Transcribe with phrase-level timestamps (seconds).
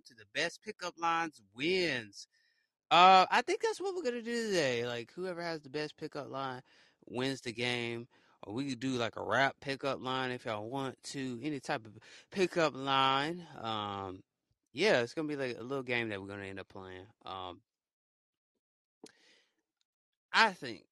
[0.00, 2.26] down to the best pickup lines wins.
[2.90, 4.86] Uh, I think that's what we're gonna do today.
[4.86, 6.62] Like whoever has the best pickup line
[7.06, 8.08] wins the game.
[8.42, 11.38] Or we could do like a rap pickup line if y'all want to.
[11.42, 11.92] Any type of
[12.30, 13.46] pickup line.
[13.60, 14.22] Um,
[14.72, 17.06] yeah, it's gonna be like a little game that we're gonna end up playing.
[17.24, 17.60] Um,
[20.32, 20.84] I think.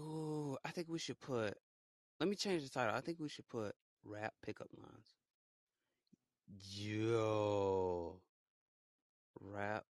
[0.00, 1.56] Ooh, I think we should put.
[2.20, 2.94] Let me change the title.
[2.94, 3.74] I think we should put
[4.04, 5.14] rap pickup lines.
[6.72, 8.20] Yo,
[9.40, 9.84] rap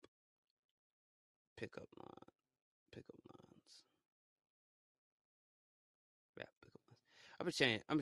[1.56, 2.32] pickup line,
[2.92, 3.84] pickup lines,
[6.38, 7.00] rap pickup lines.
[7.40, 7.82] I'm gonna change.
[7.88, 8.00] I'm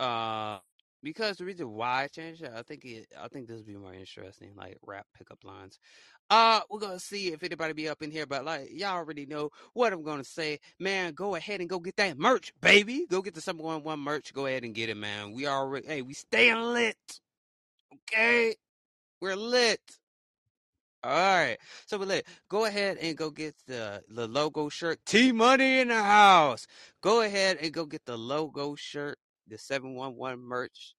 [0.00, 0.58] gonna, uh,
[1.02, 3.76] because the reason why I changed it, I think it, I think this would be
[3.76, 5.78] more interesting, like rap pickup lines.
[6.30, 9.50] Uh, we're gonna see if anybody be up in here, but like y'all already know
[9.74, 10.58] what I'm gonna say.
[10.78, 13.06] Man, go ahead and go get that merch, baby.
[13.10, 14.34] Go get the 711 merch.
[14.34, 15.32] Go ahead and get it, man.
[15.32, 16.96] We already, hey, we staying lit.
[18.12, 18.56] Okay,
[19.20, 19.80] we're lit.
[21.08, 22.26] All right, so we're lit.
[22.50, 24.98] Go ahead and go get the the logo shirt.
[25.06, 26.66] T Money in the house.
[27.00, 30.94] Go ahead and go get the logo shirt, the 711 merch.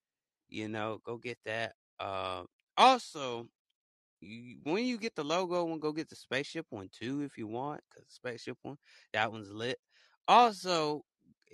[0.48, 1.74] You know, go get that.
[2.00, 3.50] Uh, also,
[4.20, 7.46] you, when you get the logo one, go get the spaceship one too if you
[7.46, 8.78] want, because the spaceship one,
[9.14, 9.78] that one's lit.
[10.28, 11.04] Also,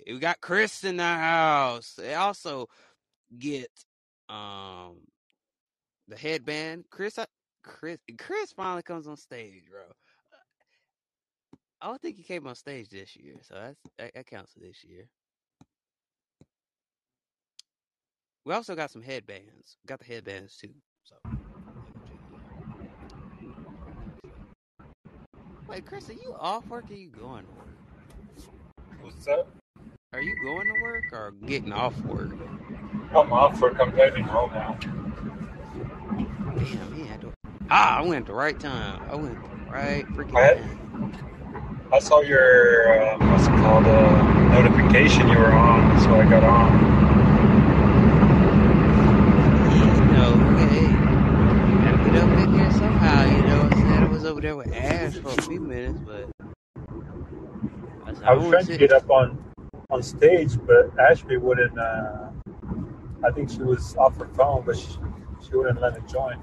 [0.06, 1.92] we got Chris in the house.
[1.98, 2.68] They also
[3.38, 3.68] get
[4.30, 4.96] um
[6.08, 6.84] the headband.
[6.90, 7.18] Chris,
[7.66, 9.82] Chris, Chris finally comes on stage, bro.
[11.82, 14.60] I don't think he came on stage this year, so that's that, that counts for
[14.60, 15.08] this year.
[18.46, 19.76] We also got some headbands.
[19.86, 20.70] Got the headbands too.
[21.02, 21.16] So.
[25.68, 27.76] Wait, Chris, are you off work or are you going to work?
[29.02, 29.50] What's up?
[30.12, 32.30] Are you going to work or getting off work?
[33.10, 33.80] I'm off work.
[33.80, 34.78] I'm heading home now.
[34.80, 35.02] Damn,
[36.96, 37.12] man.
[37.12, 37.35] I don't...
[37.68, 39.02] Ah, I went at the right time.
[39.10, 41.90] I went at the right freaking I time.
[41.92, 46.44] I saw your uh, what's it called uh, notification you were on, so I got
[46.44, 46.72] on.
[49.96, 50.86] You know, hey,
[51.84, 54.02] gotta get up in here somehow, you know I'm saying?
[54.04, 56.30] I was over there with Ash for a few minutes, but
[58.06, 59.42] I, said, I was trying to get up on
[59.90, 61.76] on stage, but Ashley wouldn't.
[61.76, 62.28] Uh,
[63.24, 64.86] I think she was off her phone, but she,
[65.44, 66.38] she wouldn't let me join.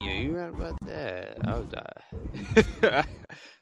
[0.00, 1.38] Yeah, you right about that.
[1.44, 3.02] I was, uh,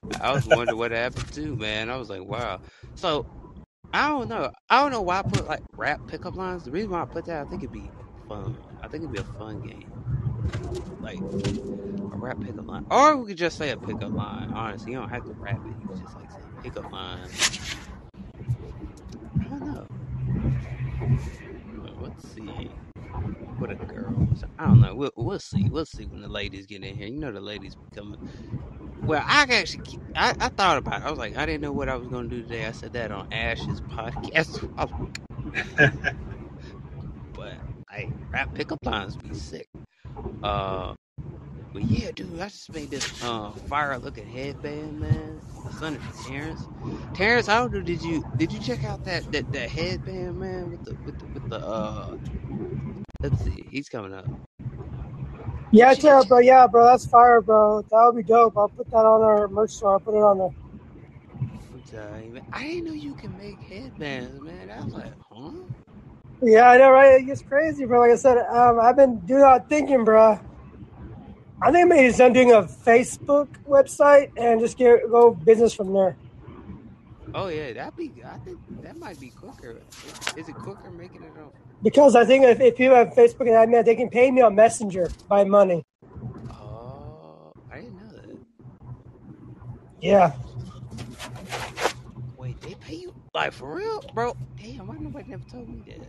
[0.20, 1.90] I was wondering what happened too, man.
[1.90, 2.60] I was like, wow.
[2.96, 3.26] So
[3.92, 4.50] I don't know.
[4.70, 6.64] I don't know why I put like rap pickup lines.
[6.64, 7.92] The reason why I put that, I think it'd be
[8.28, 8.58] fun.
[8.82, 9.92] I think it'd be a fun game,
[11.00, 11.24] like
[12.12, 14.48] a rap pickup line, or we could just say a pickup line.
[14.52, 15.76] Honestly, you don't have to rap it.
[15.78, 17.38] You just like say pickup line.
[19.40, 19.86] I don't know.
[21.98, 22.76] Let's see.
[23.58, 24.28] What a girl.
[24.58, 24.94] I don't know.
[24.94, 25.68] We'll, we'll see.
[25.70, 27.08] We'll see when the ladies get in here.
[27.08, 28.18] You know the ladies be coming.
[29.02, 29.82] Well, I actually,
[30.14, 31.06] I, I thought about it.
[31.06, 32.66] I was like, I didn't know what I was going to do today.
[32.66, 34.60] I said that on Ash's podcast.
[37.34, 39.68] But I rap pickup lines be sick.
[40.42, 40.94] Uh,
[41.76, 45.42] but yeah, dude, I just made this uh fire looking headband, man.
[45.66, 46.70] I sent it to Terrence.
[47.12, 50.82] Terrence, how do did you did you check out that that, that headband, man, with
[50.84, 52.14] the with the with the uh?
[53.22, 54.26] Let's see, he's coming up.
[55.70, 56.38] Yeah, yeah, bro.
[56.38, 56.86] Yeah, bro.
[56.86, 57.82] That's fire, bro.
[57.90, 58.56] That would be dope.
[58.56, 59.92] I'll put that on our merch store.
[59.92, 60.54] I'll put it on there.
[61.74, 62.42] I'm telling you, man.
[62.54, 64.70] I didn't know you can make headbands, man.
[64.70, 65.50] I was like, huh?
[66.40, 67.20] Yeah, I know, right?
[67.20, 68.00] It gets crazy, bro.
[68.00, 70.40] Like I said, um, I've been doing a lot of thinking, bro.
[71.62, 76.16] I think maybe I'm doing a Facebook website and just get go business from there.
[77.34, 78.12] Oh yeah, that'd be.
[78.24, 79.80] I think that might be quicker.
[80.36, 81.50] Is it quicker making it on?
[81.82, 84.42] Because I think if, if people have Facebook and I mean, they can pay me
[84.42, 85.84] on Messenger by money.
[86.50, 88.36] Oh, I didn't know that.
[90.00, 90.32] Yeah.
[92.36, 94.36] Wait, they pay you like for real, bro?
[94.62, 96.06] Damn, why nobody never told me that?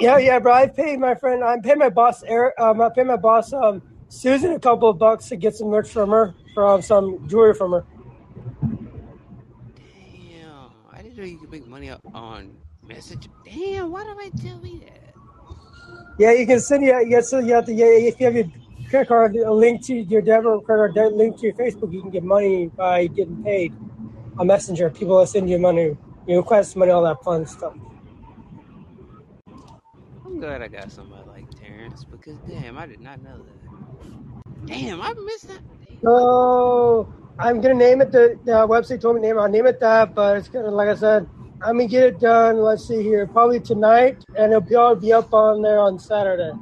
[0.00, 0.52] Yeah, yeah, bro.
[0.52, 1.42] I paid my friend.
[1.42, 2.54] I paid my boss Eric.
[2.58, 5.90] Um, I paid my boss um, Susan a couple of bucks to get some merch
[5.90, 7.84] from her, from some jewelry from her.
[9.76, 13.28] Damn, I didn't know you could make money on message.
[13.44, 15.14] Damn, why do I tell me that?
[16.18, 16.98] Yeah, you can send you.
[17.06, 17.72] You so you have to.
[17.72, 18.46] Yeah, if you have your
[18.88, 22.10] credit card, a link to your debit credit card, link to your Facebook, you can
[22.10, 23.74] get money by getting paid
[24.38, 24.90] on Messenger.
[24.90, 25.96] People will send you money,
[26.26, 27.74] you request money, all that fun stuff.
[30.24, 33.57] I'm glad I got somebody like Terrence because damn, I did not know that.
[34.66, 35.60] Damn, I missed that.
[36.04, 38.12] So I'm gonna name it.
[38.12, 39.36] The, the website told me name.
[39.36, 39.40] it.
[39.40, 41.28] I'll name it that, but it's gonna, like I said,
[41.62, 42.58] I'm gonna get it done.
[42.58, 46.52] Let's see here, probably tonight, and it'll be all be up on there on Saturday.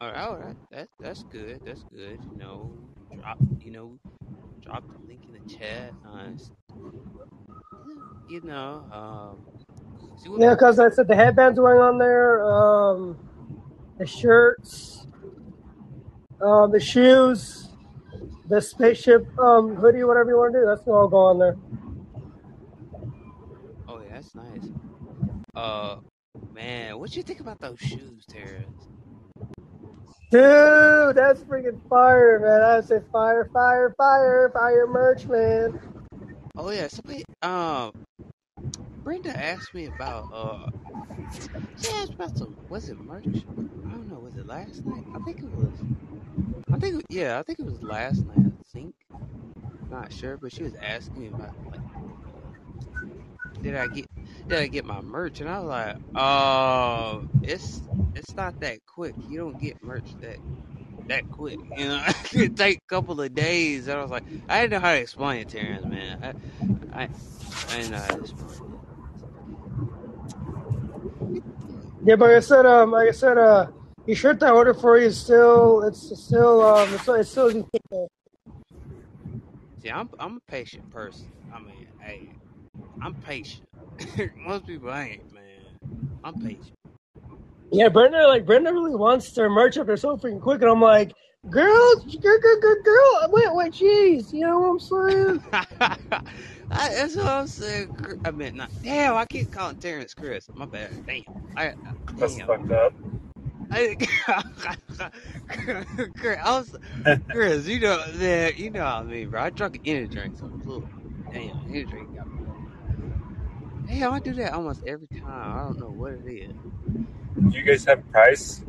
[0.00, 0.56] All right, all right.
[0.70, 1.60] That that's good.
[1.64, 2.20] That's good.
[2.30, 2.72] You know,
[3.20, 3.38] drop.
[3.60, 3.98] You know,
[4.62, 5.94] drop the link in the chat.
[6.04, 6.30] Uh,
[8.28, 9.38] you know, um,
[10.38, 13.18] Yeah, because I said the headbands going on there, um,
[13.98, 15.06] the shirts,
[16.42, 17.68] um, the shoes,
[18.48, 20.66] the spaceship um, hoodie, whatever you want to do.
[20.66, 21.56] That's gonna all go on there.
[23.88, 24.68] Oh yeah, that's nice.
[25.54, 25.96] Uh,
[26.52, 28.88] man, what do you think about those shoes, Terrence?
[30.30, 32.62] Dude, that's freaking fire, man.
[32.62, 35.78] I say fire, fire, fire, fire merch, man.
[36.56, 37.24] Oh yeah, somebody.
[37.42, 37.92] Um,
[39.04, 40.30] Brenda asked me about.
[40.32, 40.70] Uh,
[41.76, 42.56] she asked about some.
[42.70, 43.26] Was it merch?
[43.26, 44.20] I don't know.
[44.20, 45.04] Was it last night?
[45.14, 45.72] I think it was.
[46.72, 47.38] I think yeah.
[47.38, 48.46] I think it was last night.
[48.46, 48.94] I think.
[49.90, 51.82] Not sure, but she was asking me about like.
[53.62, 54.06] Did I get
[54.48, 55.40] did I get my merch?
[55.40, 57.82] And I was like, oh, it's
[58.14, 59.16] it's not that quick.
[59.26, 60.38] You don't get merch that
[61.08, 61.60] that quick.
[61.76, 63.88] You know, it take a couple of days.
[63.88, 66.18] And I was like, I didn't know how to explain it, Terrence, man.
[66.22, 66.34] I
[67.04, 67.08] I,
[67.68, 68.64] I didn't know how to explain it.
[72.04, 73.68] Yeah, but like I said, um, like I said, uh,
[74.06, 77.66] the shirt that I ordered for you is still, it's still, um, it's, it's still.
[79.82, 81.26] See, I'm I'm a patient person.
[81.52, 82.28] I mean, hey,
[83.00, 83.64] I'm patient.
[84.36, 85.42] Most people ain't, man.
[86.24, 86.72] I'm patient.
[87.72, 90.80] Yeah, Brenda, like Brenda really wants their merch up there so freaking quick, and I'm
[90.80, 91.12] like,
[91.50, 95.44] girl, girl, girl, girl, girl, wait, wait, jeez, you know what I'm saying?
[96.70, 98.20] I, that's what I'm saying.
[98.24, 99.16] I mean, not damn.
[99.16, 100.48] I keep calling Terrence Chris.
[100.54, 100.90] My bad.
[101.06, 101.22] Damn.
[101.56, 101.74] I,
[102.16, 102.46] That's damn.
[102.46, 102.94] fucked up.
[103.72, 103.96] I,
[105.48, 106.74] Chris,
[107.30, 109.42] Chris, you know that you know I mean, bro.
[109.42, 110.84] I drunk an energy drink, so look,
[111.32, 114.04] damn, energy drink got me.
[114.04, 115.58] I do that almost every time.
[115.58, 116.54] I don't know what it is.
[117.50, 118.62] Do you guys have price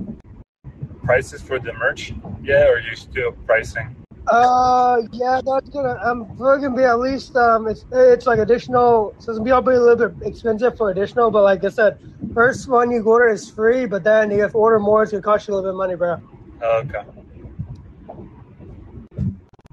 [1.04, 2.14] prices for the merch?
[2.42, 3.96] Yeah, or you still pricing?
[4.28, 9.14] Uh, yeah, that's gonna, um, probably gonna be at least, um, it's, it's like additional,
[9.20, 11.98] so it's gonna be a little bit expensive for additional, but like I said,
[12.34, 15.22] first one you order is free, but then you have to order more, it's gonna
[15.22, 16.22] cost you a little bit of money, bro.
[16.62, 17.04] Okay.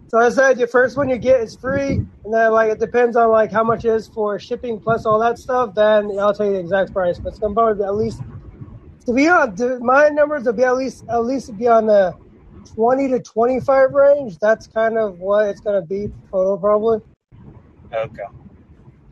[0.09, 1.93] So I said your first one you get is free,
[2.25, 5.21] and then like it depends on like how much it is for shipping plus all
[5.21, 5.73] that stuff.
[5.77, 8.21] Then I'll tell you the exact price, but it's gonna probably be at least
[9.07, 12.17] to be on to, my numbers will be at least at least be on the
[12.65, 14.39] twenty to twenty five range.
[14.39, 17.01] That's kind of what it's gonna be total probably.
[17.93, 18.23] Okay.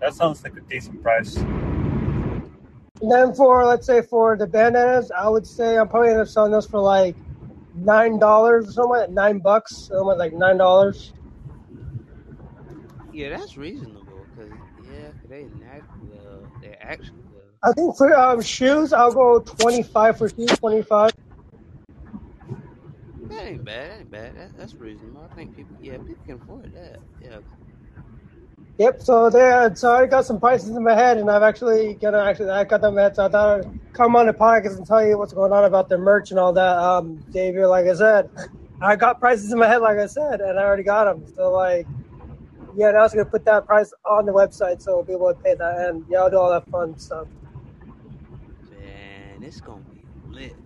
[0.01, 1.37] That sounds like a decent price.
[3.01, 6.29] And then for let's say for the bandanas, I would say I'm probably end up
[6.29, 7.17] selling those for like
[7.75, 11.13] nine dollars or something like that, nine bucks, something like nine dollars.
[13.13, 14.53] Yeah, that's reasonable because
[14.85, 17.43] yeah, they nat- well, they actually well.
[17.63, 21.13] I think for um, shoes, I'll go twenty five for shoes, twenty five.
[23.39, 23.91] That ain't bad.
[23.91, 24.37] That ain't bad.
[24.37, 25.23] That, that's reasonable.
[25.23, 26.99] I think people, yeah, people can afford that.
[27.21, 27.39] Yeah.
[28.79, 29.01] Yep.
[29.01, 29.75] So there.
[29.77, 32.81] So I got some prices in my head, and I've actually gonna actually I got
[32.81, 33.15] them at.
[33.15, 35.89] So I thought I'd come on the podcast and tell you what's going on about
[35.89, 36.79] the merch and all that.
[36.79, 38.29] Um, David, like I said,
[38.81, 41.25] I got prices in my head, like I said, and I already got them.
[41.37, 41.87] So like,
[42.77, 45.55] yeah, now I was gonna put that price on the website so people would pay
[45.55, 47.29] that, and yeah, I'll do all that fun stuff.
[48.69, 50.57] Man, it's gonna be lit.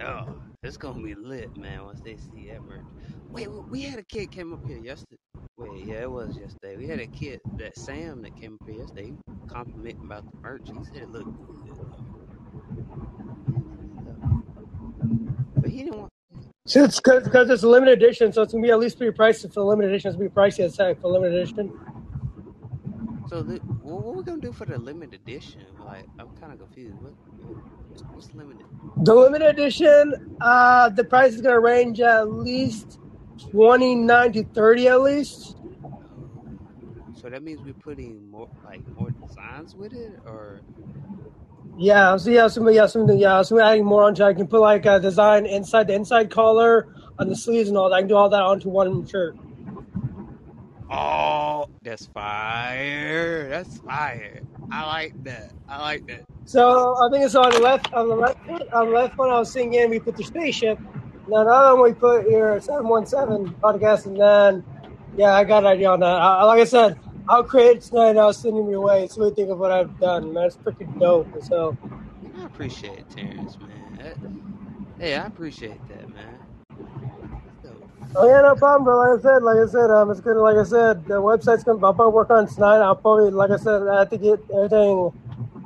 [0.00, 1.84] Oh, it's gonna be lit, man.
[1.84, 2.84] Once they see that merch.
[3.30, 5.16] Wait, we- had a kid came up here yesterday.
[5.56, 6.76] Wait, yeah, it was yesterday.
[6.76, 9.14] We had a kid, that Sam, that came up here yesterday.
[9.48, 10.68] Complimenting about the merch.
[10.68, 11.86] He said it looked good.
[15.56, 16.12] But he didn't want.
[16.66, 19.42] So it's because it's a limited edition, so it's gonna be at least pretty pricey
[19.52, 20.10] for the limited edition.
[20.10, 21.72] It's gonna be pricey as heck for limited edition.
[23.28, 25.62] So, the, well, what we gonna do for the limited edition?
[25.84, 26.96] Like, I'm kind of confused.
[27.00, 27.14] What,
[28.10, 28.66] what's, limited?
[28.96, 32.98] The limited edition, uh, the price is gonna range at least
[33.50, 35.56] twenty nine to thirty at least.
[37.12, 40.62] So that means we're putting more, like, more designs with it, or
[41.76, 44.22] Yeah, so yeah, some yeah, some yeah, so we're adding more onto.
[44.24, 47.88] I can put like a design inside the inside collar on the sleeves and all
[47.90, 47.96] that.
[47.96, 49.36] I can do all that onto one shirt.
[50.90, 53.48] oh, that's fire!
[53.48, 54.40] That's fire!
[54.70, 55.52] I like that.
[55.68, 56.24] I like that.
[56.50, 58.68] So I think it's on the left on the left foot.
[58.72, 59.88] On the left one, I was singing.
[59.88, 60.80] We put the spaceship.
[61.28, 64.64] Now the other one we put your seven one seven podcast, and then
[65.16, 66.06] yeah, I got an idea on that.
[66.06, 68.10] I, like I said, I'll create it tonight.
[68.10, 69.06] and I'll send them your way.
[69.06, 70.46] So we think of what I've done, man.
[70.46, 71.28] It's pretty dope.
[71.44, 71.78] So
[72.40, 73.98] I appreciate it, Terrence, man.
[74.00, 77.42] That, hey, I appreciate that, man.
[78.16, 78.98] Oh yeah, no problem, bro.
[78.98, 80.36] Like I said, like I said, um, it's good.
[80.36, 81.86] Like I said, the website's gonna.
[81.86, 82.78] I'll probably work on it tonight.
[82.78, 85.12] I'll probably, like I said, I have to get everything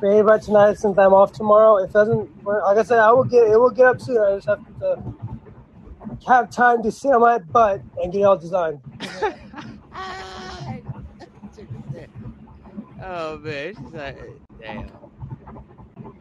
[0.05, 1.79] by tonight since I'm off tomorrow.
[1.79, 4.19] If it doesn't, like I said, I will get it will get up soon.
[4.19, 5.03] I just have to
[6.27, 8.81] have time to sit on my butt and get it all designed.
[13.03, 14.19] oh man, just like
[14.61, 14.91] damn,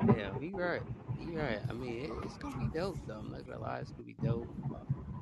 [0.08, 0.42] damn.
[0.42, 0.82] You right,
[1.20, 1.60] you right.
[1.70, 3.16] I mean, it, it's gonna be dope though.
[3.20, 4.50] I'm not gonna lie, it's gonna be dope.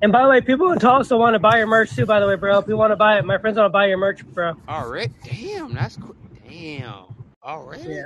[0.04, 2.06] And by the way, people in Tulsa want to buy your merch too.
[2.06, 3.88] By the way, bro, if you want to buy it, my friends want to buy
[3.88, 4.54] your merch, bro.
[4.68, 6.16] All right, damn, that's cool.
[6.48, 7.06] Damn,
[7.42, 7.80] all right.
[7.88, 8.06] Yeah.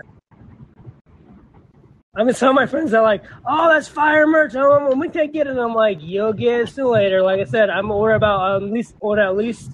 [2.18, 4.54] I mean, some of my friends are like, "Oh, that's fire merch.
[4.56, 7.44] Oh, we can't get it." And I'm like, "You'll get it soon later." Like I
[7.44, 9.72] said, I'm order about at least order at least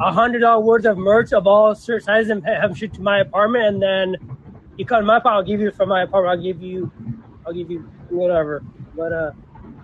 [0.00, 3.20] a hundred dollar worth of merch of all certain sizes and have shipped to my
[3.20, 4.16] apartment, and then
[4.76, 5.36] you come to my apartment.
[5.36, 6.38] I'll give you from my apartment.
[6.38, 6.90] I'll give you,
[7.46, 8.64] I'll give you whatever.
[8.96, 9.30] But uh,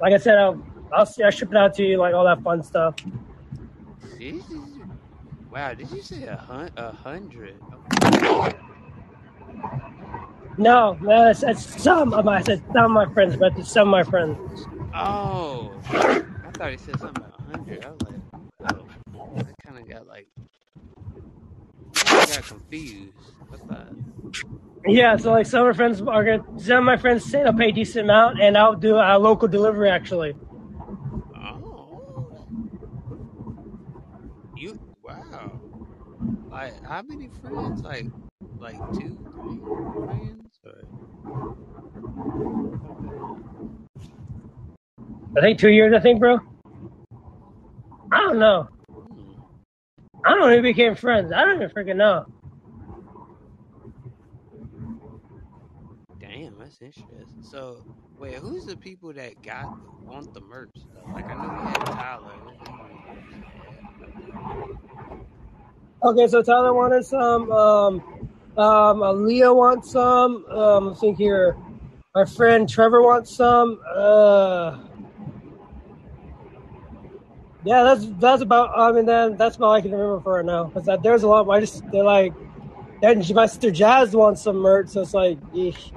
[0.00, 0.60] like I said, I'll
[0.92, 2.96] I'll, I'll ship it out to you, like all that fun stuff.
[5.52, 7.54] Wow, did you say a, hun- a hundred?
[10.58, 13.70] No, no, it's, it's some of my, I said some of my friends, but it's
[13.70, 14.66] some of my friends.
[14.94, 17.84] Oh, I thought he said something about a hundred.
[17.84, 18.20] I was like,
[19.16, 20.28] oh, I kind of got like,
[22.06, 23.16] I got confused.
[23.48, 23.88] What's that?
[24.86, 27.54] Yeah, so like some of my friends are gonna, some of my friends say they'll
[27.54, 30.34] pay a decent amount, and I'll do a local delivery actually.
[31.34, 32.28] Oh,
[34.56, 35.60] you wow!
[36.50, 37.82] Like how many friends?
[37.82, 38.06] Like
[38.58, 39.58] like two, three
[40.06, 40.41] friends?
[45.36, 45.94] I think two years.
[45.94, 46.38] I think, bro.
[48.12, 48.68] I don't know.
[50.24, 51.32] I don't know who became friends.
[51.32, 52.26] I don't even freaking know.
[56.20, 57.26] Damn, that's interesting.
[57.40, 57.84] So,
[58.18, 59.68] wait, who's the people that got
[60.02, 60.70] want the merch?
[60.94, 61.10] Though?
[61.12, 62.32] Like, I know we had Tyler.
[66.04, 67.50] Okay, so Tyler wanted some.
[67.50, 70.44] Um, um, Aaliyah wants some.
[70.46, 71.56] Um, I think here,
[72.14, 73.80] my friend Trevor wants some.
[73.94, 74.78] Uh,
[77.64, 78.78] yeah, that's that's about.
[78.78, 80.64] I mean, that, that's all I can remember for right now.
[80.68, 81.48] Cause that, there's a lot.
[81.48, 82.34] I just they're like,
[83.00, 85.90] then my sister Jazz wants some merch, so it's like, eesh.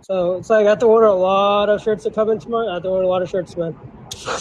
[0.00, 2.68] So it's like I have to order a lot of shirts to come in tomorrow.
[2.68, 3.76] I have to order a lot of shirts, man.
[4.24, 4.36] Damn,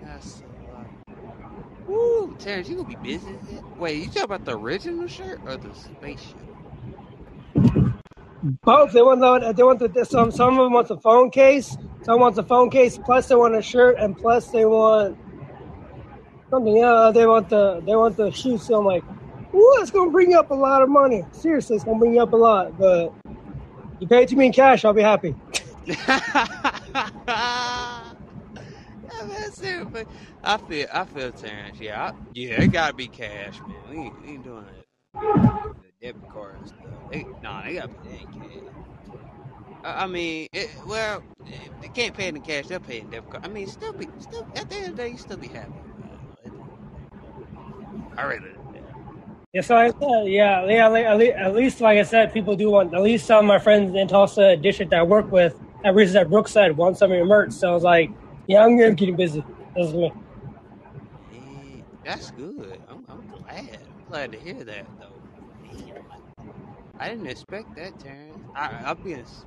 [0.00, 0.86] that's a lot.
[2.00, 3.38] Woo, Terrence, you gonna be busy?
[3.76, 6.48] Wait, you talking about the original shirt or the spaceship?
[8.64, 8.92] Both.
[8.92, 11.76] They want the, they want the some some of them want the phone case.
[12.02, 12.98] Some wants a phone case.
[12.98, 15.18] Plus they want a shirt, and plus they want
[16.50, 16.76] something.
[16.76, 18.66] Yeah, they want the they want the shoes.
[18.66, 19.04] So I'm like,
[19.54, 21.28] ooh, it's gonna bring you up a lot of money.
[21.32, 22.76] Seriously, it's gonna bring you up a lot.
[22.78, 23.12] But
[24.00, 25.36] you pay it to me in cash, I'll be happy.
[30.44, 31.78] I feel, I feel Terrence.
[31.80, 33.76] Yeah, I, yeah, it gotta be cash, man.
[33.90, 34.86] We ain't, we ain't doing it.
[35.14, 36.78] The debit card stuff.
[37.10, 38.72] They, nah, they gotta pay in cash.
[39.84, 41.22] I I mean, it, well,
[41.80, 42.68] they can't pay it in cash.
[42.68, 43.44] They'll pay in debit card.
[43.44, 45.72] I mean, still be, still at the end of the day, you still be happy.
[48.16, 48.50] I really.
[49.52, 52.94] Yeah, so I said, yeah, yeah, at least, least, like I said, people do want,
[52.94, 56.14] at least some of my friends in Tulsa district that I work with, at reasons
[56.14, 57.52] that Brooks said, want some of your merch.
[57.52, 58.10] So I was like,
[58.50, 59.44] yeah, I'm gonna keep busy.
[59.76, 60.12] That's me.
[62.04, 62.78] That's good.
[62.88, 63.86] I'm, I'm glad.
[63.96, 65.22] I'm glad to hear that, though.
[65.62, 66.02] Damn.
[66.98, 68.40] I didn't expect that, Terrence.
[68.54, 69.44] I, I'll be honest.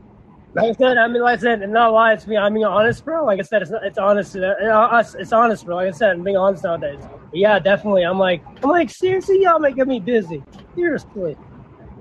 [0.56, 2.38] Like I said, I mean, like I said, and not lie, it's me.
[2.38, 3.26] I'm being honest, bro.
[3.26, 4.36] Like I said, it's not, it's honest.
[4.38, 4.54] uh,
[5.00, 5.76] It's it's honest, bro.
[5.78, 7.00] Like I said, I'm being honest nowadays.
[7.02, 8.04] But yeah, definitely.
[8.04, 10.44] I'm like, I'm like, seriously, y'all making me busy.
[10.76, 11.36] Seriously.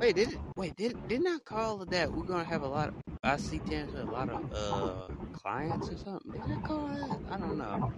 [0.00, 3.36] Wait, did wait did didn't I call that we're gonna have a lot of I
[3.36, 6.32] see Terrence with a lot of uh clients or something?
[6.32, 7.18] Did I call that?
[7.30, 7.92] I don't know.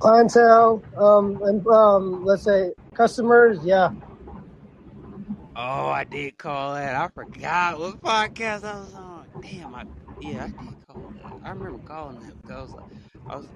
[0.00, 3.58] Clientele, um, and um, let's say customers.
[3.64, 3.90] Yeah.
[5.56, 6.94] Oh, I did call that.
[6.94, 9.24] I forgot what podcast I was on.
[9.40, 9.84] Damn, I
[10.22, 11.34] yeah, I did call that.
[11.44, 12.86] I remember calling that because I was like,
[13.28, 13.48] I was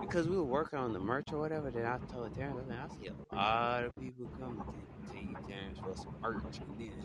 [0.00, 1.70] because we were working on the merch or whatever.
[1.70, 5.18] Then I told Terrence, I, said, I see a lot of people coming to, to
[5.18, 6.60] you, Terrence, for some merch.
[6.60, 7.04] And then,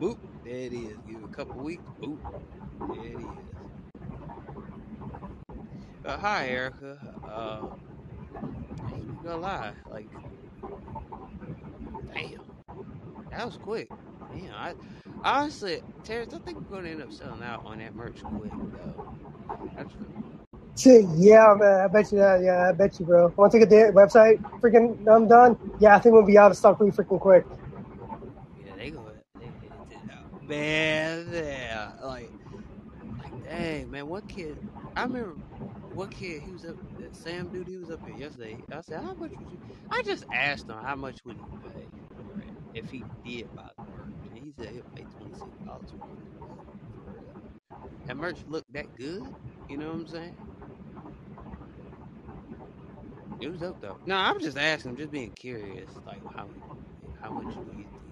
[0.00, 1.00] boop, there it is.
[1.06, 2.20] Give it a couple weeks, boop,
[2.92, 3.46] there it is.
[6.04, 6.98] Uh, hi, Erica.
[7.26, 7.62] Uh,
[8.84, 10.10] I ain't gonna lie, like,
[12.14, 12.40] damn.
[13.36, 13.90] That was quick.
[14.30, 14.74] Damn, I
[15.22, 18.96] honestly, Terrence, I think we're gonna end up selling out on that merch quick though.
[19.76, 19.94] That's
[20.78, 21.80] Shit, yeah, man.
[21.80, 22.42] I bet you that.
[22.42, 23.32] Yeah, I bet you, bro.
[23.36, 26.56] Once I get the website freaking um, done, yeah, I think we'll be out of
[26.56, 27.46] stock pretty freaking quick.
[28.54, 29.52] yeah, they go they.
[30.40, 32.32] Man, yeah, like,
[33.18, 34.60] like, dang, man, one kid.
[34.94, 35.38] I remember
[35.90, 36.42] what kid?
[36.42, 36.76] He was up.
[36.98, 37.68] That Sam dude.
[37.68, 38.64] He was up here yesterday.
[38.72, 39.58] I said, how much would you?
[39.90, 41.90] I just asked him how much would he pay
[42.76, 46.10] if he did buy the merch, and he said he'll pay twenty six dollars for
[46.12, 46.20] it.
[48.06, 49.36] That merch looked that good.
[49.68, 50.36] You know what I'm saying?
[53.40, 54.00] It was up though.
[54.06, 54.92] No, I'm just asking.
[54.92, 55.92] I'm just being curious.
[56.06, 56.50] Like how
[57.20, 58.04] how much do you think?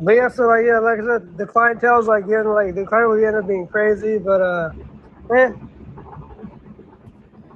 [0.00, 3.10] But yeah, so like yeah, like I said, the clientele's like getting like the client
[3.10, 4.70] will end up being crazy, but uh,
[5.36, 5.52] eh,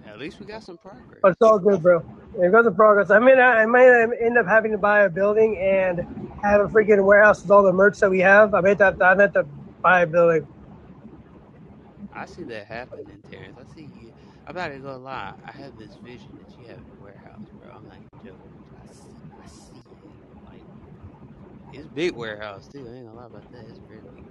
[0.06, 1.22] At least we got some progress.
[1.22, 2.02] but it's all good, bro.
[2.40, 3.10] It goes in progress.
[3.10, 3.88] I mean, I, I might
[4.20, 6.00] end up having to buy a building and
[6.42, 8.54] have a freaking warehouse with all the merch that we have.
[8.54, 9.46] I may have to, I have to
[9.82, 10.46] buy a building.
[12.12, 13.58] I see that happening, Terrence.
[13.58, 14.12] I see you.
[14.46, 15.34] I'm not even gonna lie.
[15.44, 17.70] I have this vision that you have a warehouse, bro.
[17.70, 19.98] I'm like, Joe, I see, I see it.
[20.44, 20.68] Like,
[21.72, 22.88] it's big warehouse too.
[22.88, 23.66] I ain't gonna lie about that.
[23.68, 24.26] It's very big.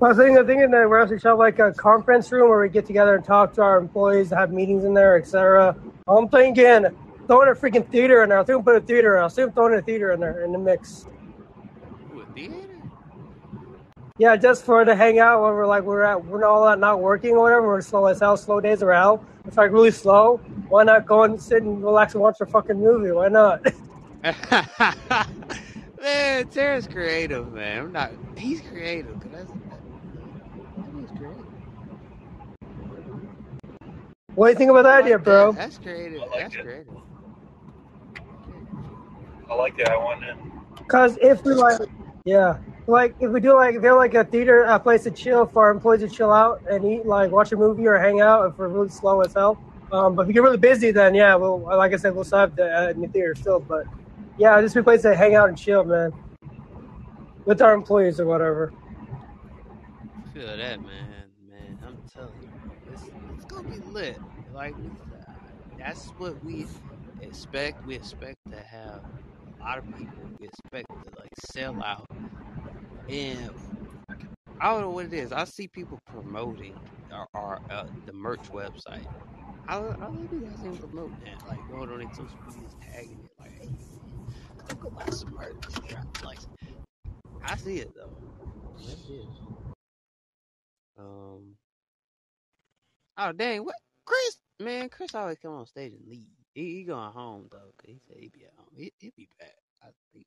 [0.00, 2.50] Well, I think I think in the warehouse we should have like a conference room
[2.50, 5.76] where we get together and talk to our employees, have meetings in there, etc.
[6.06, 6.86] I'm thinking
[7.26, 8.38] throwing a freaking theater in there.
[8.38, 9.16] I think we'll put a theater.
[9.16, 9.22] in.
[9.22, 11.06] I'll see if throwing a theater in there in the mix.
[12.14, 12.54] Ooh, a theater?
[14.18, 17.00] Yeah, just for to hang out when we're like we're at we're all at not
[17.00, 17.66] working or whatever.
[17.68, 18.36] We're slow as hell.
[18.36, 19.24] Slow days are out.
[19.46, 20.36] It's like really slow.
[20.68, 23.10] Why not go and sit and relax and watch a fucking movie?
[23.10, 23.64] Why not?
[26.00, 27.78] man, Terrence creative, man.
[27.80, 28.12] I'm not.
[28.36, 29.18] He's creative.
[29.20, 29.52] 'cause that's,
[30.94, 31.44] he's creative.
[34.34, 35.24] What do you think about that like idea, that.
[35.24, 35.52] bro?
[35.52, 36.22] That's creative.
[36.22, 36.62] I like That's it.
[36.62, 36.94] creative.
[39.50, 40.22] I like that one.
[40.24, 40.38] And
[40.78, 41.80] Because if we like,
[42.24, 45.46] yeah, like if we do like if they're like a theater, a place to chill
[45.46, 48.46] for our employees to chill out and eat, like watch a movie or hang out
[48.50, 49.58] if we're really slow as hell.
[49.92, 52.40] Um, but if we get really busy, then yeah, we'll like I said, we'll still
[52.40, 53.60] have the uh, in the theater still.
[53.60, 53.86] But
[54.38, 56.12] yeah, just be a place to hang out and chill, man,
[57.44, 58.72] with our employees or whatever.
[60.32, 61.30] Feel that, man.
[61.48, 62.50] Man, I'm telling you,
[62.92, 64.23] it's, it's gonna be lit.
[64.54, 64.74] Like
[65.78, 66.66] that's what we
[67.20, 67.84] expect.
[67.86, 69.02] We expect to have
[69.60, 70.30] a lot of people.
[70.38, 72.06] We expect to like sell out.
[73.08, 73.50] And
[74.60, 75.32] I don't know what it is.
[75.32, 76.74] I see people promoting
[77.12, 79.06] our, our uh, the merch website.
[79.66, 81.46] How how they do guys even promote that?
[81.48, 83.68] Like going on their social media, tagging it, like, hey,
[84.80, 85.56] go buy some merch.
[86.22, 86.38] Like,
[87.42, 88.14] I see it though.
[88.76, 89.26] That's it.
[90.98, 91.56] Um.
[93.18, 93.64] Oh dang!
[93.64, 94.36] What Chris?
[94.64, 96.26] Man, Chris always come on stage and leave.
[96.54, 98.68] He, he going home though, 'cause he said he be at home.
[98.76, 99.56] He he'll be back.
[99.82, 100.26] I think.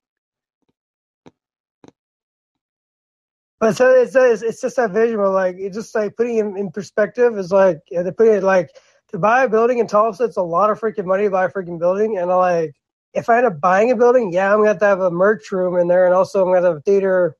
[3.60, 6.72] But so it's it's, it's just that visual, like it's just like putting it in
[6.72, 8.70] perspective is like yeah, they put it like
[9.12, 11.52] to buy a building in Tulsa, it's a lot of freaking money to buy a
[11.52, 12.76] freaking building, and like
[13.16, 15.52] if I end up buying a building, yeah, I'm gonna have to have a merch
[15.52, 17.36] room in there, and also I'm gonna have a theater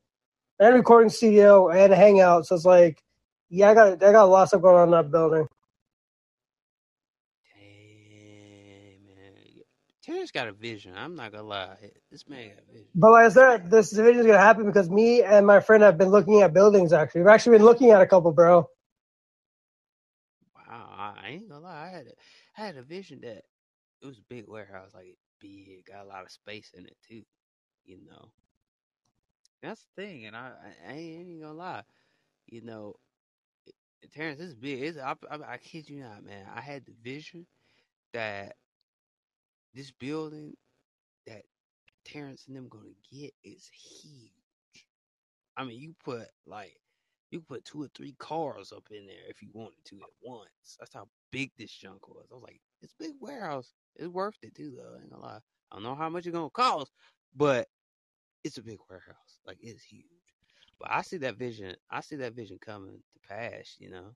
[0.60, 2.46] and recording studio and a hangout.
[2.46, 3.02] So it's like,
[3.50, 5.47] yeah, I got I got a lot of stuff going on in that building.
[10.18, 10.94] Terrence got a vision.
[10.96, 11.92] I'm not gonna lie.
[12.10, 12.88] This man got a vision.
[12.94, 15.96] But like I said, this division is gonna happen because me and my friend have
[15.98, 16.92] been looking at buildings.
[16.92, 18.68] Actually, we've actually been looking at a couple, bro.
[20.56, 21.84] Wow, I ain't gonna lie.
[21.86, 22.12] I had a,
[22.56, 23.44] I had a vision that
[24.02, 27.22] it was a big warehouse, like big, got a lot of space in it too.
[27.84, 28.32] You know,
[29.62, 30.52] that's the thing, and I,
[30.88, 31.82] I, I ain't even gonna lie.
[32.46, 32.94] You know,
[34.12, 34.82] Terrence, this is big.
[34.82, 36.46] It's, I, I, I kid you not, man.
[36.54, 37.46] I had the vision
[38.14, 38.56] that
[39.74, 40.54] this building
[41.26, 41.42] that
[42.04, 44.32] Terrence and them gonna get is huge.
[45.56, 46.76] I mean, you put like
[47.30, 50.76] you put two or three cars up in there if you wanted to at once.
[50.78, 52.26] That's how big this junk was.
[52.30, 53.74] I was like, it's big warehouse.
[53.96, 54.96] It's worth it too, though.
[54.96, 55.40] I ain't gonna lie.
[55.70, 56.92] I don't know how much it's gonna cost,
[57.36, 57.68] but
[58.44, 59.40] it's a big warehouse.
[59.46, 60.04] Like it's huge.
[60.80, 61.76] But I see that vision.
[61.90, 63.76] I see that vision coming to pass.
[63.78, 64.14] You know.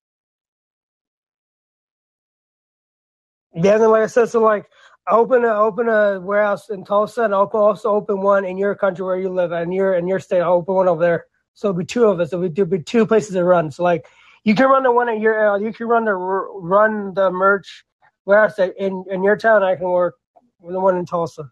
[3.54, 4.70] Yeah, and then like I said, so like
[5.10, 9.04] open a open a warehouse in Tulsa, and I'll also open one in your country
[9.04, 10.40] where you live, and your in your state.
[10.40, 11.26] I'll open one over there.
[11.54, 12.32] So it'll be two of us.
[12.32, 13.70] It'll be, there'll be two places to run.
[13.72, 14.06] So like
[14.44, 17.84] you can run the one at your uh, you can run the run the merch
[18.26, 19.62] warehouse in in your town.
[19.62, 20.16] I can work
[20.60, 21.50] with the one in Tulsa.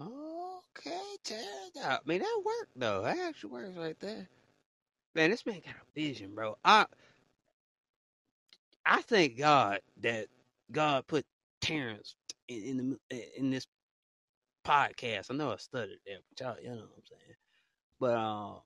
[0.00, 1.46] Okay, Terrence.
[1.84, 3.02] I mean, that worked though.
[3.02, 4.28] That actually works right there.
[5.14, 6.56] Man, this man got a vision, bro.
[6.64, 6.86] I
[8.86, 10.28] I thank God that
[10.72, 11.24] God put
[11.60, 12.16] Terrence
[12.48, 13.66] in, the in this
[14.66, 15.30] podcast.
[15.30, 17.36] I know I stuttered there, but y'all, you know what I'm saying.
[18.00, 18.60] But um,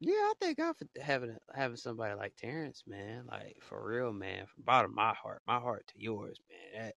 [0.00, 3.24] yeah, I thank God for having having somebody like Terrence, man.
[3.30, 4.46] Like for real, man.
[4.46, 6.84] From bottom of my heart, my heart to yours, man.
[6.86, 6.94] That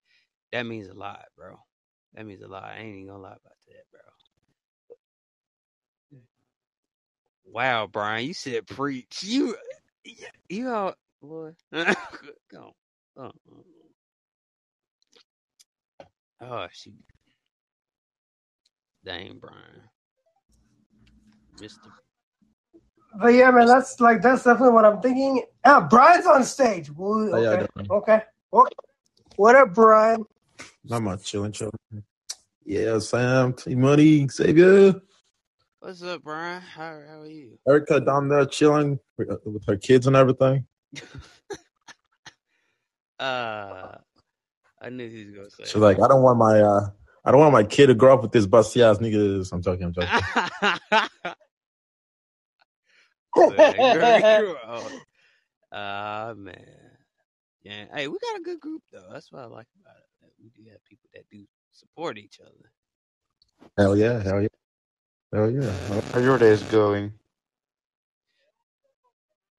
[0.52, 1.58] that means a lot, bro.
[2.14, 2.66] That means a lot.
[2.66, 4.02] I ain't even gonna lie about that, bro.
[7.46, 9.24] Wow, Brian, you said preach.
[9.24, 9.56] You
[10.50, 11.52] You all, boy.
[12.52, 12.74] Go.
[13.18, 13.32] Oh,
[16.42, 16.94] oh, shoot.
[19.06, 19.58] Dang, Brian.
[21.62, 21.90] Mister.
[23.20, 25.44] But yeah, man, that's like that's definitely what I'm thinking.
[25.64, 26.90] Ah, Brian's on stage.
[26.90, 27.50] Woo, Oh, yeah,
[27.92, 28.22] okay,
[28.52, 28.72] okay.
[29.36, 30.26] What up, Brian?
[30.86, 31.74] Not much chilling, chilling.
[32.66, 34.96] Yeah, Sam, T Money, Xavier,
[35.84, 36.62] What's up, Brian?
[36.62, 37.60] How, how are you?
[37.68, 40.66] Erica down there chilling uh, with her kids and everything.
[43.24, 43.98] Uh,
[44.82, 45.64] I knew he was gonna say.
[45.66, 46.90] She's like, I don't want my uh,
[47.24, 49.54] I don't want my kid to grow up with this busty ass niggas.
[49.54, 50.10] I'm joking, I'm joking.
[55.76, 56.56] Ah man,
[57.64, 57.86] yeah.
[57.92, 59.08] Hey, we got a good group though.
[59.12, 60.06] That's what I like about it.
[60.22, 62.70] that We do have people that do support each other.
[63.76, 64.50] hell yeah, hell yeah,
[65.34, 65.74] hell yeah.
[66.12, 67.12] How your days going?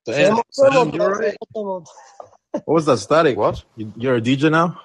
[0.06, 1.30] Sam, old, Sam, you alright?
[1.30, 1.88] same old.
[2.64, 3.36] What was that static?
[3.36, 3.64] What?
[3.76, 4.80] You, you're a DJ now?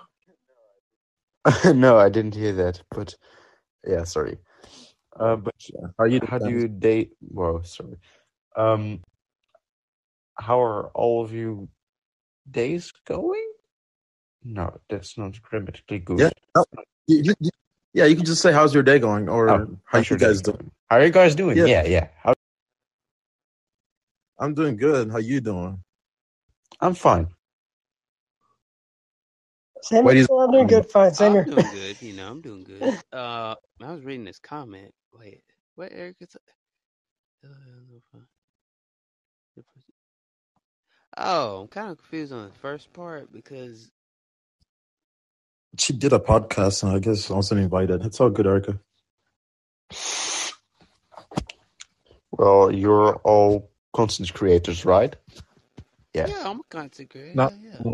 [1.74, 2.82] no, I didn't hear that.
[2.92, 3.16] But
[3.86, 4.38] yeah, sorry.
[5.18, 5.54] Uh, but
[5.98, 6.20] How you?
[6.28, 7.12] how do you date?
[7.20, 7.98] Whoa, sorry.
[8.56, 9.02] Um,
[10.36, 11.70] how are all of you
[12.50, 13.46] days going?
[14.44, 16.20] No, that's not grammatically good.
[16.20, 16.30] Yeah.
[16.56, 16.64] Oh,
[17.08, 17.34] you,
[17.94, 20.42] yeah, you can just say how's your day going or Oh, how how's you guys
[20.42, 20.58] going?
[20.58, 20.72] doing.
[20.90, 21.58] How are you guys doing?
[21.58, 21.66] Yeah.
[21.66, 22.08] Yeah, yeah.
[22.24, 22.34] How-
[24.40, 25.12] I'm doing good.
[25.12, 25.84] How you doing?
[26.80, 27.28] I'm fine.
[29.84, 30.24] Same What here.
[30.24, 30.90] is- I'm doing good.
[30.90, 31.14] Fine.
[31.14, 31.98] Same I'm doing good.
[32.02, 32.82] You know, I'm doing good.
[33.14, 34.94] Uh, I was reading this comment.
[35.14, 35.42] Wait,
[35.76, 36.26] what Erica?
[36.28, 36.38] T-
[41.18, 43.90] oh, I'm kind of confused on the first part because
[45.78, 48.06] She did a podcast and I guess I wasn't invited.
[48.06, 48.80] It's all good, Erica.
[52.32, 55.16] Well, you're all content creators, right?
[56.14, 56.50] yeah, Yeah.
[56.50, 57.36] I'm a content creator.
[57.36, 57.52] No.
[57.62, 57.94] yeah.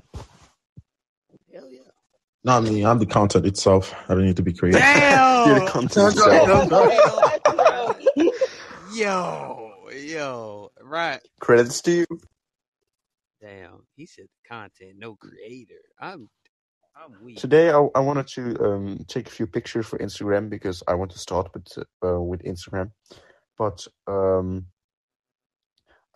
[2.46, 2.62] Hell yeah.
[2.62, 2.86] Not me.
[2.86, 3.96] I'm the content itself.
[4.10, 4.90] I don't need to be creative.
[5.44, 5.72] You're the Damn!
[5.74, 6.46] content Don't go, yourself.
[6.46, 6.92] don't go.
[8.94, 11.22] yo, yo, right.
[11.42, 12.06] Credits to you.
[13.42, 15.76] Damn, he said content, no creator.
[16.00, 16.30] I'm,
[16.96, 17.38] I'm weak.
[17.38, 21.12] Today, I, I wanted to um, take a few pictures for Instagram because I want
[21.12, 21.68] to start with
[22.06, 22.92] uh, with Instagram,
[23.58, 24.68] but um,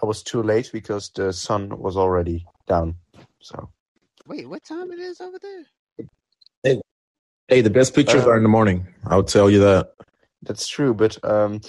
[0.01, 2.95] I was too late because the sun was already down.
[3.41, 3.69] So
[4.27, 5.65] Wait, what time it is over there?
[7.49, 8.87] Hey, the best pictures Uh, are in the morning.
[9.07, 9.93] I'll tell you that.
[10.43, 10.93] that's true.
[10.93, 11.61] But um,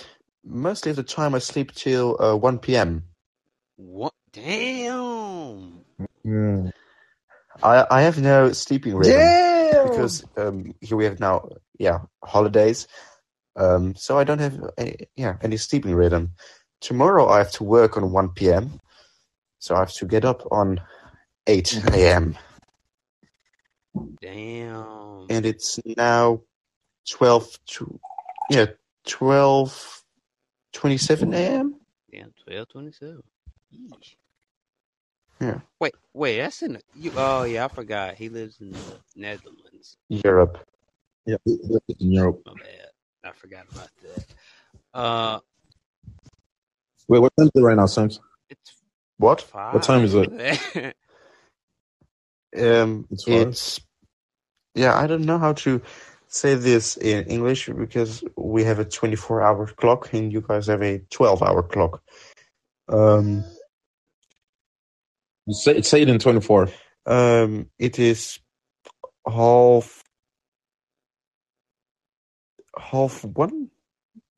[0.45, 3.05] mostly of the time, I sleep till uh, one p.m.
[3.77, 4.15] What?
[4.33, 5.85] Damn.
[6.27, 6.73] Mm.
[7.63, 9.37] I I have no sleeping rhythm
[9.73, 9.81] Damn.
[9.83, 12.89] because um, here we have now yeah holidays,
[13.57, 16.33] um, so I don't have any, yeah any sleeping rhythm.
[16.81, 18.81] Tomorrow I have to work on one p.m.
[19.61, 20.81] So I have to get up on
[21.47, 22.37] eight a.m.
[24.21, 25.27] Damn.
[25.29, 26.41] and it's now
[27.09, 28.01] twelve to
[28.51, 28.67] yeah
[29.07, 30.03] twelve
[30.73, 31.77] twenty seven a.m.
[32.13, 33.23] Damn, twelve twenty-seven.
[33.75, 34.15] Yeesh.
[35.41, 35.61] Yeah.
[35.81, 36.39] Wait, wait.
[36.39, 37.13] That's in the, you.
[37.17, 38.15] Oh yeah, I forgot.
[38.15, 38.79] He lives in the
[39.17, 39.97] Netherlands.
[40.09, 40.59] Europe.
[41.27, 42.43] Yeah, in Europe.
[42.47, 42.89] My bad.
[43.25, 44.99] I forgot about that.
[44.99, 45.39] Uh,
[47.09, 48.21] Wait, what time is it right now, Sims?
[48.49, 48.75] it's
[49.19, 49.41] What?
[49.43, 49.75] five.
[49.75, 50.31] What time is it?
[52.59, 53.81] Um, It's
[54.75, 54.97] yeah.
[54.99, 55.83] I don't know how to
[56.29, 60.69] say this in English because we have a twenty four hour clock and you guys
[60.69, 62.03] have a twelve hour clock.
[62.89, 63.45] Um,
[65.51, 66.69] say, say it in 24.
[67.07, 68.41] um, it is
[69.29, 70.03] half
[72.79, 73.71] half one.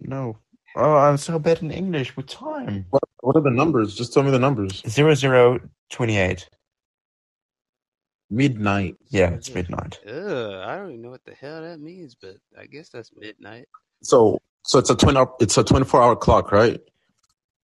[0.01, 0.39] No.
[0.77, 2.87] Oh, I'm so bad in English with time.
[2.91, 3.95] What, what are the numbers?
[3.97, 4.83] Just tell me the numbers.
[4.89, 6.49] Zero zero twenty eight.
[8.33, 8.97] Midnight.
[9.11, 10.01] Yeah, it's midnight.
[10.09, 13.69] Ugh, I don't even know what the hell that means, but I guess that's midnight.
[14.03, 16.81] So, so it's a 20, it's a 24 hour clock, right?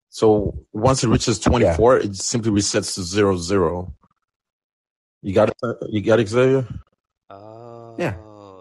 [0.09, 3.93] So once it reaches 24, it simply resets to zero, zero.
[5.21, 5.55] You got it?
[5.87, 6.67] You got it, Xavier?
[7.29, 8.17] Oh, Yeah.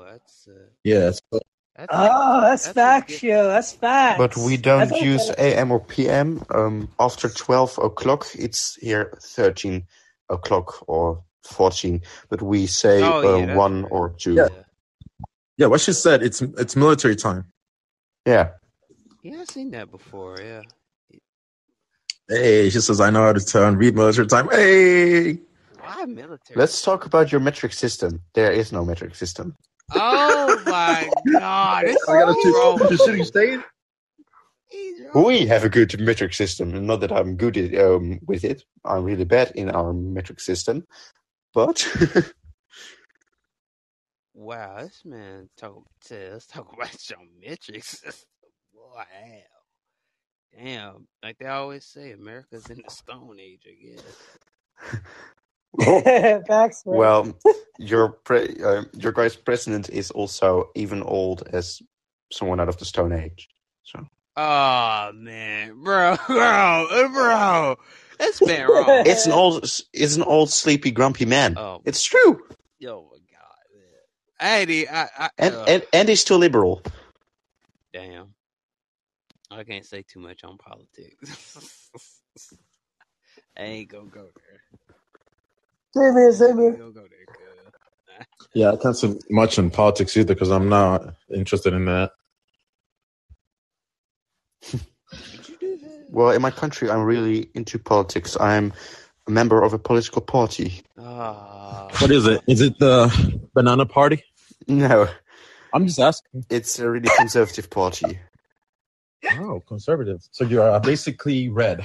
[0.08, 0.52] that's uh,
[0.84, 1.10] Yeah.
[1.10, 1.40] So,
[1.74, 3.44] that's Oh, that's, that's a factual.
[3.48, 4.18] That's facts.
[4.18, 5.54] But we don't That's use okay.
[5.58, 6.44] AM or PM.
[6.54, 9.84] Um, after 12 o'clock, it's here 13
[10.30, 12.02] o'clock or 14.
[12.28, 13.88] But we say Oh, uh, yeah, that's 1 right.
[13.92, 14.34] or 2.
[14.34, 14.48] Yeah.
[15.56, 17.44] yeah, what she said, it's it's military time.
[18.26, 18.50] Yeah.
[19.22, 20.38] Yeah, I've seen that before.
[20.40, 20.62] Yeah.
[22.28, 24.48] Hey, she says, I know how to tell and read military time.
[24.50, 25.38] Hey.
[25.80, 26.56] Why military?
[26.56, 28.20] Let's talk about your metric system.
[28.34, 29.54] There is no metric system.
[29.94, 31.84] Oh my god!
[31.86, 32.78] This I gotta is wrong.
[32.88, 33.60] you're shooting stage?
[34.68, 35.24] He's wrong.
[35.24, 36.74] We have a good metric system.
[36.74, 38.64] and Not that I'm good at, um, with it.
[38.84, 40.84] I'm really bad in our metric system.
[41.56, 41.88] But
[44.34, 48.04] Wow, this man talk to let's talk about geometrics.
[48.74, 49.04] Wow.
[50.54, 51.08] Damn.
[51.22, 53.74] Like they always say, America's in the Stone Age, I
[55.80, 56.44] guess.
[56.46, 56.82] Facts.
[56.84, 57.34] well,
[57.78, 61.80] your pre- uh, your guy's president is also even old as
[62.30, 63.48] someone out of the Stone Age.
[63.82, 67.76] So Oh man, bro, bro, bro.
[68.18, 69.04] That's been wrong.
[69.06, 71.56] it's an old, it's an old sleepy grumpy man.
[71.58, 72.40] Oh, It's true,
[72.78, 74.60] yo, my God, man.
[74.60, 76.82] Eddie, I, I, and uh, and and he's too liberal.
[77.92, 78.34] damn.
[79.50, 81.90] I can't say too much on politics.
[83.58, 84.60] I ain't gonna go there.
[85.94, 86.72] Same here, same I here.
[86.72, 87.06] go there.
[88.54, 92.10] Yeah, I can't say much in politics either because I'm not interested in that.
[95.30, 95.55] Did you do that?
[96.10, 98.36] Well, in my country, I'm really into politics.
[98.40, 98.72] I'm
[99.26, 100.82] a member of a political party.
[100.98, 102.40] Ah, What is it?
[102.46, 103.10] Is it the
[103.54, 104.22] Banana Party?
[104.68, 105.08] No,
[105.72, 106.44] I'm just asking.
[106.50, 108.18] it's a really conservative party.
[109.38, 110.20] Oh, conservative.
[110.30, 111.84] So you're uh, basically red.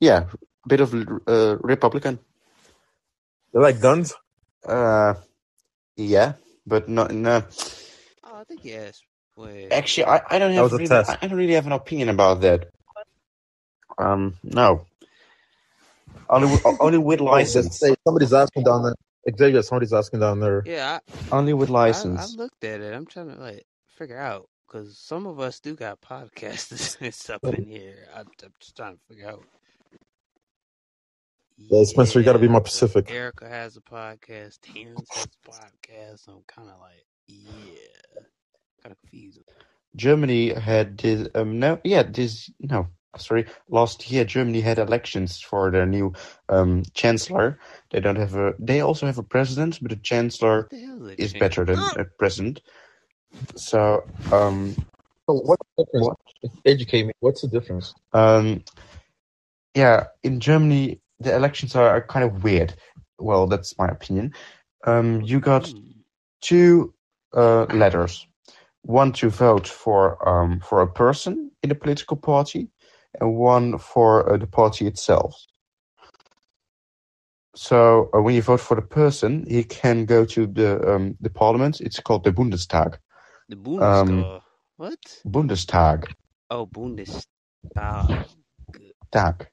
[0.00, 0.26] Yeah,
[0.64, 0.94] a bit of
[1.26, 2.18] uh, Republican.
[3.52, 4.14] They like guns.
[4.66, 5.14] Uh,
[5.96, 6.34] yeah,
[6.66, 7.44] but not no.
[8.24, 9.00] oh, I think yes.
[9.36, 9.70] Wait.
[9.72, 10.90] Actually, I, I don't have really.
[10.90, 12.68] I I don't really have an opinion about that.
[13.98, 14.86] Um, no.
[16.28, 17.78] Only with, only with Oh, license.
[17.78, 18.94] say- somebody's asking down there.
[19.38, 20.62] Xavier, somebody's asking down there.
[20.66, 20.98] Yeah,
[21.32, 22.20] Only with license.
[22.20, 22.94] I, I looked at it.
[22.94, 23.64] I'm trying to like
[23.96, 28.06] figure out because some of us do got podcasts and stuff in here.
[28.14, 29.44] I'm, I'm just trying to figure out.
[31.56, 33.10] Yeah, Spencer, you gotta be more but specific.
[33.10, 34.58] Erica has a podcast.
[34.60, 36.28] Terrence has a podcast.
[36.28, 38.22] I'm kind of like, yeah,
[38.84, 39.40] kind of confused.
[39.96, 41.28] Germany had this.
[41.34, 42.50] Um, no, yeah, this.
[42.60, 43.46] No, sorry.
[43.68, 46.12] Last year, Germany had elections for their new
[46.48, 47.58] um, chancellor.
[47.90, 48.54] They don't have a.
[48.58, 52.60] They also have a president, but the chancellor the is, is better than a president.
[53.56, 54.76] So, um,
[55.28, 56.08] So what's the difference?
[56.08, 56.52] What?
[56.66, 57.12] Educate me.
[57.20, 57.94] What's the difference?
[58.12, 58.64] Um,
[59.74, 62.74] yeah, in Germany, the elections are, are kind of weird.
[63.18, 64.34] Well, that's my opinion.
[64.86, 65.80] Um, you got Hmm.
[66.40, 66.94] two
[67.32, 68.26] uh, letters.
[68.86, 72.68] One to vote for um, for a person in a political party,
[73.20, 75.34] and one for uh, the party itself.
[77.56, 81.30] So uh, when you vote for the person, he can go to the um, the
[81.30, 81.80] parliament.
[81.80, 82.98] It's called the Bundestag.
[83.48, 84.10] The Bundestag.
[84.10, 84.40] um,
[84.76, 85.22] what?
[85.24, 86.12] Bundestag.
[86.50, 88.26] Oh, Bundestag.
[89.10, 89.50] Tag.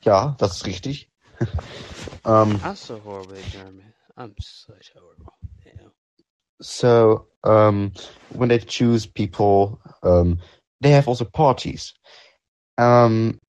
[0.00, 1.08] Ja, dat is richtig.
[2.24, 3.94] um, I'm so horrible at German.
[4.16, 5.32] I'm such horrible.
[6.60, 7.92] So um,
[8.30, 10.38] when they choose people, um,
[10.80, 11.94] they have also parties.
[12.78, 13.40] Um,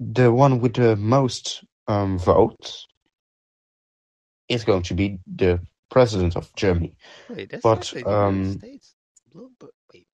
[0.00, 2.86] the one with the most um, votes
[4.48, 6.94] is going to be the president of Germany.
[7.28, 8.94] Wait, that's But, the United um, States.
[9.92, 10.06] Wait.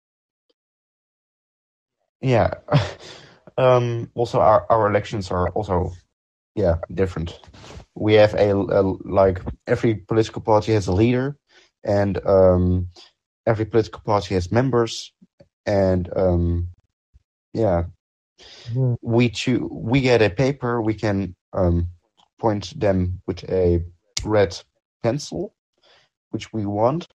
[2.20, 2.54] Yeah.
[3.58, 5.92] um, also, our, our elections are also
[6.54, 7.40] yeah different.
[7.94, 11.37] We have a, a like every political party has a leader,
[11.85, 12.88] and um,
[13.47, 15.12] every political party has members,
[15.66, 16.68] and um,
[17.53, 17.85] yeah,
[18.73, 18.95] Hmm.
[19.03, 20.81] we choo- we get a paper.
[20.81, 21.88] We can um,
[22.40, 23.85] point them with a
[24.25, 24.59] red
[25.03, 25.55] pencil,
[26.31, 27.09] which we want,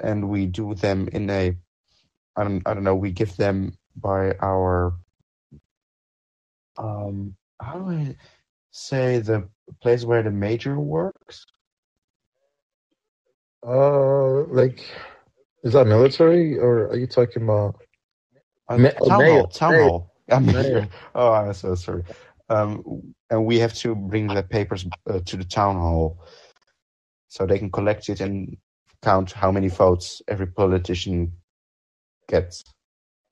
[0.00, 1.56] and we do them in a
[2.36, 2.96] I don't I don't know.
[2.96, 4.94] We give them by our
[6.78, 8.16] um how do I
[8.70, 9.48] say the
[9.82, 11.46] place where the major works?
[13.66, 14.84] Uh, like,
[15.62, 17.76] is that military or are you talking about?
[18.68, 19.46] Uh, Ma- town mayor, hall.
[19.48, 20.10] Town mayor, hall.
[20.28, 20.62] Yeah, mayor.
[20.62, 20.88] mayor.
[21.14, 22.04] Oh, I'm so sorry.
[22.48, 26.18] Um, and we have to bring the papers uh, to the town hall,
[27.28, 28.56] so they can collect it and
[29.02, 31.32] count how many votes every politician
[32.28, 32.62] gets.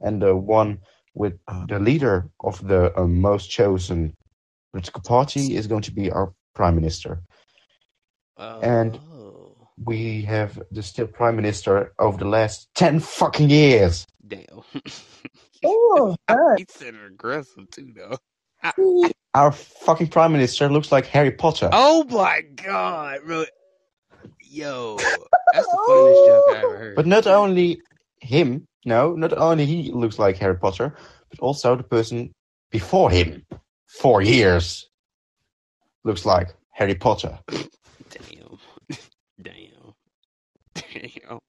[0.00, 0.78] And the one
[1.14, 1.34] with
[1.68, 4.14] the leader of the uh, most chosen
[4.72, 7.20] political party is going to be our prime minister.
[8.62, 9.11] And- Oh,
[9.78, 14.06] We have the still prime minister over the last ten fucking years.
[14.26, 14.62] damn.
[15.64, 16.56] Oh, that.
[16.58, 18.18] he said aggressive too, though.
[19.34, 21.70] Our fucking prime minister looks like Harry Potter.
[21.72, 23.44] Oh my god, bro.
[24.40, 24.96] Yo,
[25.52, 26.96] that's the funniest joke I ever heard.
[26.96, 27.80] But not only
[28.20, 30.94] him, no, not only he looks like Harry Potter,
[31.30, 32.32] but also the person
[32.70, 33.46] before him,
[33.86, 34.88] four years,
[36.04, 37.38] looks like Harry Potter.
[38.10, 38.41] Damn.
[41.30, 41.40] Damn.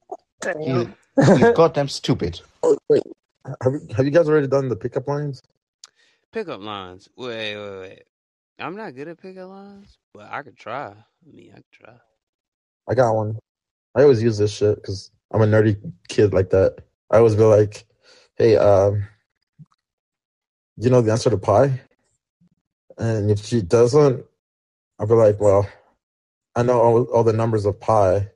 [0.41, 0.95] Damn.
[1.15, 2.41] He, he's goddamn stupid.
[2.63, 3.03] Oh, wait.
[3.62, 5.41] have have you guys already done the pickup lines?
[6.32, 7.10] Pickup lines.
[7.17, 8.03] Wait, wait, wait.
[8.60, 10.88] I'm not good at pickup lines, but I could try.
[10.88, 11.93] I mean, I could try.
[12.89, 13.38] I got one.
[13.95, 15.77] I always use this shit because I'm a nerdy
[16.08, 16.77] kid like that.
[17.12, 17.86] I always be like,
[18.36, 19.08] "Hey, um,
[20.77, 21.79] you know the answer to pi?"
[22.97, 24.25] And if she doesn't,
[24.99, 25.67] I'll be like, "Well,
[26.56, 28.29] I know all, all the numbers of pi,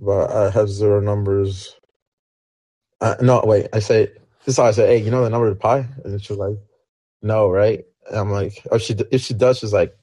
[0.00, 1.76] but I have zero numbers."
[3.00, 3.68] Uh, no, wait.
[3.74, 4.06] I say
[4.44, 6.58] this is how I say, "Hey, you know the number of pi?" And she's like,
[7.22, 9.96] "No, right?" And I'm like, "Oh, she if she does, she's like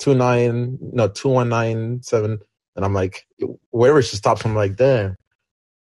[0.00, 2.40] two nine, no two one nine seven."
[2.76, 3.26] And I'm like,
[3.70, 5.16] wherever she stops, I'm like, damn,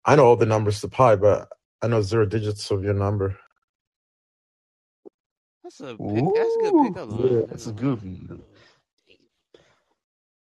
[0.06, 1.50] I know all the numbers to pi, but
[1.82, 3.38] I know zero digits of your number.
[5.64, 7.40] That's a pick, that's a good pickup line.
[7.40, 7.42] Yeah.
[7.50, 8.44] That's a good one.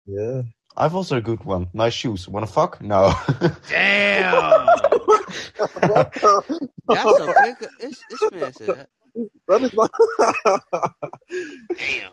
[0.06, 0.44] Yeah.
[0.76, 1.68] I've also a good one.
[1.74, 2.28] Nice shoes.
[2.28, 2.82] Wanna fuck?
[2.82, 3.14] No.
[3.70, 4.66] Damn.
[5.88, 7.70] That's a pickup.
[7.80, 8.90] It's, it's man that.
[9.48, 9.92] That is not-
[11.78, 12.12] Damn.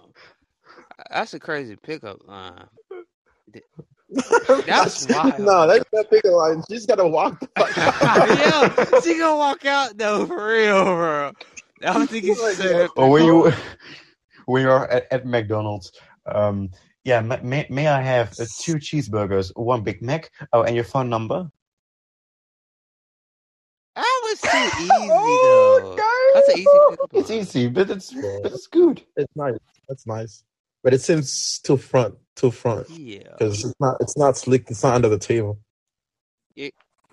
[1.10, 2.66] That's a crazy pickup line.
[4.66, 5.38] That's wild.
[5.38, 6.62] No, that's not pickup line.
[6.70, 7.40] She's gotta walk.
[7.40, 8.90] the fuck out.
[8.92, 11.32] Yo, she gonna walk out though for real, bro.
[11.82, 13.52] I don't think it's Like, said or when you
[14.46, 15.92] when you're at, at McDonald's,
[16.26, 16.70] um,
[17.04, 20.84] yeah, may, may, may I have uh, two cheeseburgers, one Big Mac, oh, and your
[20.84, 21.50] phone number?
[23.96, 25.96] That was too easy though.
[26.34, 28.38] That's an easy pickup It's easy, but it's Yeah.
[28.42, 29.02] but it's good.
[29.16, 29.56] It's nice.
[29.88, 30.44] That's nice.
[30.82, 32.88] But it seems too front, too front.
[32.88, 33.24] Yeah.
[33.32, 34.70] Because it's not, it's not slick.
[34.70, 35.58] It's not under the table.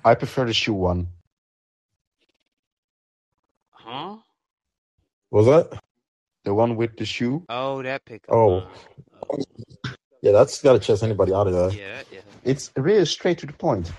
[0.05, 1.07] I prefer the shoe one.
[3.71, 4.17] Huh?
[5.31, 5.81] Was that?
[6.45, 7.43] The one with the shoe.
[7.49, 8.47] Oh, that pickup Oh.
[8.47, 8.67] line.
[10.21, 11.69] Yeah, that's gotta chase anybody out of there.
[11.71, 12.19] yeah, yeah.
[12.43, 13.91] It's really straight to the point.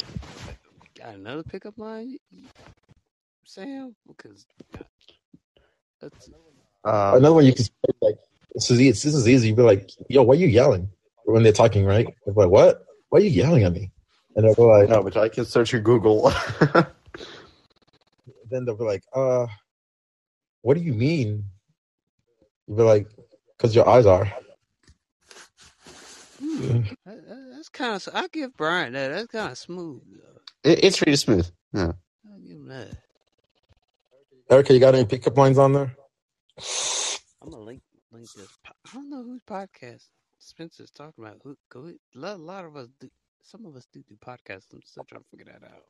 [0.99, 2.19] Got another pickup line,
[3.45, 3.95] Sam?
[4.07, 4.47] Because
[6.01, 6.29] that's
[6.85, 8.17] Uh, Another one you can say, like,
[8.55, 9.49] this is, easy- this is easy.
[9.49, 10.88] You'd be like, yo, why are you yelling?
[11.25, 12.07] When they're talking, right?
[12.25, 12.85] They're like, what?
[13.11, 13.91] Why are you yelling at me?
[14.35, 16.33] And they'll be like, no, but I can search in Google.
[18.51, 19.47] then they'll be like, uh,
[20.62, 21.45] what do you mean?
[22.67, 23.09] You'd be like,
[23.57, 24.33] because your eyes are.
[26.38, 28.09] Hmm, that, that- that's kind of.
[28.14, 29.09] I give Brian that.
[29.09, 30.03] That's kind of smooth.
[30.12, 30.70] Though.
[30.70, 31.48] It- it's really smooth.
[31.72, 31.92] Yeah.
[32.27, 32.90] I give him that.
[34.51, 35.94] Erica, you got any pickup lines on there?
[37.42, 38.48] I'm gonna link link this.
[38.66, 40.05] I don't know whose podcast
[40.38, 41.38] Spencer's talking about.
[41.44, 41.57] Who?
[41.70, 43.09] Go, a lot, a lot of us do.
[43.42, 44.72] Some of us do do podcasts.
[44.72, 45.83] I'm still trying to figure that out.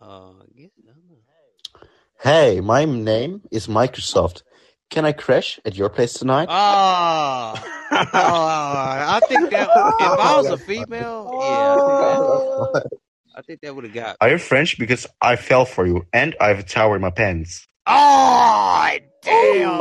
[0.00, 1.88] Uh, I guess I don't know.
[2.20, 4.42] Hey, my name is Microsoft.
[4.90, 6.48] Can I crash at your place tonight?
[6.50, 7.54] Oh,
[7.92, 9.68] oh, I think that
[10.00, 12.90] if I was a female, yeah, I think that,
[13.36, 14.16] I think that would have got.
[14.20, 14.78] Are you French?
[14.78, 17.66] Because I fell for you, and I have a tower in my pants.
[17.86, 19.78] Oh, damn,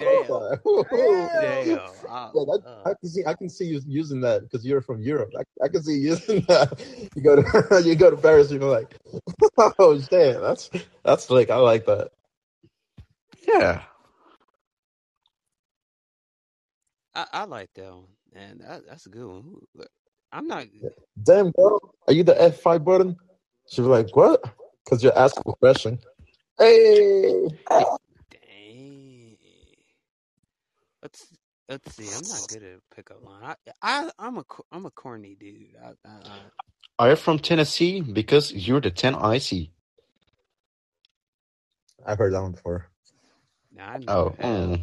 [0.00, 1.66] damn, damn.
[1.66, 3.22] Yeah, Uh, that, uh, I can see.
[3.26, 5.30] I can see you using that because you're from Europe.
[5.38, 6.78] I, I can see you using that.
[7.14, 8.50] You go to you go to Paris.
[8.50, 8.94] You're like,
[9.78, 10.70] oh shit, that's
[11.04, 11.50] that's slick.
[11.50, 12.10] I like that.
[13.48, 13.82] Yeah.
[17.16, 19.56] I, I like that one, and that, that's a good one.
[20.32, 20.66] I'm not.
[21.22, 23.16] Damn, girl, are you the F5 button?
[23.68, 24.42] She was like, what?
[24.84, 26.00] Because you're asking a question.
[26.58, 27.48] Hey,
[28.30, 29.38] Dang.
[31.02, 31.26] Let's
[31.68, 32.10] let's see.
[32.12, 33.44] I'm not good at pickup line.
[33.44, 35.74] I, I I'm a co- I'm a corny dude.
[35.82, 36.38] I, I, I,
[36.98, 38.00] Are you from Tennessee?
[38.02, 39.72] Because you're the 10 I see.
[42.06, 42.88] I've heard that one before.
[43.74, 44.76] nah, I never Oh,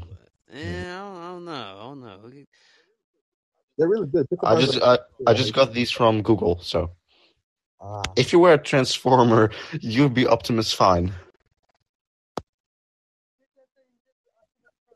[0.54, 0.64] have.
[0.64, 1.52] But, eh, I, don't, know.
[1.52, 2.32] I don't know.
[3.78, 4.30] They're really good.
[4.30, 6.60] Pickup I just I, I just got these from Google.
[6.62, 6.92] So
[7.82, 11.14] Ah, if you were a transformer, you'd be Optimus Fine.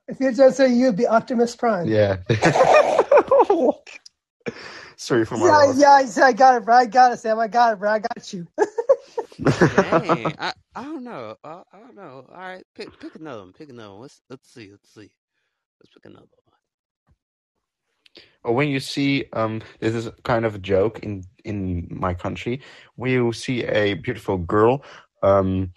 [0.07, 1.87] If you just say you'd be Optimus Prime.
[1.87, 2.17] Yeah.
[4.97, 5.77] Sorry for my Yeah, loss.
[5.77, 6.75] yeah, I said I got it, bro.
[6.75, 7.39] I got it, Sam.
[7.39, 7.91] I got it, bro.
[7.91, 8.47] I got you.
[9.75, 10.35] Dang.
[10.39, 11.35] I, I don't know.
[11.43, 12.25] I, I don't know.
[12.29, 13.53] All right, pick pick another one.
[13.53, 14.01] Pick another one.
[14.01, 14.71] Let's let's see.
[14.71, 15.11] Let's see.
[15.79, 16.47] Let's pick another one.
[18.43, 22.61] or when you see um this is kind of a joke in in my country.
[22.95, 24.83] When you see a beautiful girl
[25.23, 25.73] um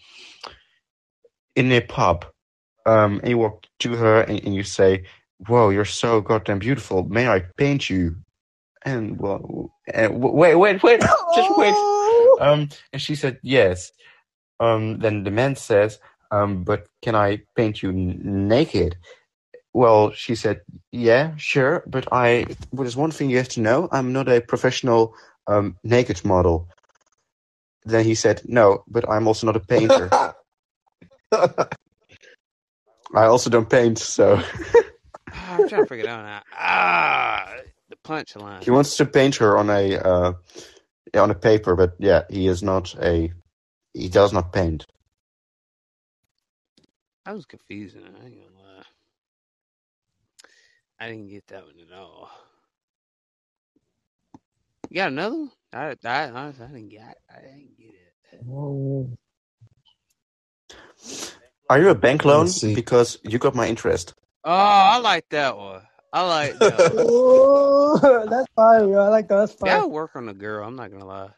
[1.57, 2.25] in a pub
[2.87, 5.05] um and you walk to her and, and you say
[5.49, 7.05] whoa you're so goddamn beautiful.
[7.05, 8.17] May i paint you?
[8.85, 11.01] And well and wait wait wait
[11.35, 11.75] just wait.
[12.41, 13.93] Um and she said yes.
[14.61, 15.99] Um then the man says
[16.31, 18.97] um but can i paint you n- naked
[19.73, 20.61] well, she said,
[20.93, 22.47] "Yeah, sure, but I.
[22.73, 23.89] Well, there's one thing you have to know.
[23.93, 25.14] I'm not a professional
[25.47, 26.68] um, naked model."
[27.85, 30.11] Then he said, "No, but I'm also not a painter."
[33.14, 34.41] I also don't paint, so
[35.33, 36.43] Ah, I'm trying to figure it out now.
[36.57, 37.53] Ah,
[37.89, 38.62] the punchline.
[38.62, 40.33] he wants to paint her on a uh,
[41.14, 43.33] on a paper, but yeah, he is not a
[43.95, 44.87] he does not paint.
[47.25, 48.03] That was confusing.
[51.01, 51.49] I ain't gonna lie.
[51.49, 52.31] I didn't get that one at all.
[54.91, 55.51] You got another one?
[55.73, 57.19] I, I honestly, I didn't get.
[57.31, 57.95] I didn't get
[58.33, 58.47] it.
[61.71, 62.61] Are you a bank loan?
[62.73, 64.15] Because you got my interest.
[64.45, 65.83] Oh, I like that one.
[66.13, 66.95] I like that.
[66.95, 67.07] one.
[67.07, 68.89] Oh, that's fine.
[68.91, 68.99] yo.
[69.01, 69.37] I like that.
[69.37, 69.83] That's That fine.
[69.83, 70.67] would work on the girl.
[70.67, 71.31] I'm not gonna lie.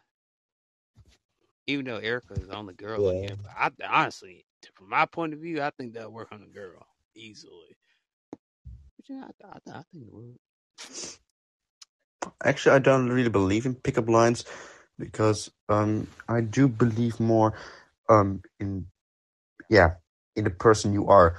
[1.67, 3.11] Even though Erica is on the girl Yeah.
[3.11, 4.45] again, but I honestly,
[4.75, 7.77] from my point of view, I think that would work on the girl easily.
[9.11, 10.39] I, I, I think it would.
[12.45, 14.45] Actually, I don't really believe in pickup lines
[14.99, 17.55] because um, I do believe more
[18.09, 18.87] um, in
[19.69, 19.95] yeah
[20.37, 21.37] in the person you are.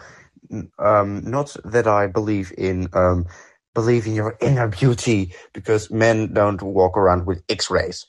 [0.79, 3.25] Um, not that I believe in um,
[3.73, 8.05] believe in your inner beauty because men don't walk around with X-rays.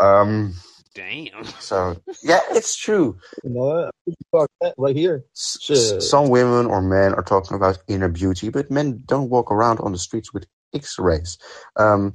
[0.00, 0.54] Um,
[0.94, 1.44] Damn.
[1.60, 3.18] so yeah, it's true.
[3.44, 3.94] You know what?
[4.06, 5.24] We can talk that right here.
[5.36, 6.02] S- Shit.
[6.02, 9.92] some women or men are talking about inner beauty, but men don't walk around on
[9.92, 11.38] the streets with X-rays.
[11.76, 12.12] Um,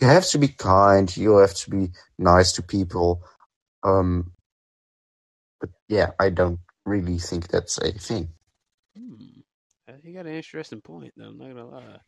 [0.00, 1.14] you have to be kind.
[1.16, 1.88] You have to be
[2.18, 3.22] nice to people.
[3.82, 4.32] Um,
[5.60, 8.28] but yeah, I don't really think that's a thing.
[8.96, 9.14] Hmm.
[10.04, 11.26] You got an interesting point, though.
[11.26, 11.98] I'm not gonna lie.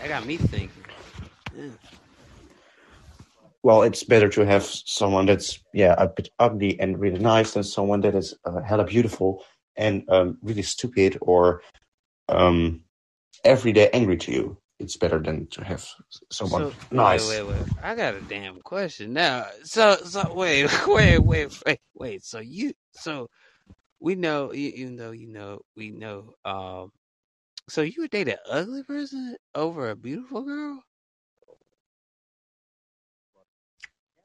[0.00, 0.84] That got me thinking.
[1.56, 1.70] Yeah.
[3.62, 7.64] Well, it's better to have someone that's yeah a bit ugly and really nice than
[7.64, 9.42] someone that is uh, hella beautiful
[9.76, 11.62] and um, really stupid or
[12.28, 12.80] um,
[13.44, 14.56] every day angry to you.
[14.78, 15.84] It's better than to have
[16.30, 17.02] someone So nice.
[17.02, 17.66] wait, wait, wait.
[17.82, 19.46] I got a damn question now.
[19.64, 22.24] So, so wait, wait, wait, wait, wait.
[22.24, 23.28] So you, so
[24.00, 26.34] we know, even though you know, we know.
[26.44, 26.92] Um,
[27.68, 30.82] so you would date an ugly person over a beautiful girl?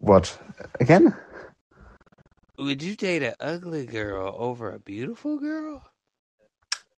[0.01, 0.37] What
[0.79, 1.15] again?
[2.57, 5.83] Would you date an ugly girl over a beautiful girl?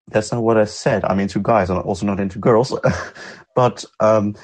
[0.09, 1.05] That's not what I said.
[1.05, 1.69] I'm into guys.
[1.69, 2.77] I'm also not into girls.
[3.55, 4.35] but um,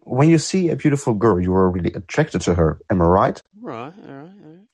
[0.00, 2.80] when you see a beautiful girl, you are really attracted to her.
[2.90, 3.42] Am I right?
[3.60, 4.66] Right, all right, all right.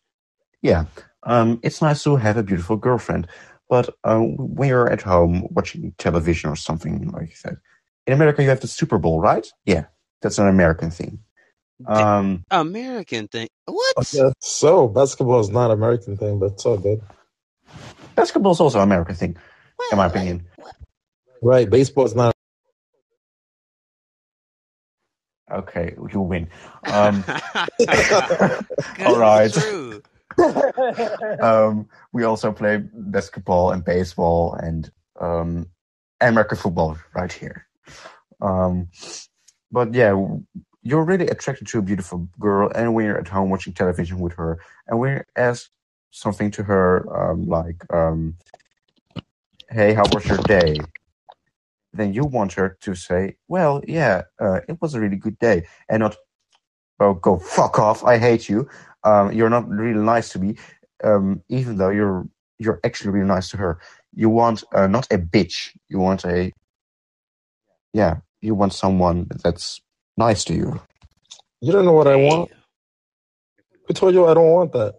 [0.62, 0.86] Yeah.
[1.24, 3.28] Um, it's nice to have a beautiful girlfriend.
[3.68, 7.56] But um, when you're at home watching television or something like that,
[8.06, 9.46] in America you have the Super Bowl, right?
[9.64, 9.84] Yeah,
[10.22, 11.20] that's an American thing.
[11.86, 13.48] Um, American thing.
[13.66, 13.96] What?
[13.98, 14.88] I so.
[14.88, 17.00] Basketball is not American thing, but it's all good.
[18.14, 19.36] basketball is also an American thing,
[19.90, 20.16] in my What?
[20.16, 20.46] opinion.
[21.42, 21.68] Right.
[21.68, 22.34] Baseball is not.
[25.50, 26.48] Okay, you win.
[26.86, 28.62] Um, 'Cause
[29.04, 29.52] all right.
[29.52, 30.02] True.
[31.42, 35.66] um, we also play basketball and baseball and um,
[36.20, 37.66] American football right here.
[38.40, 38.88] Um,
[39.72, 40.14] but yeah,
[40.82, 44.34] you're really attracted to a beautiful girl, and when you're at home watching television with
[44.34, 45.70] her, and when you ask
[46.10, 48.36] something to her um, like, um,
[49.70, 50.76] "Hey, how was your day?"
[51.92, 55.66] Then you want her to say, "Well, yeah, uh, it was a really good day,"
[55.88, 56.16] and not,
[57.00, 58.04] "Oh, go fuck off!
[58.04, 58.68] I hate you."
[59.02, 60.56] Um, you're not really nice to me
[61.04, 62.26] um, even though you're
[62.58, 63.80] you're actually really nice to her.
[64.14, 65.76] You want uh, not a bitch.
[65.88, 66.52] You want a
[67.92, 68.16] yeah.
[68.40, 69.80] You want someone that's
[70.20, 70.80] nice to you.
[71.60, 72.50] You don't know what I want.
[72.50, 72.58] Damn.
[73.86, 74.94] Who told you I don't want that?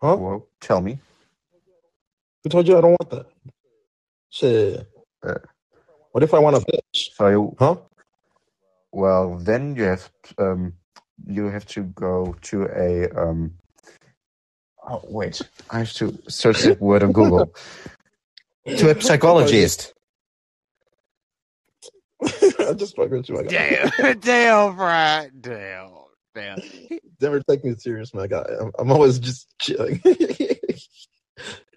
[0.00, 0.16] Huh?
[0.16, 0.98] Well, tell me.
[2.42, 3.26] Who told you I don't want that?
[4.30, 4.86] Shit.
[5.22, 5.34] Uh,
[6.12, 6.98] What if I want a bitch?
[7.14, 7.76] So you, Huh?
[8.92, 10.72] well, then you have um
[11.26, 13.54] you have to go to a um.
[14.88, 17.52] Oh wait, I have to search that word on Google.
[18.78, 19.92] to a psychologist.
[22.68, 23.38] I just fucking with you.
[23.38, 25.30] I got Damn, damn, right?
[25.40, 25.90] Damn,
[26.34, 26.58] damn.
[27.20, 28.44] Never take me serious, my guy.
[28.60, 30.02] I'm, I'm always just chilling.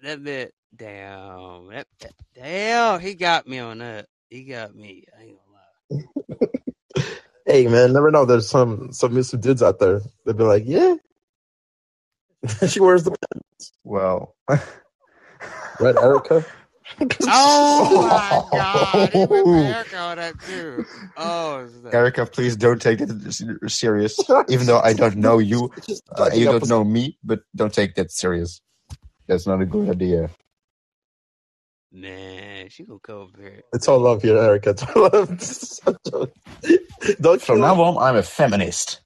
[0.02, 3.00] That bit, damn, that, that- damn.
[3.00, 4.06] He got me on that.
[4.30, 5.04] He got me.
[5.16, 5.38] I ain't
[5.90, 6.04] gonna
[6.96, 7.04] lie.
[7.46, 8.24] hey, man, never know.
[8.24, 10.00] There's some some missive dudes out there.
[10.26, 10.96] They'd be like, yeah.
[12.68, 13.72] she wears the pants.
[13.84, 14.34] Well,
[15.80, 16.44] right, Erica.
[17.26, 20.86] Oh my god, he went for Erica on that too.
[21.16, 21.94] Oh, snap.
[21.94, 24.30] Erica, please don't take that serious.
[24.48, 25.72] Even though I don't know you,
[26.16, 28.60] Uh, you don't know me, but don't take that serious.
[29.28, 30.30] That's not a good idea.
[31.92, 33.62] Nah, she gonna come over here.
[33.74, 34.70] It's all love here, Erica.
[34.70, 35.28] It's all love.
[37.20, 39.02] Don't From now on, I'm a feminist.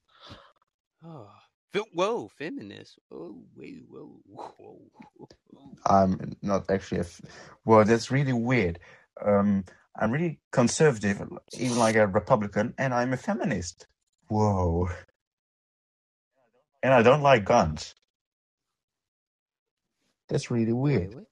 [1.77, 2.99] Fe- Whoa, feminist.
[3.13, 4.81] Oh, wait, whoa, whoa.
[4.99, 5.29] whoa.
[5.85, 7.03] I'm not actually a.
[7.03, 7.21] F-
[7.65, 8.79] well, that's really weird.
[9.25, 9.65] Um,
[9.99, 11.23] I'm really conservative,
[11.59, 13.87] even like a Republican, and I'm a feminist.
[14.29, 14.89] Whoa.
[16.83, 17.95] And I don't like guns.
[20.29, 21.15] That's really weird.
[21.15, 21.25] what?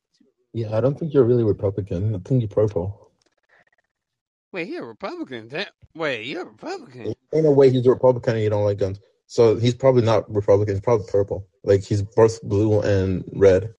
[0.53, 2.15] Yeah, I don't think you're really Republican.
[2.15, 3.11] I think you're purple.
[4.53, 5.49] Wait, you're a Republican?
[5.49, 7.15] That, wait, you're a Republican?
[7.33, 9.01] Ain't no way he's a Republican and you don't like guns.
[9.35, 10.77] So he's probably not Republican.
[10.77, 11.49] He's probably purple.
[11.65, 13.75] Like he's both blue and red.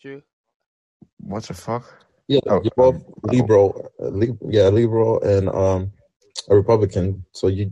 [0.00, 0.22] True.
[1.18, 1.84] What the fuck?
[2.28, 3.92] Yeah, Oh, you're both um, liberal.
[4.00, 5.92] uh, li- yeah, liberal and um
[6.48, 7.26] a Republican.
[7.32, 7.70] So you,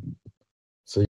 [0.85, 1.07] so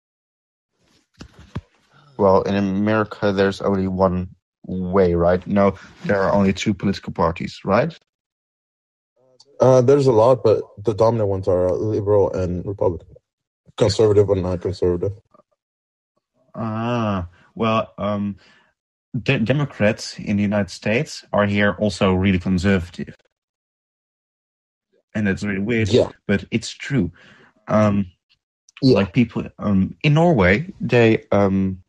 [2.17, 4.29] Well, in America, there's only one
[4.69, 5.45] way, right?
[5.49, 7.93] No, there are only two political parties, right?
[9.59, 13.18] uh, there's a lot, but the dominant ones are liberal and Republican,
[13.79, 15.14] conservative or non-conservative.
[16.55, 18.37] Ah, well, um,
[19.22, 23.16] de- Democrats in the United States are here also really conservative,
[25.14, 27.12] and it's really weird, Yeah, but it's true.
[27.68, 28.07] Um,
[28.83, 28.95] yeah.
[28.95, 31.83] like people um in Norway, they um.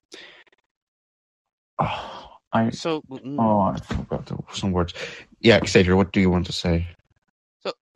[1.80, 4.94] Oh, I So, mm, oh I forgot some words.
[5.42, 6.88] Yeah, Xavier, what do you want to say?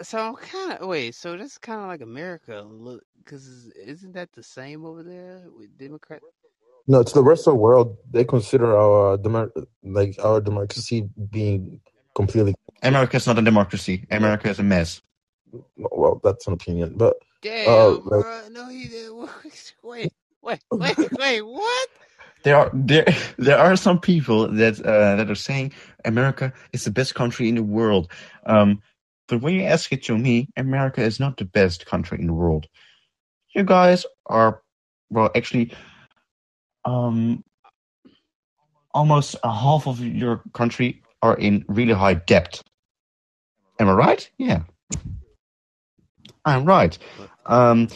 [0.02, 1.16] So, so I'm kind of wait.
[1.16, 5.78] So that's kind of like America, look, because isn't that the same over there with
[5.78, 6.22] Democrat?
[6.88, 9.52] No, to the rest of the world, they consider our demer-
[9.84, 11.80] like our democracy being
[12.14, 14.06] completely America is not a democracy.
[14.12, 15.02] America is a mess.
[15.78, 16.20] well.
[16.24, 18.41] That's an opinion, but Damn, uh, like bro.
[18.52, 19.30] No, he didn't.
[19.84, 21.41] Wait, wait, wait, wait.
[21.41, 21.89] What?
[22.44, 23.06] There are there
[23.38, 25.74] there are some people that uh, that are saying
[26.06, 28.12] America is the best country in the world.
[28.46, 28.82] Um,
[29.34, 32.34] but when you ask it to me, America is not the best country in the
[32.34, 32.68] world.
[33.56, 34.62] You guys are
[35.10, 35.74] well, actually,
[36.86, 37.44] um,
[38.94, 42.62] almost a half of your country are in really high debt.
[43.80, 44.30] Am I right?
[44.38, 44.62] Yeah,
[46.46, 46.96] I'm right.
[47.48, 47.88] Um,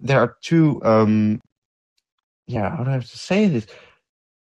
[0.00, 0.82] there are two.
[0.84, 1.40] Um,
[2.48, 3.68] yeah, how do I have to say this?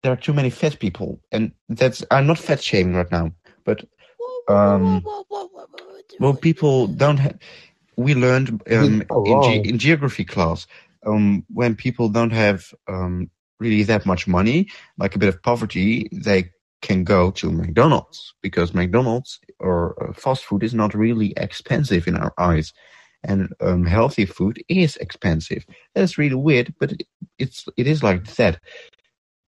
[0.03, 3.31] There are too many fat people, and that's I'm not fat shaming right now,
[3.63, 3.85] but
[4.49, 5.05] um,
[6.19, 7.37] well, people don't have.
[7.95, 10.67] We learned um, You're in, ge- in geography class
[11.05, 13.29] um, when people don't have um,
[13.59, 16.51] really that much money, like a bit of poverty, they
[16.81, 22.15] can go to McDonald's because McDonald's or uh, fast food is not really expensive in
[22.15, 22.73] our eyes,
[23.23, 25.65] and um, healthy food is expensive.
[25.95, 27.03] That's really weird, but it,
[27.39, 28.59] it's it is like that,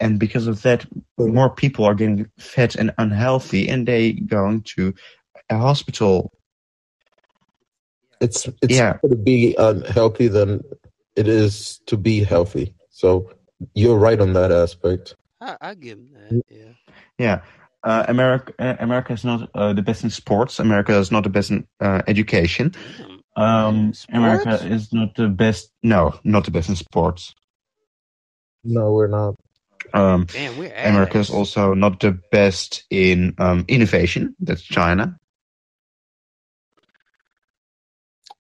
[0.01, 0.87] and because of that,
[1.19, 4.95] more people are getting fat and unhealthy, and they going to
[5.51, 6.33] a hospital.
[8.21, 8.95] It's it's Yeah.
[9.09, 10.63] to be unhealthy than
[11.17, 12.75] it is to be healthy.
[12.91, 13.31] So
[13.75, 15.15] you're right on that aspect.
[15.41, 16.43] I, I give him that.
[16.51, 16.73] Yeah.
[17.19, 17.41] Yeah.
[17.85, 20.59] Uh, America, uh, America is not uh, the best in sports.
[20.59, 22.75] America is not the best in uh, education.
[23.37, 24.07] Um, Sports?
[24.13, 25.71] America is not the best.
[25.85, 27.35] No, not the best in sports.
[28.65, 29.37] No, we're not.
[29.95, 34.35] Um, Damn, we're America is also not the best in um, innovation.
[34.41, 35.17] That's China.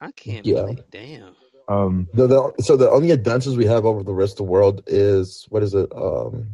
[0.01, 0.63] I can't Yeah.
[0.63, 0.85] believe.
[0.91, 1.35] Damn.
[1.69, 4.83] Um, The, the, so the only advances we have over the rest of the world
[4.87, 5.91] is what is it?
[5.95, 6.47] Um,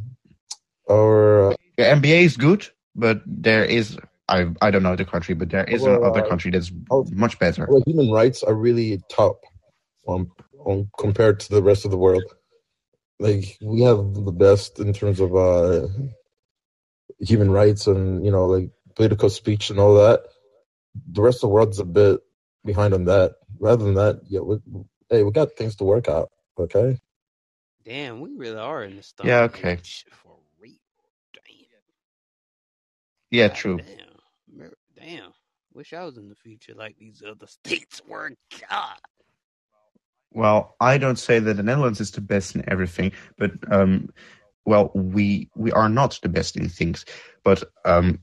[0.91, 3.97] our uh, the NBA is good, but there is
[4.29, 7.05] I I don't know the country, but there is Well, another uh, country that's oh,
[7.13, 7.67] much better.
[7.69, 9.41] well, human rights are really top
[10.09, 12.25] um, on compared to the rest of the world.
[13.21, 15.87] Like we have the best in terms of uh,
[17.21, 20.21] human rights and you know like political speech and all that.
[21.13, 22.21] The rest of the world's a bit
[22.65, 23.37] behind on that.
[23.61, 24.59] Rather than that, yeah, we,
[25.11, 26.31] hey, we got things to work out.
[26.59, 26.99] Okay.
[27.85, 29.79] Damn, we really are in the stone Yeah, okay.
[30.11, 30.75] for real.
[31.35, 31.45] Damn.
[33.31, 33.79] Yeah, God true.
[33.79, 34.71] Damn.
[34.97, 35.33] Damn.
[35.75, 38.33] Wish I was in the future like these other states were.
[38.71, 38.99] God.
[40.33, 44.11] Well, I don't say that the Netherlands is the best in everything, but um,
[44.67, 47.05] well, we we are not the best in things.
[47.45, 48.21] But um,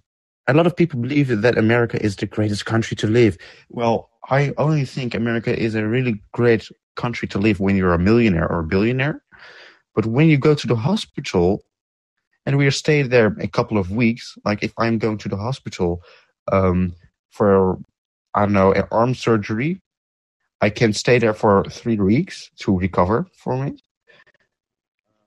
[0.47, 3.37] a lot of people believe that America is the greatest country to live.
[3.69, 7.99] Well, I only think America is a really great country to live when you're a
[7.99, 9.23] millionaire or a billionaire.
[9.95, 11.63] But when you go to the hospital,
[12.45, 16.01] and we staying there a couple of weeks, like if I'm going to the hospital
[16.51, 16.93] um,
[17.29, 17.77] for
[18.33, 19.81] I don't know an arm surgery,
[20.61, 23.77] I can stay there for three weeks to recover for me.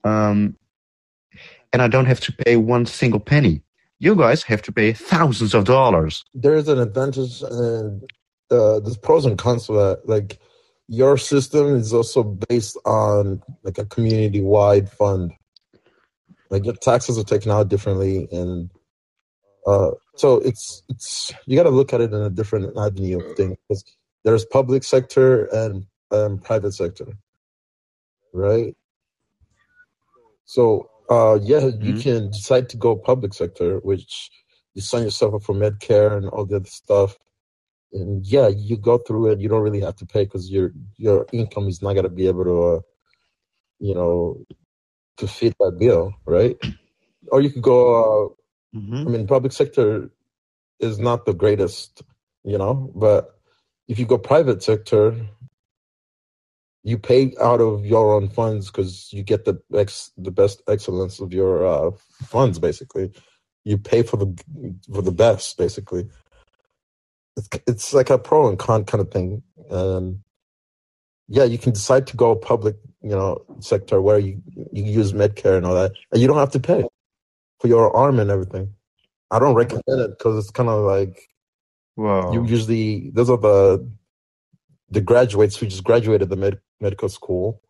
[0.02, 0.56] Um,
[1.72, 3.63] and I don't have to pay one single penny.
[4.05, 6.26] You guys have to pay thousands of dollars.
[6.34, 8.02] There's an advantage and
[8.50, 10.02] uh, there's pros and cons to that.
[10.05, 10.38] Like
[10.88, 15.32] your system is also based on like a community wide fund.
[16.50, 18.70] Like your taxes are taken out differently, and
[19.66, 23.36] uh, so it's it's you got to look at it in a different avenue of
[23.38, 23.82] thing because
[24.22, 27.07] there's public sector and um, private sector,
[28.34, 28.76] right?
[30.44, 32.02] So uh, yeah, you Mhm.
[32.02, 34.30] can decide to go public sector, which
[34.74, 37.18] you sign yourself up for Medicare and all the other stuff,
[37.92, 39.40] and yeah, you go through it.
[39.40, 42.44] You don't really have to pay because your your income is not gonna be able
[42.44, 42.80] to, uh,
[43.80, 44.44] you know,
[45.18, 46.57] to fit that bill, right?
[47.32, 48.26] Or you could go.
[48.26, 48.28] Uh,
[48.74, 50.11] hmm I mean, public sector
[50.80, 52.02] is not the greatest,
[52.44, 53.38] you know, but
[53.88, 55.16] if you go private sector,
[56.85, 61.18] you pay out of your own funds because you get the ex the best excellence
[61.20, 61.91] of your uh,
[62.24, 62.59] funds.
[62.59, 63.11] Basically,
[63.64, 64.39] you pay for the
[64.93, 65.59] for the best.
[65.59, 66.09] Basically,
[67.37, 69.43] it's it's like a pro and con kind of thing.
[69.70, 70.20] And
[71.28, 75.57] yeah, you can decide to go public, you know, sector where you you use Medicare
[75.57, 76.85] and all that, and you don't have to pay
[77.61, 78.74] for your arm and everything.
[79.30, 81.28] I don't recommend it because it's kind of like
[81.97, 82.32] Wow.
[82.32, 83.89] you usually those are the
[84.91, 87.61] the graduates who just graduated the med- medical school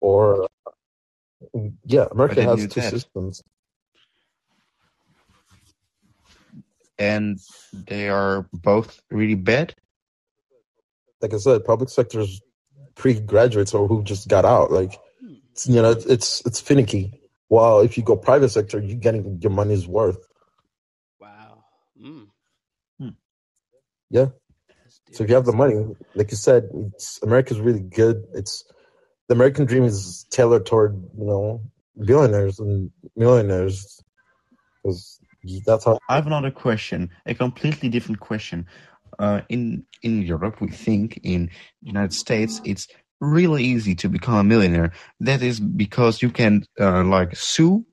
[0.00, 0.48] or
[1.86, 2.90] yeah america has two that.
[2.90, 3.42] systems
[6.98, 7.38] and
[7.72, 9.74] they are both really bad.
[11.22, 12.42] like i said public sector is
[12.96, 15.34] pre-graduates or who just got out like Hmm.
[15.52, 19.38] it's, you know it's, it's it's finicky while if you go private sector you're getting
[19.42, 20.18] your money's worth
[21.20, 21.64] Wow.
[22.02, 22.28] Mm.
[24.10, 24.28] Yeah.
[25.12, 25.84] So if you have the money
[26.14, 28.64] like you said it's america's really good it's
[29.28, 31.60] the american dream is tailored toward you know
[32.04, 34.02] billionaires and millionaires
[34.82, 35.20] because
[35.66, 38.66] that's how I have another question, a completely different question.
[39.18, 41.50] Uh, in in Europe, we think in
[41.82, 42.88] United States it's
[43.20, 44.92] really easy to become a millionaire.
[45.20, 47.84] That is because you can uh, like sue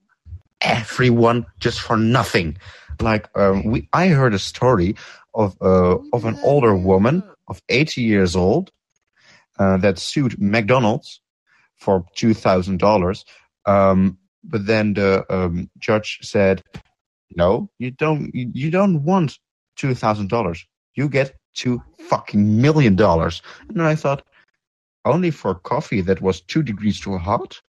[0.61, 2.57] everyone just for nothing.
[3.01, 4.95] Like um, we, I heard a story
[5.38, 8.71] of uh, of an older woman of 80 years old
[9.59, 11.21] uh, that sued McDonald's
[11.75, 13.23] for two thousand dollars.
[13.65, 16.63] Um, but then the um, judge said,
[17.35, 18.33] "No, you don't.
[18.33, 19.38] You, you don't want
[19.75, 20.65] two thousand dollars.
[20.95, 24.23] You get two fucking million dollars." And I thought,
[25.05, 27.61] only for coffee that was two degrees too hot.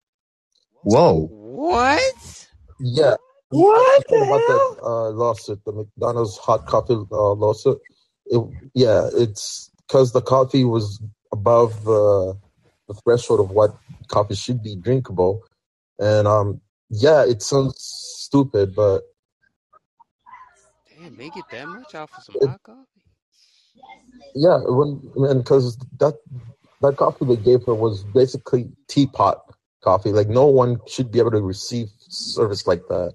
[0.82, 1.26] Whoa!
[1.30, 2.48] What?
[2.80, 3.16] Yeah.
[3.50, 4.76] What the about hell?
[4.78, 7.78] that uh, lawsuit, the McDonald's hot coffee uh, lawsuit?
[8.26, 8.42] It,
[8.74, 11.00] yeah, it's because the coffee was
[11.32, 12.34] above uh,
[12.88, 13.70] the threshold of what
[14.08, 15.42] coffee should be drinkable,
[15.98, 19.02] and um, yeah, it sounds stupid, but
[20.98, 23.02] Damn, they get that much off of some It- hot coffee?
[24.34, 26.14] yeah, when and because that
[26.80, 29.38] that coffee they gave her was basically teapot
[29.82, 30.12] coffee.
[30.12, 33.14] Like no one should be able to receive service like that.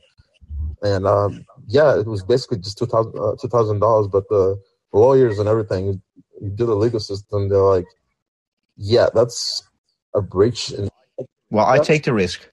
[0.83, 4.07] And um, yeah, it was basically just two thousand uh, two thousand dollars.
[4.07, 4.59] But the
[4.91, 6.01] lawyers and everything,
[6.41, 7.49] you do the legal system.
[7.49, 7.85] They're like,
[8.75, 9.63] yeah, that's
[10.13, 10.69] a breach.
[10.71, 10.89] And
[11.49, 12.49] Well, I take the risk.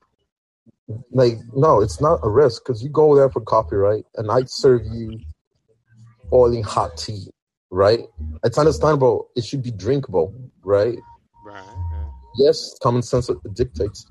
[1.11, 4.05] like, no, it's not a risk because you go there for copyright.
[4.15, 5.19] And I serve you
[6.31, 7.29] boiling hot tea,
[7.71, 8.01] right?
[8.45, 9.29] It's understandable.
[9.37, 10.99] It should be drinkable, right?
[11.45, 12.13] Right, right.
[12.39, 14.07] yes, common sense dictates,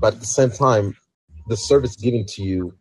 [0.00, 0.96] but at the same time,
[1.48, 2.74] the service given to you,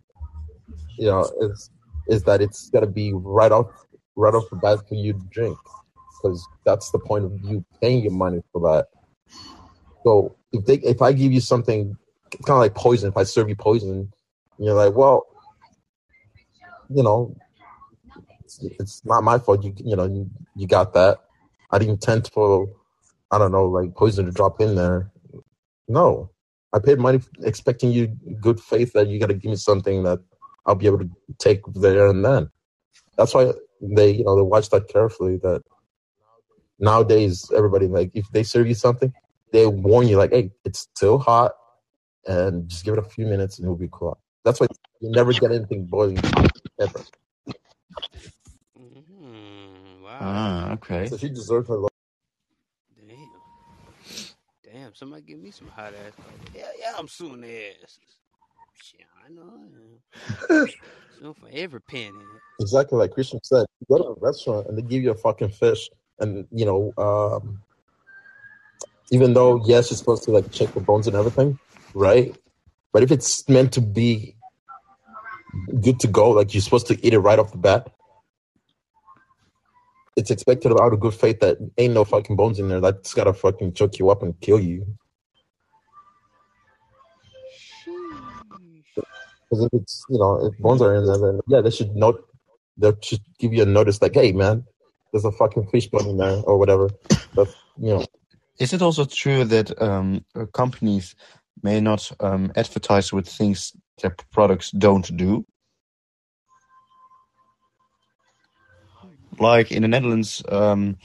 [1.01, 1.71] you know, is
[2.07, 3.65] is that it's to be right off
[4.15, 5.57] right off the bat for you to drink,
[6.11, 8.85] because that's the point of you paying your money for that.
[10.03, 11.97] So if they if I give you something,
[12.45, 13.09] kind of like poison.
[13.09, 14.13] If I serve you poison,
[14.59, 15.25] you're like, well,
[16.89, 17.35] you know,
[18.43, 19.63] it's, it's not my fault.
[19.63, 21.17] You you know you, you got that.
[21.71, 22.67] I didn't intend for
[23.31, 25.09] I don't know like poison to drop in there.
[25.87, 26.29] No,
[26.73, 30.19] I paid money expecting you good faith that you got to give me something that
[30.65, 31.09] I'll be able to
[31.39, 32.49] take there and then.
[33.17, 35.37] That's why they, you know, they watch that carefully.
[35.37, 35.63] That
[36.79, 39.13] nowadays everybody like if they serve you something,
[39.51, 41.53] they warn you like, hey, it's still hot,
[42.25, 44.19] and just give it a few minutes and it'll be cool.
[44.45, 44.67] That's why
[45.01, 47.01] you never get anything boiling hot ever.
[48.79, 50.03] Mm-hmm.
[50.03, 50.17] Wow.
[50.21, 51.07] Ah, okay.
[51.07, 51.77] So she deserves her.
[51.77, 51.89] Love.
[52.97, 53.29] Damn.
[54.63, 56.13] Damn, somebody give me some hot ass.
[56.55, 58.20] Yeah, yeah, I'm suing their asses.
[58.81, 59.43] Shit, I know
[60.49, 60.67] am.
[61.35, 62.11] For every penny.
[62.59, 63.65] Exactly like Christian said.
[63.79, 66.93] You go to a restaurant and they give you a fucking fish, and you know,
[66.97, 67.61] um,
[69.11, 71.59] even though yes, you're supposed to like check the bones and everything,
[71.93, 72.35] right?
[72.91, 74.35] But if it's meant to be
[75.81, 77.91] good to go, like you're supposed to eat it right off the bat.
[80.15, 82.81] it's expected out of good faith that ain't no fucking bones in there.
[82.81, 84.85] That's gotta fucking choke you up and kill you.
[89.51, 92.25] Because if it's you know if bones are in there, then yeah, they should note.
[92.77, 94.65] They should give you a notice like, hey man,
[95.11, 96.89] there's a fucking fish bone in there or whatever.
[97.35, 98.05] But you know,
[98.59, 101.15] Is it also true that um, uh, companies
[101.63, 105.45] may not um, advertise with things their products don't do?
[109.37, 110.97] Like in the Netherlands, um,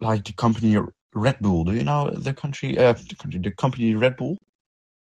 [0.00, 0.76] like the company
[1.14, 1.64] Red Bull.
[1.64, 2.78] Do you know the country?
[2.78, 4.38] Uh, the country, the company Red Bull,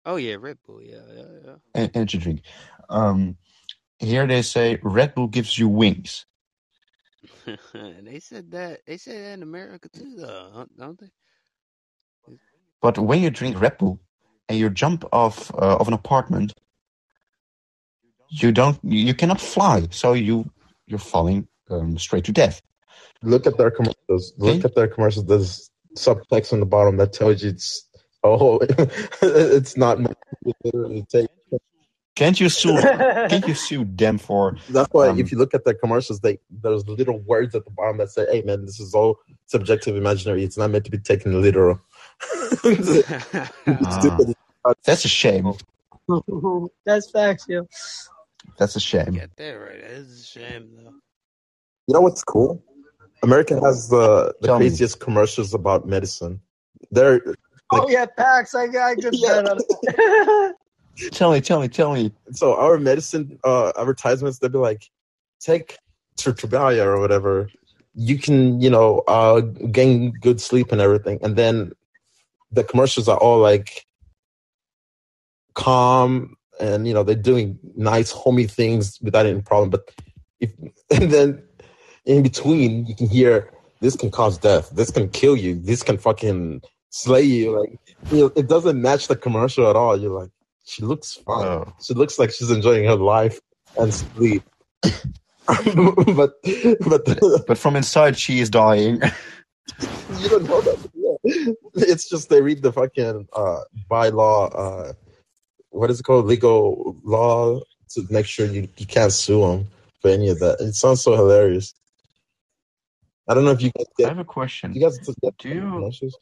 [0.07, 0.83] Oh yeah, Red Bull.
[0.83, 1.57] Yeah, yeah, yeah.
[1.75, 2.43] en- energy drink.
[2.91, 3.39] Um,
[3.99, 6.27] here they say Red Bull gives you wings.
[8.05, 8.81] they said that.
[8.87, 11.11] They said that in America too, though, don't they?
[12.83, 14.01] But when you drink Red Bull
[14.49, 16.55] and you jump off uh, of an apartment,
[18.29, 19.89] you don't, you cannot fly.
[19.91, 20.51] So you
[20.87, 22.63] you're falling um, straight to death.
[23.25, 24.35] look at their commercials.
[24.39, 24.67] Look Okay.
[24.67, 25.27] at their commercials.
[25.27, 27.89] There's subtext on the bottom that tells you it's
[28.25, 28.61] oh,
[29.23, 31.29] it's not meant to literally take.
[32.15, 32.79] Can't you sue?
[32.81, 34.57] can't you sue them for?
[34.69, 37.71] That's why Um, if you look at the commercials, they there's little words at the
[37.71, 40.45] bottom that say, "Hey man, this is all subjective, imaginary.
[40.45, 41.81] It's not meant to be taken literal."
[44.65, 44.75] Ah.
[44.85, 45.53] That's a shame.
[46.87, 47.67] That's facts, yo.
[48.59, 49.15] That's a shame.
[49.15, 49.81] Got that right.
[49.81, 50.93] That is a shame, though.
[51.89, 52.63] You know what's cool?
[53.23, 54.67] America has the the Tell me.
[54.67, 56.41] craziest commercials about medicine.
[56.93, 57.21] They're
[57.73, 58.55] Oh yeah, Pax.
[58.55, 59.37] I, I just Yeah.
[59.37, 60.57] read on it.
[61.13, 62.13] Tell me, tell me, tell me.
[62.33, 64.39] so our medicine uh, advertisements.
[64.39, 64.91] They'll be like,
[65.41, 65.79] "Take
[66.19, 67.51] Trubaya or whatever.
[67.95, 71.73] You can, you know, uh, gain good sleep and everything." And then
[72.51, 73.87] the commercials are all like
[75.55, 79.71] calm and you know they're doing nice homey things without any problem.
[79.71, 79.91] But
[80.41, 80.53] if
[80.91, 81.43] and then
[82.05, 83.51] in between you can hear
[83.81, 86.63] this can cause death, this can kill you, this can fucking
[86.93, 87.59] slay you.
[87.59, 87.79] Like
[88.13, 89.99] you know, it doesn't match the commercial at all.
[89.99, 90.31] You're like,
[90.65, 91.45] she looks fine.
[91.45, 91.73] Oh.
[91.83, 93.41] She looks like she's enjoying her life
[93.79, 94.45] and sleep.
[94.83, 96.35] but
[96.87, 99.01] but But from inside, she is dying.
[100.21, 100.91] you don't know that.
[100.95, 101.53] Yeah.
[101.75, 104.51] It's just they read the fucking uh, bylaw.
[104.55, 104.93] Uh,
[105.71, 106.27] what is it called?
[106.27, 109.67] Legal law to make sure you, you can't sue them
[110.01, 110.61] for any of that.
[110.61, 111.75] It sounds so hilarious.
[113.29, 114.75] I don't know if you guys I have a question.
[114.75, 116.13] You guys get Do you commercials?
[116.13, 116.19] do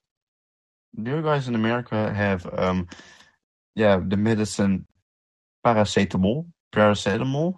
[0.96, 2.88] you guys in America have um,
[3.74, 4.86] yeah, the medicine
[5.64, 6.46] paracetamol?
[6.72, 7.56] Paracetamol.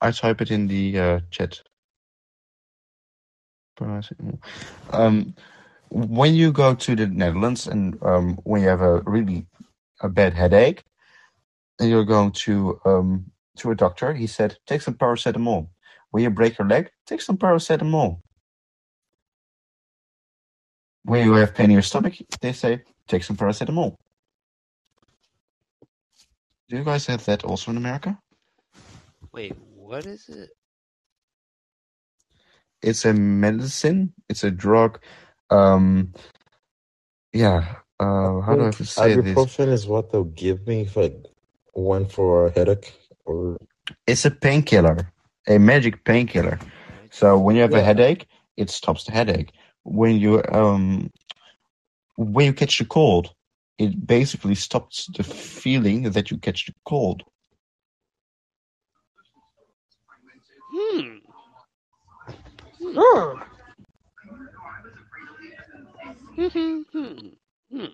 [0.00, 1.60] I type it in the uh, chat.
[3.78, 4.38] Paracetamol.
[4.90, 5.34] Um,
[5.90, 9.46] when you go to the Netherlands and um, when you have a really
[10.00, 10.84] a bad headache,
[11.78, 15.68] and you're going to um, to a doctor, he said, take some paracetamol.
[16.10, 18.20] When you break your leg, take some paracetamol.
[21.04, 23.96] When you have pain in your stomach, they say, take some paracetamol.
[26.68, 28.18] Do you guys have that also in America?
[29.32, 30.50] Wait, what is it?
[32.82, 34.12] It's a medicine.
[34.28, 35.00] It's a drug.
[35.50, 36.12] Um,
[37.32, 37.76] yeah.
[37.98, 39.36] Uh, how do I have to say this?
[39.36, 41.12] Ibuprofen is what they'll give me if I
[41.74, 42.94] went for a headache
[43.24, 43.58] or
[44.06, 45.12] It's a painkiller,
[45.46, 46.58] a magic painkiller.
[47.10, 48.26] So when you have a headache,
[48.56, 49.52] it stops the headache.
[49.84, 51.10] When you um
[52.16, 53.34] when you catch the cold,
[53.78, 57.22] it basically stops the feeling that you catch the cold.
[60.72, 61.18] Hmm.
[62.78, 63.38] Hmm.
[66.36, 67.28] Hmm.
[67.70, 67.86] Hmm.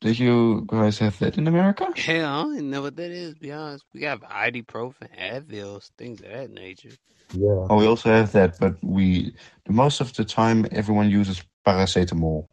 [0.00, 1.96] Did you guys have that in America?
[1.96, 3.34] Hell, I don't even know what that is.
[3.34, 6.96] To be honest, we have ibuprofen, Advils, things of that nature.
[7.34, 7.68] yeah.
[7.68, 9.34] Oh, we also have that, but we
[9.68, 12.48] most of the time everyone uses paracetamol.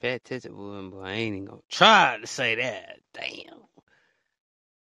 [0.00, 3.00] Fat titted woman, but I ain't even gonna try to say that.
[3.14, 3.60] Damn.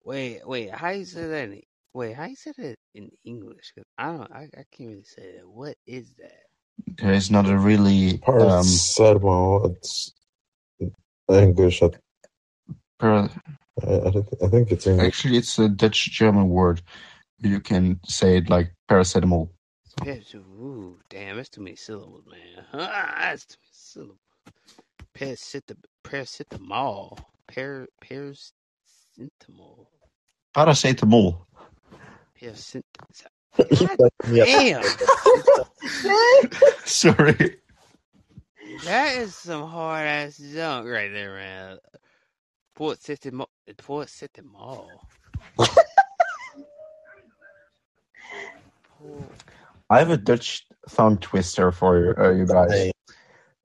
[0.04, 0.70] Wait, wait.
[0.70, 1.44] How you say that?
[1.50, 1.62] In,
[1.94, 3.72] wait, how you say that in English?
[3.74, 4.32] 'Cause I don't.
[4.32, 5.48] I, I can't really say that.
[5.48, 6.44] What is that?
[6.98, 8.86] There is not a really um,
[9.72, 10.12] It's
[11.28, 11.82] English.
[11.82, 11.90] I,
[12.98, 13.30] para-
[13.86, 15.06] I, I think- I think it's English.
[15.06, 16.80] actually it's a Dutch German word.
[17.40, 19.50] You can say it like paracetamol.
[20.34, 22.64] Ooh, damn, that's too many syllables, man.
[22.72, 24.18] that's too many syllables.
[25.14, 27.18] Paracet- paracetamol.
[27.52, 29.86] Par paracetamol.
[30.54, 31.38] Paracetamol.
[32.40, 32.82] Paracet-
[33.56, 34.44] God yeah.
[34.44, 34.82] damn.
[36.84, 37.56] Sorry.
[38.84, 41.78] That is some hard ass junk right there, man.
[42.74, 43.48] Port City Mall.
[43.78, 44.90] Port City Mall.
[48.98, 49.26] cool.
[49.88, 52.72] I have a Dutch thumb twister for uh, you guys.
[52.72, 52.92] Hey,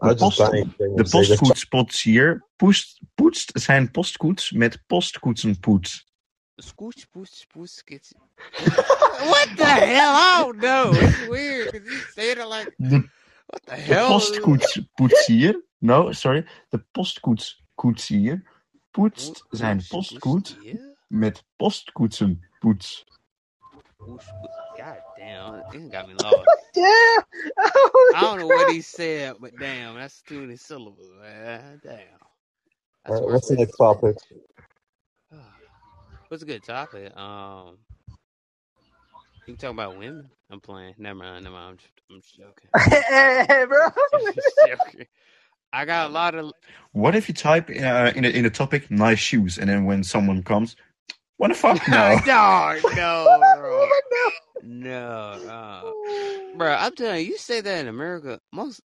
[0.02, 0.74] De, I post, dying.
[0.78, 6.06] de postkoetspotsier poest, poetst zijn postkoets met postkoetsenpoets.
[6.56, 8.14] Scooch, pooch, pooch, gets.
[9.30, 10.14] what the hell?
[10.14, 10.92] I don't know.
[10.94, 13.10] It's weird because you said it like, De,
[13.52, 14.08] what the de hell?
[14.08, 18.44] postkoetspoetsier, no, sorry, de postkoetskoetsier
[18.92, 20.96] poetst zijn Poets, postkoets poets, yeah?
[21.08, 23.06] met postkoetsenpoets.
[23.98, 24.78] Pooch, pooch.
[24.78, 26.46] God damn, it got me lost.
[26.74, 27.22] Yeah.
[28.16, 31.82] I don't know what he said, but damn, that's too many syllables, man.
[31.84, 31.98] Damn.
[33.06, 34.18] That's Alright, worse what's the next topic?
[36.30, 37.16] What's a good topic?
[37.18, 37.78] Um,
[39.48, 40.30] you can talk about women.
[40.52, 40.96] I'm playing.
[40.98, 41.46] Never mind.
[41.46, 41.70] Never mind.
[41.72, 42.70] I'm just, I'm just joking.
[43.48, 43.86] hey, bro.
[44.14, 44.34] I'm
[44.68, 45.08] joking.
[45.74, 46.52] I got a lot of.
[46.92, 50.04] What if you type uh, in, a, in a topic nice shoes and then when
[50.04, 50.76] someone comes,
[51.38, 51.88] what the fuck?
[51.88, 52.20] No.
[52.26, 53.88] no, no, bro.
[54.64, 55.02] No,
[55.48, 55.94] uh,
[56.58, 56.74] bro.
[56.74, 58.82] I'm telling you, you say that in America, most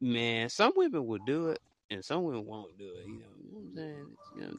[0.00, 3.06] man, some women will do it, and some women won't do it.
[3.06, 4.06] You know, you know what I'm saying?
[4.12, 4.56] It's, you know,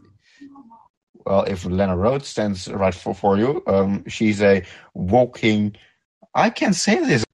[1.26, 5.76] Well, if Lena Rhodes stands right for, for you, um, she's a walking.
[6.36, 7.26] I can't say this.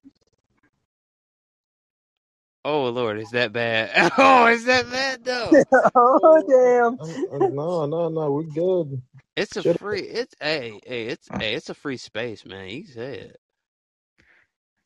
[2.64, 4.12] oh Lord, is that bad?
[4.18, 5.64] Oh, is that bad though?
[5.96, 7.00] oh damn.
[7.00, 9.02] Um, um, no, no, no, we're good.
[9.36, 9.80] It's a Shut up.
[9.80, 10.02] free.
[10.02, 12.68] It's hey, hey, it's hey, it's a free space, man.
[12.70, 13.36] You say it.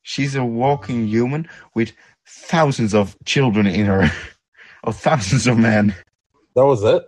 [0.03, 1.93] She's a walking human with
[2.27, 4.11] thousands of children in her,
[4.85, 5.95] or thousands of men.
[6.57, 7.05] That was it.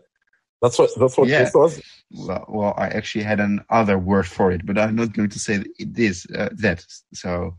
[0.62, 0.90] That's what.
[0.98, 1.38] That's what Yeah.
[1.38, 1.80] this was.
[2.10, 5.64] Well, well, I actually had another word for it, but I'm not going to say
[5.78, 6.84] this uh, that.
[7.12, 7.56] So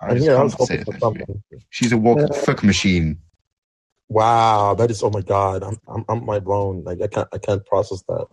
[0.00, 1.30] I just here can't say hoping it.
[1.30, 1.66] actually.
[1.70, 3.18] She's a walking fuck machine.
[4.08, 5.02] Wow, that is.
[5.02, 6.82] Oh my god, I'm, I'm, I'm mind blown.
[6.84, 8.26] Like I can't, I can't process that.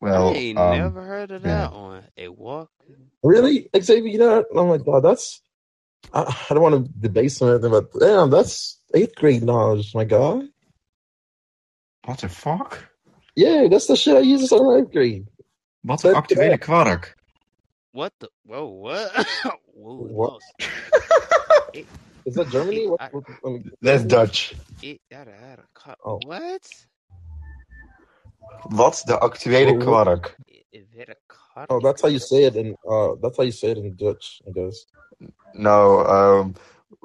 [0.00, 1.48] Well, I ain't um, never heard of yeah.
[1.48, 2.04] that one.
[2.16, 2.70] A walk.
[3.22, 4.08] Really, Xavier?
[4.08, 5.40] You know, oh my god, that's.
[6.12, 10.04] I, I don't want to debase or anything, but damn, that's eighth grade knowledge, my
[10.04, 10.48] god.
[12.04, 12.78] What the fuck?
[13.36, 15.26] Yeah, that's the shit I use in eighth grade.
[15.84, 17.16] Wat een That- actuele kwark.
[17.92, 18.28] What the?
[18.44, 19.10] Whoa, what?
[19.74, 20.32] Whoa, What?
[20.32, 20.44] lost.
[22.26, 22.86] Is that Germany?
[22.86, 24.54] What, I- what, let me- That's Dutch.
[24.82, 25.98] It gotta add a cut.
[26.04, 26.20] Oh.
[26.26, 26.68] What?
[28.70, 30.36] Wat de actuele Oh, kwark.
[30.72, 31.66] Is it a cut?
[31.70, 32.76] oh, that's how you say it in.
[32.88, 34.84] Uh, that's how you say it in Dutch, I guess.
[35.54, 36.54] No, um,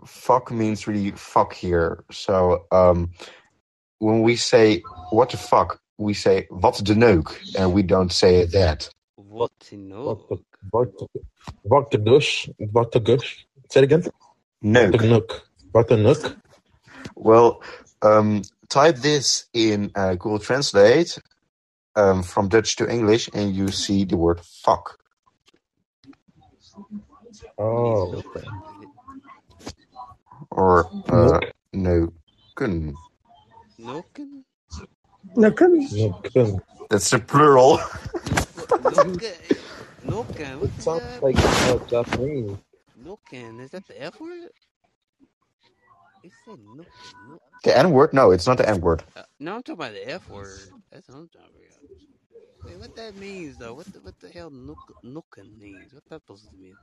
[0.05, 2.03] fuck means really fuck here.
[2.11, 3.11] So, um,
[3.99, 4.81] when we say
[5.11, 8.89] what the fuck, we say wat the neuk, and we don't say that.
[9.15, 10.05] What to know?
[10.05, 10.37] What the
[10.71, 11.07] what the
[11.63, 12.49] what the gush?
[12.57, 13.45] What the gush?
[13.69, 14.03] Say it again.
[14.61, 15.47] What the nook?
[15.71, 16.37] What the nook?
[17.15, 17.61] Well,
[18.01, 21.17] um, type this in uh, Google Translate
[21.95, 24.99] um, from Dutch to English, and you see the word fuck.
[27.57, 28.47] Oh, okay.
[30.51, 31.39] Or uh,
[31.73, 32.93] neuken.
[33.85, 34.45] Noken?
[35.35, 35.79] No, come.
[35.91, 36.31] Nook.
[36.89, 37.79] That's the plural.
[38.79, 39.65] Noken?
[40.03, 40.59] Noken?
[40.59, 41.21] What It the sounds hell?
[41.21, 42.57] like uh, Japanese.
[42.99, 43.61] Noken?
[43.61, 44.49] Is that the F word?
[46.23, 47.15] It said Noken.
[47.29, 48.13] No, The N word?
[48.13, 49.03] No, it's not the N word.
[49.15, 50.73] uh, no, I'm talking about the F word.
[50.91, 51.79] That's what I'm talking about.
[52.65, 53.75] Wait, what that means though?
[53.75, 55.93] What the what the hell nook, Noken means?
[55.93, 56.77] What that supposed to mean?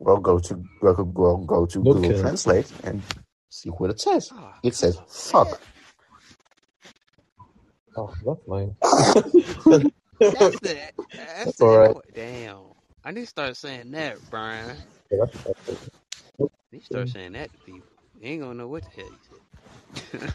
[0.00, 3.02] Well, go to well, go- well, go to Google Translate and
[3.50, 4.32] see what it says.
[4.32, 5.60] Ah, It says fuck.
[7.96, 8.76] Oh, that's mine.
[10.32, 11.96] That's the that's, That's the all right.
[12.14, 12.58] Damn.
[13.04, 14.78] I need to start saying that, Brian.
[15.10, 15.88] Yeah, that's- that's-
[16.72, 17.88] I need to start saying that to people.
[18.20, 20.34] They ain't gonna know what the hell you said.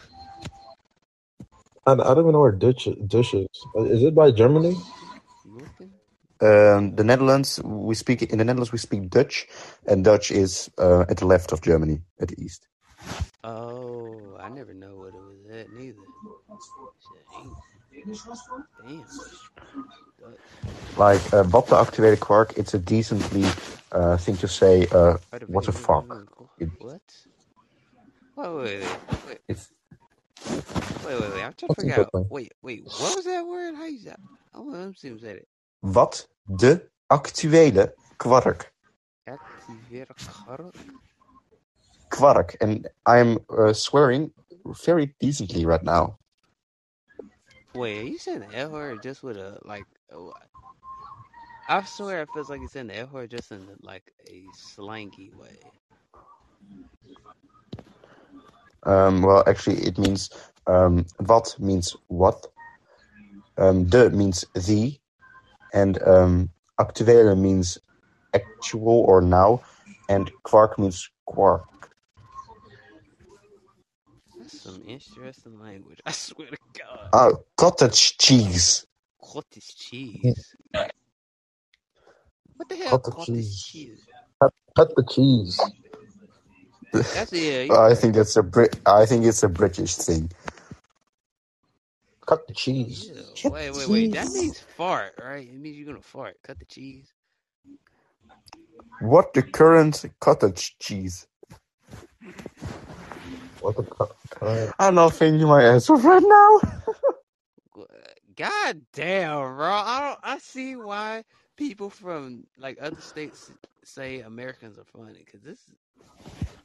[1.86, 3.48] I, I don't even know where Dutch, Dutch is.
[3.76, 4.76] Is it by Germany?
[6.40, 9.48] Um, the Netherlands, we speak in the Netherlands we speak Dutch,
[9.86, 12.66] and Dutch is uh, at the left of Germany, at the east.
[13.44, 16.08] Oh, I never know what it was at neither.
[17.42, 18.18] Shit, ain't-
[18.82, 19.06] Damn.
[20.96, 23.44] Like uh, wat de actuele kwark, it's a decently
[23.92, 24.86] uh, thing to say.
[24.92, 25.16] Uh,
[25.46, 26.04] What the fuck?
[26.58, 27.00] It- What?
[28.36, 29.70] Wait, wait, wait, wait, it's
[31.04, 31.42] wait, wait, wait.
[31.42, 32.30] I'm trying to figure out.
[32.30, 32.84] Wait, wait.
[32.84, 33.74] What was that word?
[33.74, 34.14] How you say?
[34.54, 35.48] Oh, let me see it.
[35.82, 36.26] wat
[36.56, 36.80] de
[37.12, 38.72] actuele kwark.
[39.26, 40.08] Activate
[40.46, 40.72] kar-
[42.10, 44.32] Kwark, and I'm uh, swearing
[44.84, 46.16] very decently right now.
[47.74, 49.88] Wait, are you saying the F word just with a like?
[50.12, 50.34] oh,
[51.68, 55.32] I swear it feels like you're saying the F word just in like a slangy
[55.32, 55.72] way.
[58.84, 60.30] Um, well, actually, it means
[60.66, 62.46] um, wat means what,
[63.58, 64.98] um, de means the,
[65.74, 66.50] and um,
[66.80, 67.78] actuele means
[68.34, 69.62] actual or now,
[70.08, 71.87] and quark means quark.
[74.68, 76.00] Some interesting language.
[76.06, 77.14] I swear to God.
[77.14, 78.86] Ah, cottage cheese.
[79.22, 80.56] Cottage cheese.
[82.56, 83.00] What the hell?
[83.00, 83.72] Cottage Cottage cheese.
[83.72, 84.08] cheese.
[84.76, 85.72] Cut the cheese.
[87.12, 87.64] That's yeah.
[87.70, 88.78] I think that's a Brit.
[88.86, 90.30] I think it's a British thing.
[92.26, 93.12] Cut the cheese.
[93.14, 93.24] Ew.
[93.42, 94.12] Cut Wait, wait, wait.
[94.12, 95.46] That means fart, right?
[95.48, 96.36] It means you're gonna fart.
[96.44, 97.12] Cut the cheese.
[99.00, 101.26] What the current cottage cheese?
[103.60, 103.84] What the
[104.78, 106.60] I'm not thinking my ass off right now.
[108.36, 109.68] God damn, bro.
[109.68, 110.20] I don't.
[110.22, 111.24] I see why
[111.56, 113.50] people from like other states
[113.84, 115.24] say Americans are funny.
[115.30, 115.74] Cause this is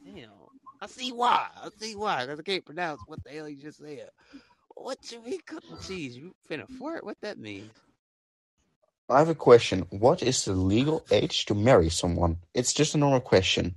[0.04, 0.30] damn.
[0.80, 1.48] I see why.
[1.56, 2.26] I see why.
[2.26, 4.10] Cause I can't pronounce what the hell you just said.
[4.76, 6.16] What you mean cutting cheese?
[6.16, 7.04] You finna fart?
[7.04, 7.72] What that means?
[9.08, 9.86] I have a question.
[9.90, 12.38] What is the legal age to marry someone?
[12.54, 13.76] It's just a normal question.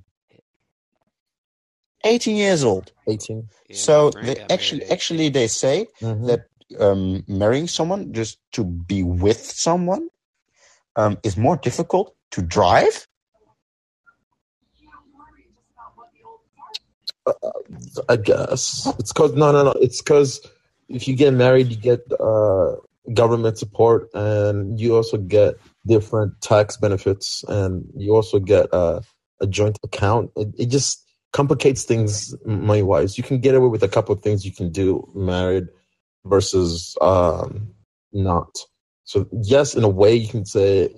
[2.07, 2.91] 18 years old.
[3.07, 3.49] 18.
[3.69, 6.27] Yeah, So they actually actually they say Mm-hmm.
[6.27, 6.41] that
[6.79, 10.09] um, marrying someone just to be with someone
[10.95, 13.07] um, is more difficult to drive.
[18.09, 19.71] I guess it's cause no, no, no.
[19.81, 20.41] It's cause
[20.89, 22.75] if you get married, you get uh,
[23.13, 25.55] government support, and you also get
[25.85, 29.01] different tax benefits, and you also get uh,
[29.41, 30.31] a joint account.
[30.37, 33.17] It, it just complicates things money wise.
[33.17, 35.67] You can get away with a couple of things you can do married
[36.25, 37.73] versus um,
[38.13, 38.57] not.
[39.05, 40.89] So yes, in a way, you can say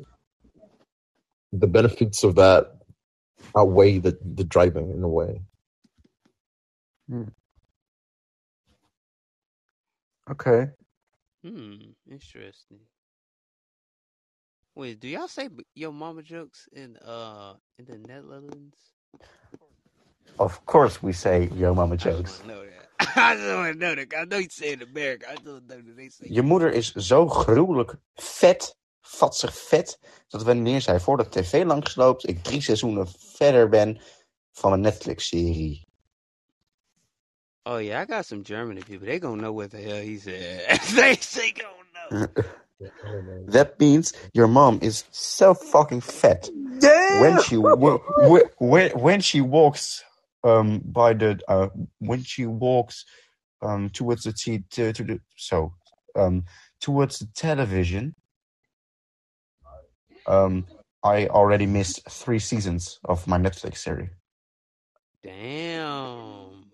[1.54, 2.68] the benefits of that
[3.58, 5.42] outweigh the the driving in a way.
[10.32, 10.68] Okay.
[11.44, 11.76] Hmm.
[12.10, 12.80] Interesting.
[14.76, 18.78] Wait, do y'all say your mama jokes in uh in the Netherlands?
[20.38, 22.44] Of course we say yo mama I just jokes.
[22.46, 22.90] know that.
[23.18, 24.14] I just to know that.
[24.18, 25.28] I know you say in America.
[25.32, 26.28] I don't know that they say.
[26.30, 32.28] Je moeder is zo gruwelijk vet, vatsig vet, dat wanneer zij voor de tv langsloopt,
[32.28, 34.00] ik drie seizoenen verder ben
[34.52, 35.88] van een Netflix-serie.
[37.66, 39.08] Oh yeah, I got some Germany people.
[39.08, 40.80] They gonna know what the hell he said.
[40.96, 42.10] they they gonna know.
[43.48, 46.50] That means your mom is so fucking fat.
[46.80, 47.22] Damn.
[47.22, 50.04] When she wa- wa- when, when she walks
[50.44, 51.68] um by the uh
[52.00, 53.06] when she walks
[53.62, 55.74] um towards the t- to, to the so
[56.16, 56.44] um
[56.80, 58.16] towards the television
[60.28, 60.66] um
[61.04, 64.10] I already missed three seasons of my Netflix series.
[65.24, 66.72] Damn.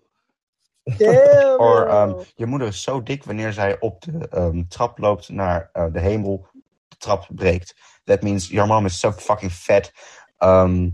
[0.98, 1.60] Damn.
[1.60, 2.24] Or um, yo.
[2.36, 6.00] je moeder is zo dik wanneer zij op de um, trap loopt naar uh, de
[6.00, 6.46] hemel,
[6.88, 7.74] de trap breekt.
[8.04, 9.92] That means your mom is so fucking fat.
[10.38, 10.90] Um,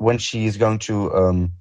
[0.00, 1.52] when she is going to um,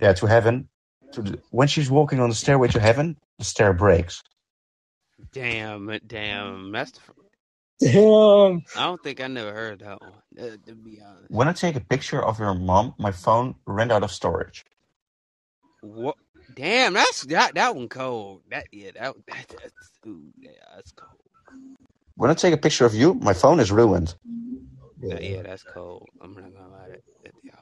[0.00, 0.68] yeah to heaven,
[1.12, 4.22] to the, when she's walking on the stairway to heaven, the stair breaks.
[5.32, 5.90] Damn.
[5.90, 6.70] it, Damn.
[6.70, 6.92] That's.
[6.92, 7.00] The,
[7.80, 8.62] Damn.
[8.76, 10.12] I don't think I never heard that one.
[10.38, 11.28] Uh, to be honest.
[11.28, 14.64] When I take a picture of your mom, my phone ran out of storage.
[15.80, 16.16] What?
[16.54, 16.92] Damn.
[16.92, 17.56] That's that.
[17.56, 18.42] That one cold.
[18.50, 18.92] That yeah.
[18.94, 20.32] That, that that's ooh.
[20.38, 20.50] Yeah.
[20.76, 21.18] That's cold.
[22.16, 24.14] When I take a picture of you, my phone is ruined.
[25.08, 25.42] That- yeah.
[25.42, 26.08] That's cold.
[26.20, 26.88] I'm not gonna lie.
[26.88, 27.54] That, that, yeah.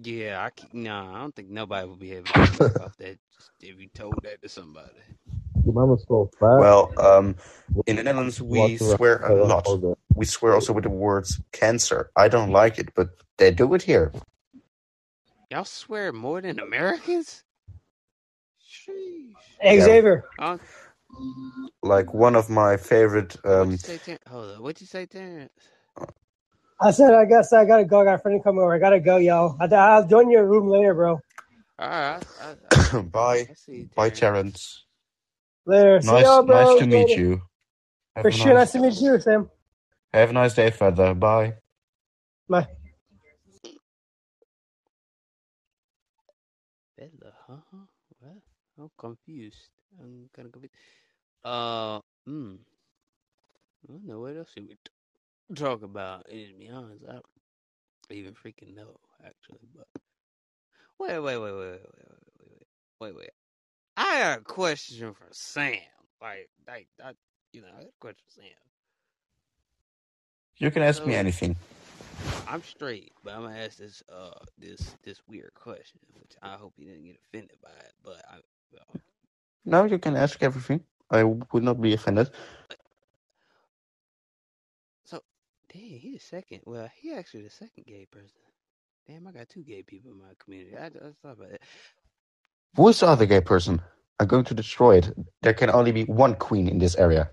[0.00, 3.18] Yeah, I can, nah, I don't think nobody would be able to work off that
[3.36, 4.88] just if you told that to somebody.
[5.64, 6.46] Your mama's so fat.
[6.46, 7.36] Well, um,
[7.86, 9.66] in the Netherlands we swear a lot.
[10.14, 12.10] we swear also with the words cancer.
[12.16, 14.12] I don't like it, but they do it here.
[15.50, 17.42] Y'all swear more than Americans?
[18.60, 19.34] Sheesh.
[19.60, 19.84] Hey, Yeah.
[21.18, 21.68] Xavier.
[21.82, 23.36] Like one of my favorite.
[23.56, 24.62] what'd Um, you say, Ter- Hold on.
[24.62, 25.52] What'd you say, Terrence?
[26.80, 28.00] I said, I guess I gotta go.
[28.02, 28.74] I got a friend coming over.
[28.74, 29.56] I gotta go, yo.
[29.60, 31.20] I, I'll join your room later, bro.
[31.78, 32.22] All right.
[32.40, 34.10] I, I, bye, I see you, bye, Terrence.
[34.10, 34.86] Terrence.
[35.66, 36.00] Later.
[36.02, 36.58] See Nice, y'all, bro.
[36.58, 37.16] nice to meet Later.
[37.16, 37.42] you.
[38.16, 38.54] Have For a sure.
[38.54, 39.50] nice, Nice to meet you, Sam.
[40.12, 41.14] have a nice day, further.
[41.14, 41.54] Bye.
[42.48, 42.68] Bye.
[46.98, 47.56] Bella, huh?
[48.20, 48.42] What?
[48.78, 49.70] I'm confused.
[50.00, 50.74] I'm kind of confused.
[51.48, 52.54] Uh, hmm.
[53.88, 54.76] I don't know what else we
[55.54, 56.26] talk about.
[56.30, 57.24] And to be honest, I don't
[58.10, 59.66] even freaking know, actually.
[59.74, 59.86] But
[60.98, 62.66] wait, wait, wait, wait, wait, wait, wait, wait,
[63.00, 63.30] wait, wait.
[63.96, 65.78] I got a question for Sam.
[66.20, 67.12] Like, like, I,
[67.52, 68.50] you know, I got a question for Sam.
[70.58, 71.56] You can ask me anything.
[72.46, 76.74] I'm straight, but I'm gonna ask this, uh, this, this weird question, which I hope
[76.76, 77.92] you didn't get offended by it.
[78.04, 78.36] But I,
[78.72, 79.00] well,
[79.64, 80.84] No, you can ask everything.
[81.10, 82.30] I would not be offended.
[85.04, 85.20] So,
[85.72, 86.60] damn, he the second.
[86.66, 88.30] Well, he actually the second gay person.
[89.06, 90.76] Damn, I got two gay people in my community.
[90.76, 91.62] I, I just thought about it.
[92.76, 93.80] Who is the other gay person?
[94.20, 95.10] I'm going to destroy it.
[95.42, 97.30] There can only be one queen in this area.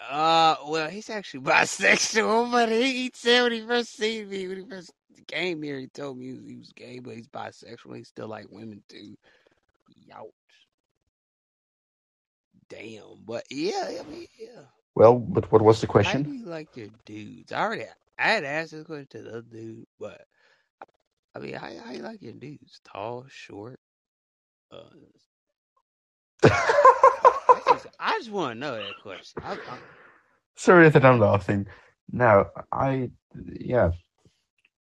[0.00, 4.58] Uh, well, he's actually bisexual, but he, he said when he first seen me, when
[4.58, 4.92] he first
[5.28, 7.96] came here, he told me he was, he was gay, but he's bisexual.
[7.96, 9.16] He still like women too.
[10.08, 10.30] Youch.
[12.72, 14.62] Damn, but yeah, I mean, yeah.
[14.94, 16.24] Well, but what was the How question?
[16.24, 17.52] do you like your dudes?
[17.52, 17.84] I already,
[18.18, 20.26] I had asked this question to the other dude, but
[21.34, 22.80] I mean, how, how you like your dudes?
[22.84, 23.80] Tall, short?
[24.72, 24.84] Uh,
[27.48, 29.40] I just, I just want to know that question.
[29.42, 29.78] I, I,
[30.56, 31.66] Sorry that I'm laughing.
[32.12, 33.10] No, I,
[33.54, 33.92] yeah,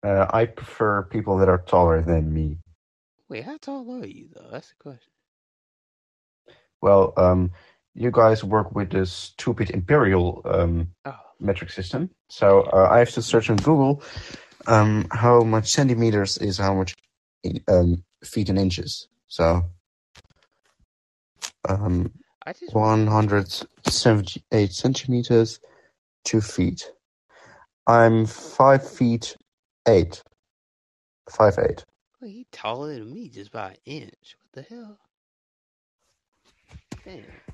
[0.04, 2.60] uh, I prefer people that are taller than me.
[3.30, 4.50] wait, how tall are you though?
[4.52, 5.12] That's the question.
[6.82, 7.52] Well, um,
[7.96, 13.12] you guys work with the stupid imperial um, Oh, metric system, so uh, I have
[13.12, 14.02] to search on Google
[14.68, 16.96] um, how much centimeters is how much
[17.68, 19.08] um, feet and inches.
[19.28, 19.64] So,
[21.68, 22.12] um,
[22.60, 25.60] just 178 centimeters,
[26.24, 26.92] two feet.
[27.88, 29.36] I'm five feet
[29.88, 30.22] eight.
[31.30, 31.84] Five eight.
[32.22, 34.36] Well, he taller than me just by an inch.
[34.54, 35.00] What the hell?
[37.06, 37.53] Damn.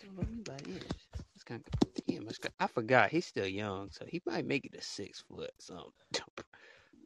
[0.00, 0.92] He's taller than me by an inch.
[1.34, 2.28] That's kind of damn.
[2.60, 5.50] I forgot he's still young, so he might make it to six foot.
[5.58, 5.92] Something.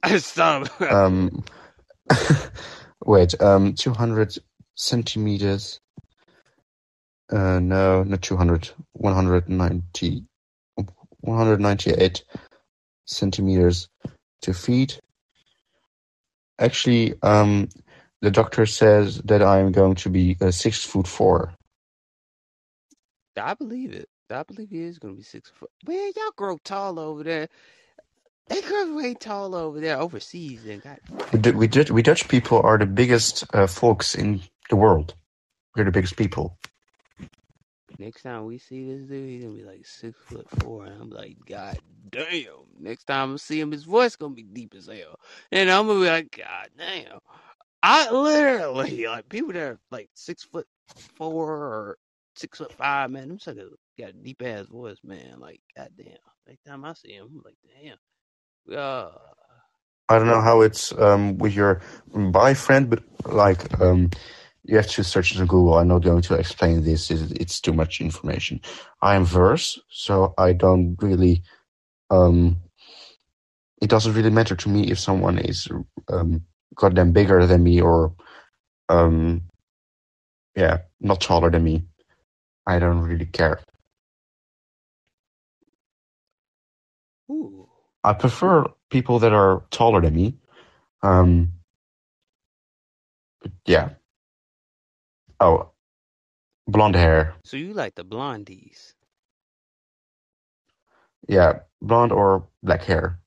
[0.03, 0.65] I just saw.
[0.65, 0.89] him.
[0.89, 1.45] Um,
[3.05, 4.39] wait, um, 200
[4.75, 5.81] centimeters.
[7.31, 8.71] Uh, no, not 200.
[8.93, 10.25] 190.
[11.21, 12.25] 198
[13.05, 13.89] centimeters
[14.43, 15.01] to feet.
[16.59, 17.69] Actually, um,
[18.23, 21.55] the doctor says that I'm going to be uh, six foot four.
[23.37, 24.09] I believe it.
[24.31, 25.71] I believe he is gonna be six foot.
[25.87, 27.49] Man, y'all grow tall over there.
[28.49, 30.67] They grow way tall over there overseas.
[30.67, 30.99] And God,
[31.33, 31.39] We,
[31.91, 35.15] we Dutch people are the biggest uh, folks in the world.
[35.77, 36.59] We're the biggest people.
[37.99, 41.11] next time we see this dude, he's gonna be like six foot four, and I'm
[41.11, 41.79] like, God
[42.11, 42.67] damn.
[42.79, 45.17] Next time I see him, his voice gonna be deep as hell,
[45.53, 47.19] and I'm gonna be like, God damn.
[47.83, 50.67] I literally like people that are like six foot
[51.17, 51.99] four or
[52.37, 53.29] six foot five, man.
[53.29, 55.39] Them suckers got a deep ass voice, man.
[55.39, 56.17] Like, God damn.
[56.47, 58.77] Next time I see him, I'm like, damn.
[58.77, 59.11] Uh,
[60.09, 61.81] I don't know how it's um, with your
[62.15, 64.11] boyfriend, but like um,
[64.65, 65.79] you have to search on Google.
[65.79, 68.61] I'm not going to explain this; it's too much information.
[69.03, 71.43] I am verse, so I don't really.
[72.11, 72.57] Um,
[73.81, 75.69] it doesn't really matter to me if someone is
[76.09, 76.43] um,
[76.75, 78.15] goddamn bigger than me or,
[78.89, 79.43] um,
[80.57, 81.85] yeah, not taller than me.
[82.67, 83.61] I don't really care.
[87.31, 87.69] ooh.
[88.05, 90.37] I prefer people that are taller than me.
[91.03, 91.53] Um,
[93.43, 93.91] but yeah.
[95.41, 95.71] Oh,
[96.69, 97.35] blonde hair.
[97.45, 98.95] So you like the blondies?
[101.29, 103.21] Yeah, blonde or black hair.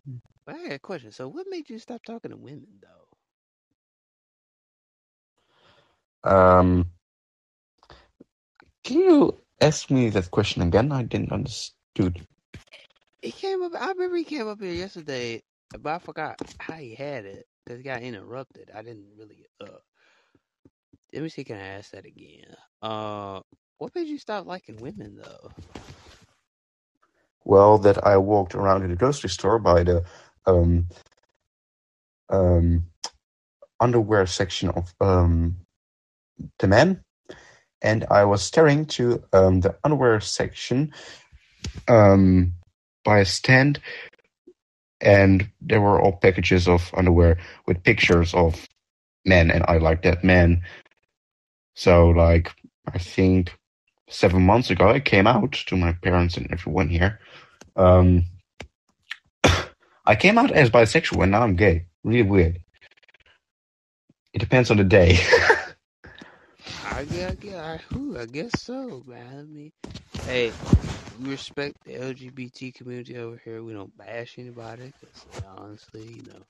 [0.46, 1.12] But I got a question.
[1.12, 3.28] So what made you stop talking to women though?
[6.30, 6.92] Um,
[8.84, 10.92] can you ask me that question again?
[10.92, 12.26] I didn't understood.
[13.22, 13.74] He came up.
[13.80, 15.44] I remember he came up here yesterday,
[15.80, 18.72] but I forgot how he had it because he got interrupted.
[18.74, 19.46] I didn't really.
[19.62, 19.80] Uh,
[21.14, 21.44] let me see.
[21.46, 22.56] Can I ask that again?
[22.82, 23.42] Uh,
[23.80, 25.52] what made you stop liking women though?
[27.46, 30.04] Well, that I walked around in the grocery store by the
[30.46, 30.88] um
[32.30, 32.86] um
[33.80, 35.58] underwear section of um
[36.60, 37.04] the men,
[37.84, 40.94] and I was staring to um the underwear section
[41.88, 42.54] um
[43.04, 43.80] by a stand,
[45.02, 47.38] and there were all packages of underwear
[47.68, 48.68] with pictures of
[49.26, 50.64] men, and I like that man.
[51.76, 52.52] So, like,
[52.94, 53.52] I think
[54.10, 57.20] seven months ago, I came out to my parents and everyone here.
[57.76, 58.26] Um,
[60.06, 61.86] I came out as bisexual, and now I'm gay.
[62.04, 62.60] Really weird.
[64.34, 65.20] It depends on the day.
[66.96, 67.82] I guess, I guess,
[68.18, 69.40] I, guess so, man.
[69.40, 69.72] I mean,
[70.28, 70.52] hey,
[71.22, 73.64] we respect the LGBT community over here.
[73.64, 75.26] We don't bash anybody, because
[75.58, 76.44] honestly, you know,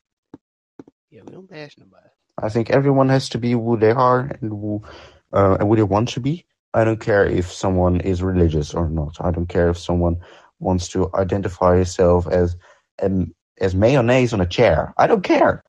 [1.09, 2.09] yeah, we don't bash nobody.
[2.41, 4.83] I think everyone has to be who they are and who
[5.31, 6.45] uh, and who they want to be.
[6.73, 9.17] I don't care if someone is religious or not.
[9.21, 10.17] I don't care if someone
[10.59, 12.57] wants to identify himself as
[13.01, 14.93] um, as mayonnaise on a chair.
[14.97, 15.63] I don't care.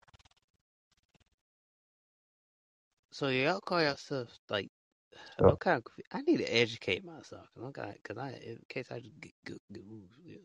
[3.15, 4.71] So y'all call yourself like
[5.41, 6.05] So- I'm kind of.
[6.13, 9.33] I need to educate myself because I'm kind because I in case I just get,
[9.47, 10.39] get, get in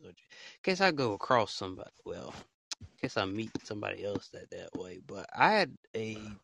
[0.64, 1.90] case I go across somebody.
[2.06, 2.34] Well,
[2.82, 5.00] in case I meet somebody else that that way.
[5.06, 6.38] But I had a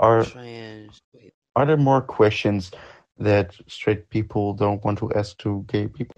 [0.00, 1.02] Are trans.
[1.14, 2.72] Wait, are there more questions
[3.18, 6.16] that straight people don't want to ask to gay people?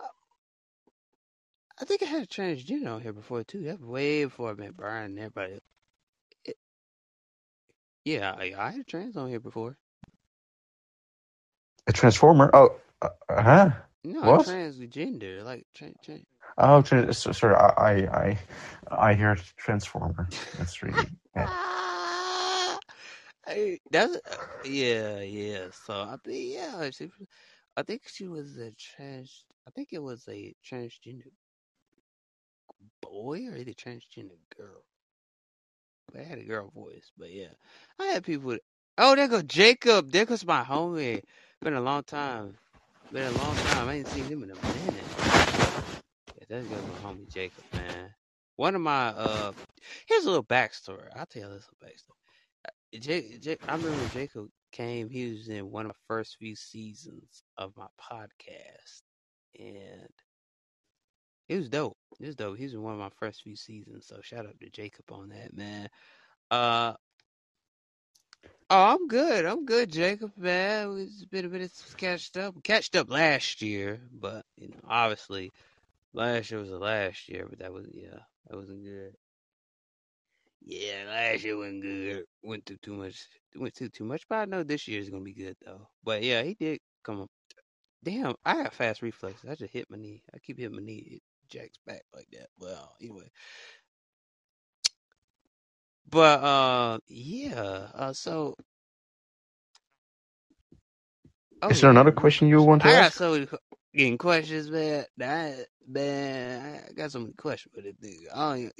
[0.00, 0.06] Uh,
[1.80, 3.62] I think I had a transgender on here before too.
[3.64, 5.60] That way before I met Brian and everybody.
[8.08, 9.78] Yeah, I, I had a trans on here before.
[11.88, 12.50] A transformer?
[12.54, 13.70] Oh, uh, huh?
[14.04, 14.38] No, What?
[14.38, 15.96] transgender, like trans.
[16.02, 16.26] Trans
[16.58, 17.54] Oh, trans- so- sorry.
[17.56, 17.92] I I
[18.90, 20.28] I, I heard transformer.
[20.58, 21.08] That's really.
[21.36, 22.78] Ah,
[23.46, 25.68] Hey, that's uh, yeah, yeah.
[25.72, 27.10] So I think yeah, she,
[27.76, 29.44] I think she was a trans.
[29.66, 31.30] I think it was a transgender
[33.02, 34.84] boy or either transgender girl.
[36.16, 37.10] I had a girl voice.
[37.18, 37.48] But yeah,
[37.98, 38.56] I had people.
[38.96, 40.10] Oh, there go Jacob.
[40.10, 41.22] There goes my homie.
[41.60, 42.56] Been a long time.
[43.12, 43.88] Been a long time.
[43.88, 45.04] I ain't seen him in a minute.
[46.36, 48.14] Yeah, there goes my homie Jacob, man.
[48.56, 49.52] One of my uh,
[50.06, 51.08] here's a little backstory.
[51.16, 53.00] I'll tell you this little backstory.
[53.00, 55.10] Jake, Jake, I remember Jacob came.
[55.10, 59.02] He was in one of my first few seasons of my podcast,
[59.58, 60.08] and
[61.48, 61.96] it was dope.
[62.20, 62.58] It was dope.
[62.58, 64.06] He was one of my first few seasons.
[64.06, 65.88] So shout out to Jacob on that, man.
[66.50, 66.94] Uh,
[68.70, 69.46] oh, I'm good.
[69.46, 70.98] I'm good, Jacob, man.
[70.98, 72.62] It's been a bit of catched up.
[72.62, 75.52] Catched up last year, but you know, obviously,
[76.12, 77.46] last year was the last year.
[77.48, 78.18] But that was yeah,
[78.48, 79.14] that wasn't good.
[80.62, 82.24] Yeah, last year wasn't good.
[82.42, 83.26] Went through too much.
[83.56, 84.24] Went through too much.
[84.28, 85.88] But I know this year's gonna be good though.
[86.04, 87.30] But yeah, he did come up.
[88.04, 89.50] Damn, I got fast reflexes.
[89.50, 90.22] I just hit my knee.
[90.34, 91.20] I keep hitting my knee.
[91.50, 92.48] Jacks back like that.
[92.58, 93.30] Well, anyway.
[96.10, 97.88] But uh, yeah.
[97.94, 98.56] Uh, so.
[101.62, 103.14] Oh, Is there another question you want to I got ask?
[103.14, 103.48] so many
[103.94, 105.04] getting questions, man.
[105.18, 108.28] That man, I got so many questions for this nigga.
[108.34, 108.72] I don't even,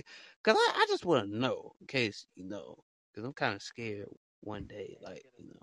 [0.45, 2.77] cause I, I just want to know, in case you know,
[3.15, 4.09] cause I'm kind of scared
[4.43, 5.63] one day, like you know,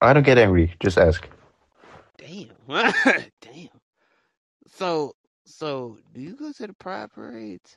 [0.00, 0.74] I don't get angry.
[0.80, 1.28] Just ask.
[2.18, 2.50] damn,
[3.42, 3.68] damn.
[4.68, 5.14] So,
[5.50, 7.76] so do you go to the pride parades?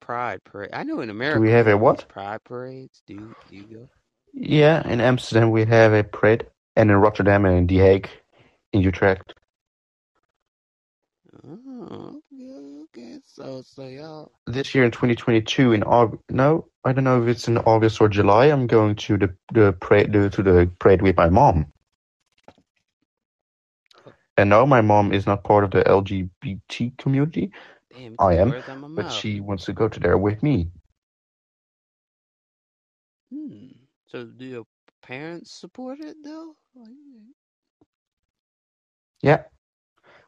[0.00, 0.70] Pride parade.
[0.72, 2.06] I know in America we have a what?
[2.08, 3.02] pride parades.
[3.06, 3.88] Do you do you go?
[4.34, 8.10] Yeah, in Amsterdam we have a parade, and in Rotterdam and in The Hague,
[8.72, 9.34] in Utrecht.
[11.44, 13.18] Oh, okay, okay.
[13.26, 14.32] So, so y'all.
[14.46, 18.08] This year in 2022, in August, no, I don't know if it's in August or
[18.08, 18.46] July.
[18.46, 21.71] I'm going to the the parade to the parade with my mom.
[24.36, 27.52] And no, my mom is not part of the LGBT community,
[27.92, 30.70] Damn, I am, words out my but she wants to go to there with me.
[33.32, 33.68] Hmm.
[34.06, 34.66] So do your
[35.02, 36.54] parents support it though?
[39.22, 39.42] Yeah.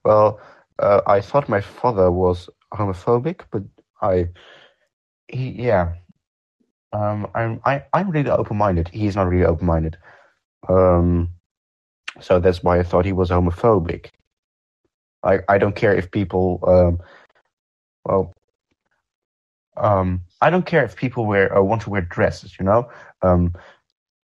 [0.04, 0.40] Well,
[0.78, 3.62] uh, I thought my father was homophobic, but
[4.00, 4.28] I,
[5.28, 5.94] he, yeah.
[6.92, 8.88] Um, I'm I, I'm really open-minded.
[8.92, 9.96] He's not really open-minded.
[10.68, 11.30] Um,
[12.20, 14.10] so that's why I thought he was homophobic.
[15.24, 17.00] I I don't care if people um,
[18.04, 18.32] well,
[19.76, 22.56] um, I don't care if people wear uh, want to wear dresses.
[22.58, 22.90] You know,
[23.22, 23.54] um,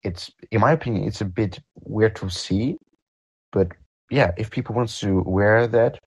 [0.02, 2.78] it's in my opinion, it's a bit weird to see,
[3.52, 3.68] but
[4.10, 5.98] yeah, if people want to wear that,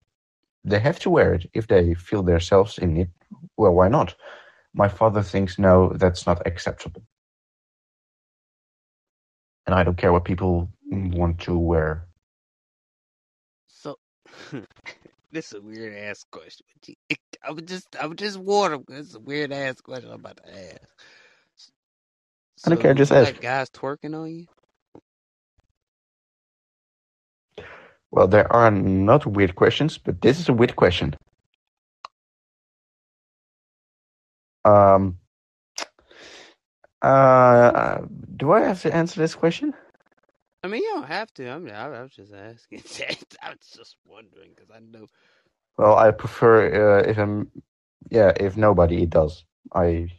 [0.66, 1.50] they have to wear it.
[1.54, 3.10] If they feel themselves in it,
[3.58, 4.16] well, why not?
[4.74, 7.04] My father thinks no, that's not acceptable,
[9.66, 12.08] and I don't care what people want to wear.
[13.68, 13.98] So,
[15.32, 16.66] this is a weird ass question.
[17.44, 18.86] I would just, I would just warn him.
[18.88, 20.82] This is a weird ass question I'm about to ask.
[22.66, 23.42] I don't care, just like ask.
[23.42, 24.48] guys twerking on you?
[28.12, 31.16] Well, there are not weird questions, but this is a weird question.
[34.66, 35.20] Um,
[37.02, 38.02] uh,
[38.38, 39.74] do I have to answer this question?
[40.66, 41.48] I mean, you don't have to.
[41.48, 42.80] I mean, I, I was just asking.
[43.44, 45.06] I was just wondering because I know.
[45.78, 47.52] Well, I prefer uh, if I'm,
[48.10, 49.46] yeah, if nobody does.
[49.76, 50.10] I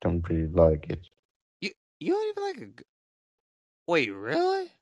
[0.00, 1.06] don't really like it.
[1.60, 1.70] You,
[2.00, 2.82] you don't even like a.
[3.86, 4.72] Wait, really?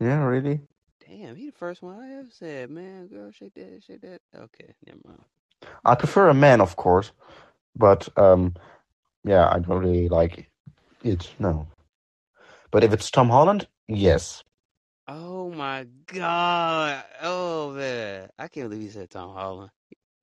[0.00, 0.60] Yeah, really.
[1.06, 4.22] Damn, he the first one I ever said, man, girl, shake that, shake that.
[4.34, 5.24] Okay, never mind.
[5.84, 7.12] I prefer a man, of course,
[7.76, 8.54] but um,
[9.24, 10.48] yeah, I don't really like
[11.04, 11.28] it.
[11.38, 11.66] No,
[12.70, 14.44] but if it's Tom Holland, yes.
[15.08, 17.04] Oh my god.
[17.22, 18.28] Oh man.
[18.38, 19.70] I can't believe you said Tom Holland.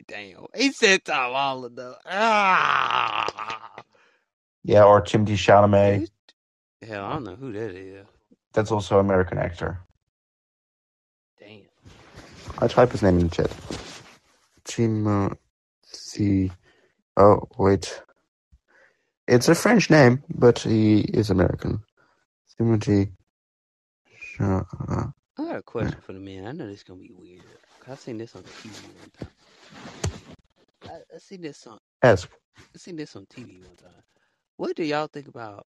[0.08, 0.46] Damn.
[0.56, 1.96] He said Tom Holland though.
[2.06, 3.84] Ah.
[4.64, 6.10] Yeah, or Timothy Chalamet.
[6.82, 8.06] Hell, I don't know who that is.
[8.54, 9.80] That's also an American actor.
[11.40, 11.62] Damn.
[12.60, 13.52] I type his name in the chat.
[14.64, 16.52] Timothy.
[17.18, 18.02] Oh wait,
[19.28, 21.82] it's a French name, but he is American.
[22.58, 23.12] Timothy.
[25.38, 26.46] I got a question for the man.
[26.48, 27.60] I know this is gonna be weird.
[27.88, 29.30] I've seen this on TV one time.
[30.90, 32.30] I, I seen this on Ask.
[32.76, 34.04] I seen this on TV one time.
[34.58, 35.66] What do y'all think about?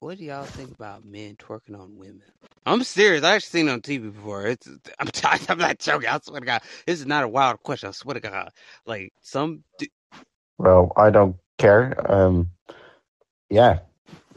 [0.00, 2.22] What do y'all think about men twerking on women?
[2.66, 3.24] I'm serious.
[3.24, 4.46] I actually seen it on TV before.
[4.46, 4.68] It's
[4.98, 5.08] I'm
[5.48, 6.08] I'm not joking.
[6.08, 7.88] I swear to God, this is not a wild question.
[7.88, 8.50] I swear to God.
[8.86, 9.90] Like some, d-
[10.58, 11.94] Well, I don't care.
[12.12, 12.50] Um,
[13.50, 13.80] yeah,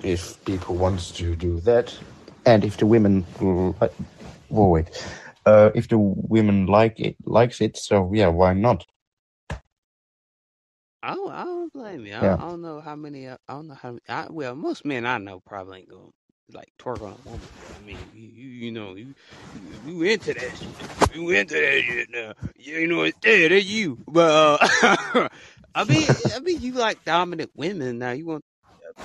[0.03, 1.97] if people want to do that,
[2.45, 3.89] and if the women, li-
[4.51, 4.89] oh wait,
[5.45, 8.85] uh, if the women like it, likes it, so yeah, why not?
[11.03, 12.13] I don't, I don't blame you.
[12.15, 12.37] I, Yeah.
[12.37, 13.27] I don't know how many.
[13.27, 13.91] uh, I don't know how.
[13.91, 16.09] Many, I, well, most men I know probably ain't gonna
[16.53, 17.49] like twerk on a woman.
[17.75, 19.13] I mean, you you, you know you,
[19.53, 20.77] you you into that shit.
[21.13, 22.33] You into that shit now.
[22.57, 23.51] You know it's dead.
[23.51, 23.99] That's you.
[24.07, 25.29] But uh,
[25.75, 28.11] I mean, I mean, you like dominant women now.
[28.11, 28.43] You want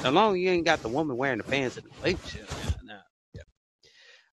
[0.04, 2.50] as long as you ain't got the woman wearing the pants in the relationship.
[2.58, 3.00] Now, now,
[3.34, 3.42] yeah.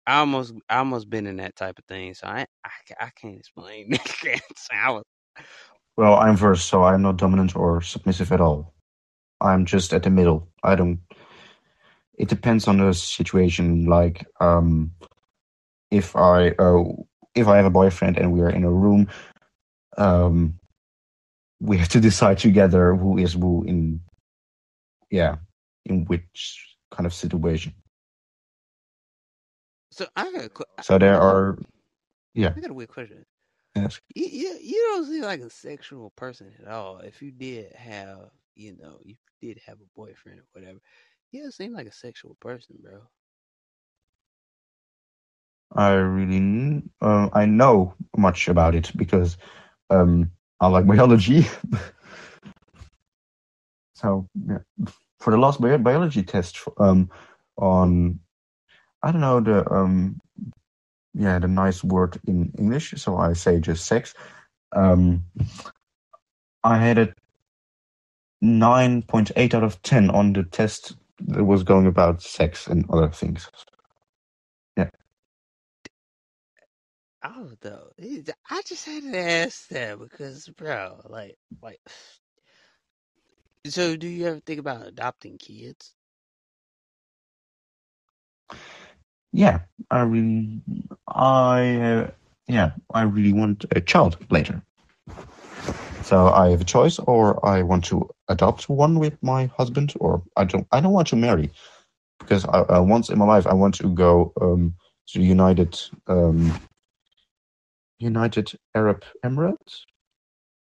[0.07, 3.37] I almost I almost been in that type of thing, so I I, I can't
[3.37, 3.91] explain.
[4.73, 5.03] I was
[5.97, 8.73] Well, I'm verse, so I'm not dominant or submissive at all.
[9.41, 10.49] I'm just at the middle.
[10.63, 10.99] I don't.
[12.17, 13.85] It depends on the situation.
[13.85, 14.91] Like, um,
[15.91, 16.83] if I uh,
[17.35, 19.07] if I have a boyfriend and we are in a room,
[19.97, 20.59] um,
[21.59, 24.01] we have to decide together who is who in,
[25.09, 25.37] yeah,
[25.85, 27.73] in which kind of situation.
[29.91, 31.59] so I got a, que- So there I got a- are,
[32.33, 33.25] yeah, I got a weird question.
[33.75, 33.99] yes.
[34.15, 36.97] You, you you don't seem like a sexual person at all.
[36.99, 40.79] If you did have, you know, you did have a boyfriend or whatever,
[41.31, 43.01] you don't seem like a sexual person, bro.
[45.75, 49.37] I really uh, I know much about it because
[49.89, 51.45] um, I like biology.
[54.01, 54.59] So yeah.
[55.19, 57.09] for the last bi- biology test um,
[57.57, 58.19] on
[59.03, 60.19] I don't know the um,
[61.13, 64.13] yeah the nice word in English, so I say just sex.
[64.75, 65.25] Um,
[66.63, 67.13] I had a
[68.41, 70.95] nine point eight out of ten on the test
[71.27, 73.49] that was going about sex and other things.
[74.77, 74.89] Yeah.
[77.23, 81.81] Oh, though, it- I just had to ask that because, bro, like, like,
[83.67, 85.95] so do you ever think about adopting kids?
[89.31, 89.59] Yeah,
[89.91, 90.61] I really,
[91.07, 92.11] I uh,
[92.47, 94.61] yeah, I really want a child later.
[96.03, 100.23] So I have a choice, or I want to adopt one with my husband, or
[100.35, 100.67] I don't.
[100.71, 101.51] I don't want to marry
[102.19, 104.73] because I, uh, once in my life I want to go um,
[105.09, 106.59] to United um,
[107.99, 109.81] United Arab Emirates.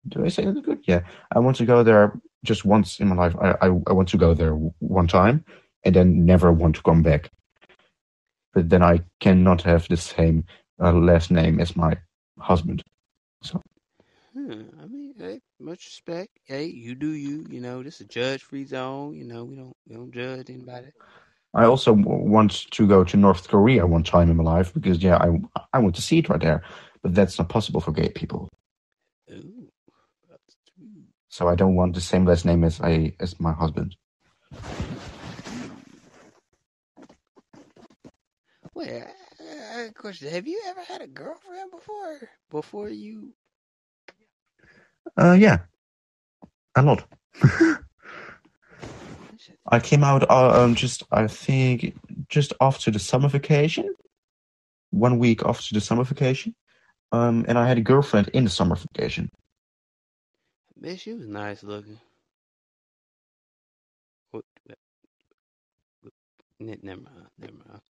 [0.09, 0.81] Do I say that good?
[0.87, 1.03] Yeah,
[1.35, 2.13] I want to go there
[2.45, 3.35] just once in my life.
[3.41, 5.45] I I, I want to go there one time
[5.85, 7.31] and then never want to come back.
[8.55, 10.45] But then I cannot have the same
[10.81, 11.97] uh, last name as my
[12.39, 12.83] husband.
[14.35, 16.39] Hmm, I mean, hey, much respect.
[16.45, 17.47] Hey, you do you.
[17.51, 19.15] You know, this is a judge-free zone.
[19.15, 20.93] You know, we don't we don't judge anybody.
[21.55, 25.03] I also w- want to go to North Korea one time in my life because
[25.03, 25.41] yeah, I
[25.73, 26.63] I want to see it right there,
[27.03, 28.49] but that's not possible for gay people.
[31.41, 31.93] Ooh, that's true.
[31.93, 33.97] So I don't want the same last name as I as my husband.
[38.75, 40.31] Wait, I, I question.
[40.31, 42.31] Have you ever had a girlfriend before?
[42.51, 43.35] Before you?
[45.17, 45.59] Uh, yeah,
[46.77, 47.05] a lot.
[47.43, 47.81] That
[49.67, 51.97] I came out uh, um, just I think
[52.29, 53.95] just after the summer vacation,
[54.91, 56.55] one week after the summer vacation,
[57.13, 59.31] um, and I had a girlfriend in the summer vacation.
[60.83, 62.01] Man, she was nice looking.
[64.33, 64.45] What?
[66.61, 67.29] Never mind.
[67.39, 67.83] Never mind.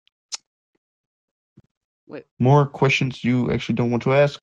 [2.06, 4.43] Wait, More questions you actually don't want to ask?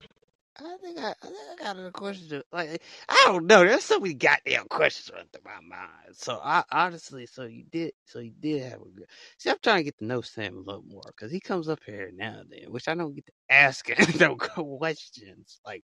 [0.60, 2.28] I think I, I think I got a question.
[2.30, 3.64] To, like, I don't know.
[3.64, 6.14] There's so many goddamn questions running through my mind.
[6.16, 9.06] So I honestly, so you did, so you did have a good.
[9.38, 11.80] See, I'm trying to get to know Sam a little more because he comes up
[11.86, 15.84] here now and then, which I don't get to ask him no questions like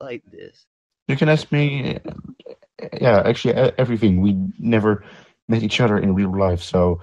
[0.00, 0.66] like this.
[1.08, 1.98] You can ask me.
[3.00, 4.20] Yeah, actually, everything.
[4.20, 5.04] We never
[5.48, 7.00] met each other in real life, so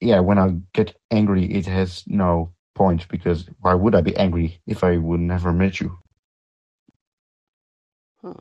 [0.00, 0.20] yeah.
[0.20, 4.84] When I get angry, it has no point because why would I be angry if
[4.84, 5.98] I would never met you?
[8.22, 8.34] Huh.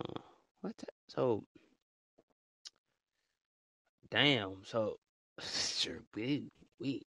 [0.62, 0.78] What?
[0.78, 1.46] The, so,
[4.10, 4.64] damn.
[4.64, 4.98] So,
[5.42, 6.50] sure, we
[6.80, 7.04] we.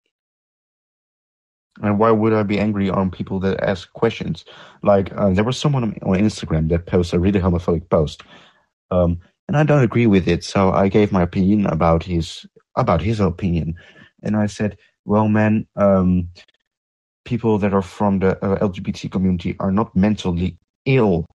[1.83, 4.45] And why would I be angry on people that ask questions?
[4.83, 8.23] Like uh, there was someone on Instagram that posted a really homophobic post,
[8.91, 9.19] um,
[9.49, 10.45] and I don't agree with it.
[10.45, 12.47] So I gave my opinion about his
[12.77, 13.75] about his opinion,
[14.23, 16.29] and I said, "Well, man, um,
[17.25, 20.57] people that are from the uh, LGBT community are not mentally
[20.87, 21.27] ill.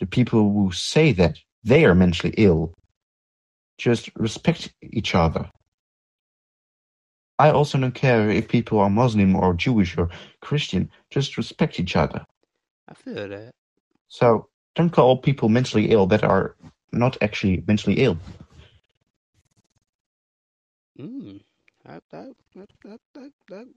[0.00, 2.74] The people who say that they are mentally ill.
[3.78, 5.48] Just respect each other."
[7.38, 10.08] I also don't care if people are Muslim or Jewish or
[10.40, 10.90] Christian.
[11.10, 12.24] Just respect each other.
[12.88, 13.54] I feel that.
[14.08, 16.56] So don't call people mentally ill that are
[16.92, 18.18] not actually mentally ill.
[20.98, 21.40] Mm.
[21.84, 23.32] That that that that that.
[23.48, 23.68] that.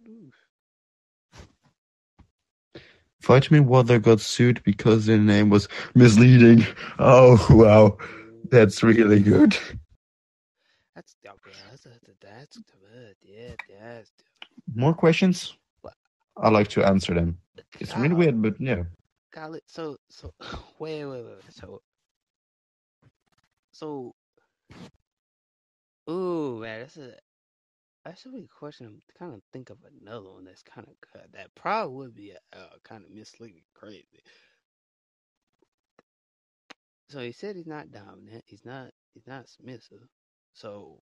[3.21, 6.65] Vitamin Water got sued because their name was misleading.
[6.99, 7.97] Oh wow,
[8.49, 9.57] that's really good.
[10.95, 11.51] That's okay.
[11.69, 12.78] That's that's that's that's
[14.75, 15.57] More questions?
[16.37, 17.37] I like to answer them.
[17.79, 18.83] It's really weird, but yeah.
[19.33, 20.33] Golly, so so
[20.79, 21.81] wait wait wait so
[23.71, 24.15] so
[26.09, 27.13] ooh man that's a
[28.05, 28.87] that's a big question.
[28.87, 31.29] I'm kind of think of another one that's kind of good.
[31.33, 34.23] That probably would be a, uh, kind of misleading, crazy.
[37.09, 38.43] So he said he's not dominant.
[38.47, 38.91] He's not.
[39.13, 40.07] He's not submissive.
[40.53, 41.01] So,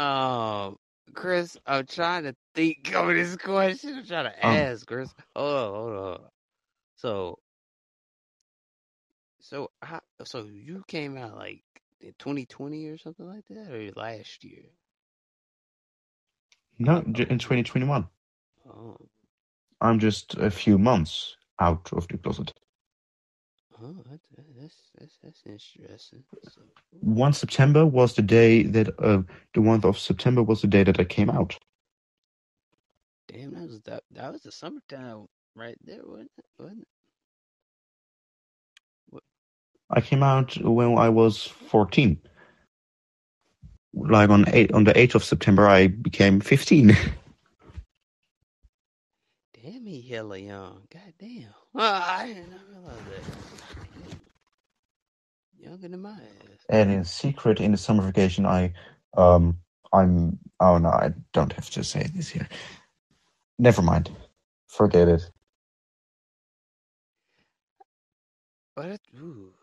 [0.00, 0.76] um,
[1.14, 3.98] Chris, I'm trying to think of this question.
[3.98, 4.68] I'm trying to Um.
[4.68, 5.14] ask Chris.
[5.36, 6.28] Hold on, hold on.
[6.96, 7.38] So,
[9.40, 10.00] so how?
[10.24, 11.64] So you came out like
[12.00, 14.64] in 2020 or something like that, or last year?
[16.78, 18.08] No, in 2021.
[18.68, 18.96] Oh,
[19.80, 22.52] I'm just a few months out of the closet.
[23.82, 24.28] Oh, that's
[24.98, 26.24] that's that's, interesting.
[26.48, 26.62] So,
[27.00, 29.22] One September was the day that uh,
[29.54, 31.58] the month of September was the day that I came out.
[33.28, 36.44] damn, that was that that was the summertime right there, wasn't it?
[36.58, 36.88] Wasn't it?
[39.90, 42.18] I came out when I was 14.
[43.92, 46.96] Like on eight on the 8th of September, I became 15.
[49.70, 50.82] Damn, me hella young.
[50.92, 51.44] God damn.
[51.76, 54.18] Oh, I didn't realize that.
[55.58, 56.66] Younger than my ass.
[56.68, 58.72] and in secret, in the summer vacation, I
[59.16, 59.58] um
[59.92, 62.48] I'm oh no, I don't have to say this here.
[63.58, 64.10] Never mind.
[64.66, 65.30] Forget it.
[68.74, 69.54] But ooh.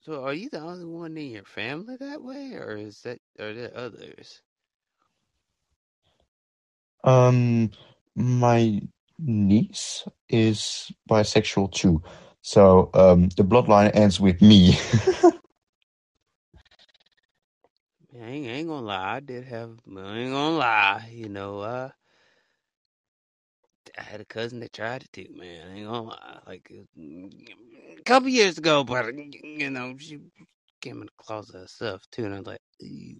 [0.00, 3.54] So are you the only one in your family that way, or is that are
[3.54, 4.42] there others?
[7.04, 7.70] Um,
[8.16, 8.82] my
[9.18, 12.02] niece is bisexual too,
[12.42, 14.78] so um, the bloodline ends with me.
[18.14, 19.16] I ain't, I ain't gonna lie.
[19.16, 19.78] I did have.
[19.88, 21.08] I ain't gonna lie.
[21.12, 21.90] You know, uh,
[23.98, 25.28] I had a cousin that tried it too.
[25.36, 26.40] Man, I ain't gonna lie.
[26.46, 30.20] Like a couple years ago, but you know, she
[30.80, 33.16] came in the closet herself too, and I was like, Ew.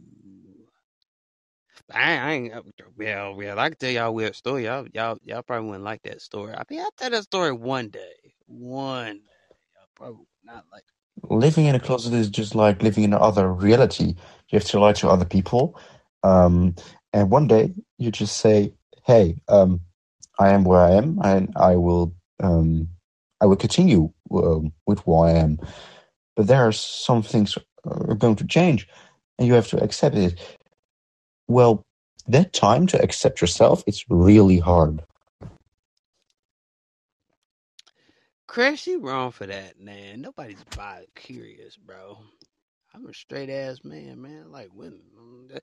[1.93, 2.55] I, ain't.
[2.55, 2.62] uh,
[2.97, 4.65] Well, well, I can tell y'all a weird story.
[4.66, 6.55] Y'all, y'all, y'all probably wouldn't like that story.
[6.55, 8.12] I mean, I'll tell that story one day.
[8.47, 9.56] One day.
[9.74, 10.85] Y'all probably not like.
[11.31, 14.15] living in a closet is just like living in another reality.
[14.51, 15.78] You have to lie to other people,
[16.23, 16.74] um,
[17.12, 18.74] and one day you just say,
[19.06, 19.81] "Hey, um,
[20.39, 22.89] I am where I am, and I will, um,
[23.40, 25.59] I will continue um, with who I am."
[26.36, 28.89] But there are some things are going to change,
[29.39, 30.40] and you have to accept it.
[31.49, 31.85] Well,
[32.29, 35.05] that time to accept yourself it's really hard.
[38.49, 40.23] Chris, you wrong for that, man.
[40.23, 42.19] Nobody's bi curious, bro.
[42.95, 44.45] I'm a straight ass man, man.
[44.47, 45.03] I like women.
[45.19, 45.59] Mm,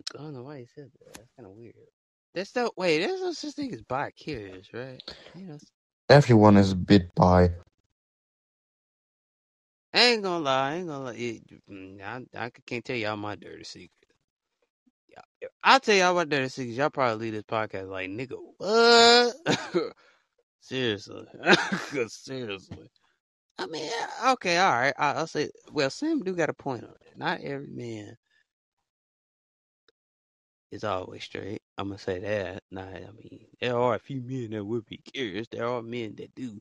[0.00, 1.14] I don't know why he said that.
[1.16, 1.74] That's kind of weird.
[2.34, 3.00] There's no wait.
[3.00, 5.02] There's no such thing as bi curious, right?
[5.34, 5.58] You know,
[6.08, 7.50] Everyone is a bit bi.
[9.94, 10.70] I ain't gonna lie.
[10.72, 11.40] I ain't gonna lie.
[11.70, 14.01] Mm, I, I can't tell y'all my dirty secret.
[15.64, 16.78] I'll tell y'all my dirty secrets.
[16.78, 19.92] Y'all probably leave this podcast like, nigga, what?
[20.60, 21.26] seriously,
[22.08, 22.90] seriously.
[23.58, 23.90] I mean,
[24.30, 24.94] okay, all right.
[24.98, 25.50] I, I'll say.
[25.72, 27.16] Well, Sam do got a point on it.
[27.18, 28.16] Not every man
[30.72, 31.62] is always straight.
[31.78, 32.62] I'm gonna say that.
[32.70, 35.46] Nah, I mean, there are a few men that would be curious.
[35.50, 36.60] There are men that do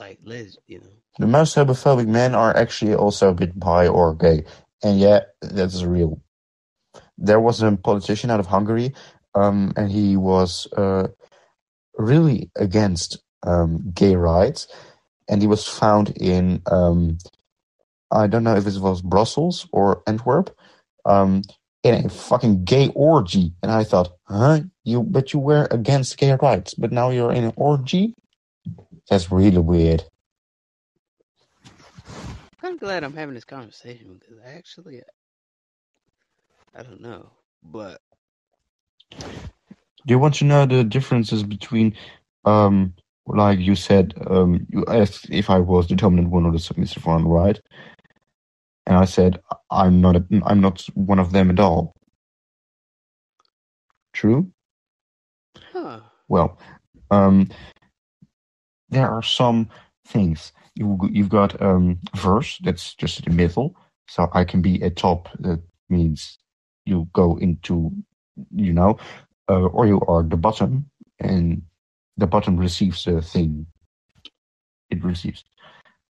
[0.00, 0.86] like les, you know.
[1.18, 4.44] The most homophobic men are actually also a bi or gay,
[4.82, 6.20] and yeah, that's real.
[7.18, 8.94] There was a politician out of Hungary,
[9.34, 11.08] um, and he was uh,
[11.96, 14.68] really against um, gay rights,
[15.28, 17.18] and he was found in um,
[18.10, 20.54] I don't know if it was Brussels or Antwerp,
[21.04, 21.42] um,
[21.82, 26.36] in a fucking gay orgy, and I thought, huh, you but you were against gay
[26.40, 28.14] rights, but now you're in an orgy.
[29.10, 30.04] That's really weird.
[32.62, 35.02] I'm glad I'm having this conversation because actually,
[36.74, 37.30] I don't know,
[37.62, 38.00] but
[40.06, 41.96] Do you want to know the differences between,
[42.44, 42.94] um,
[43.26, 47.06] like you said, um, you asked if I was the dominant one or the submissive
[47.06, 47.60] one, right?
[48.86, 49.40] And I said
[49.70, 50.16] I'm not.
[50.16, 51.94] A, I'm not one of them at all.
[54.12, 54.52] True.
[55.72, 56.00] huh?
[56.28, 56.58] Well,
[57.10, 57.48] um,
[58.90, 59.68] there are some
[60.06, 60.52] things.
[60.74, 63.76] You you've got um verse that's just in the middle.
[64.08, 65.28] So I can be a top.
[65.40, 66.38] That means
[66.84, 67.92] you go into,
[68.54, 68.98] you know,
[69.48, 71.62] uh, or you are the bottom, and
[72.16, 73.66] the bottom receives the thing.
[74.90, 75.44] It receives.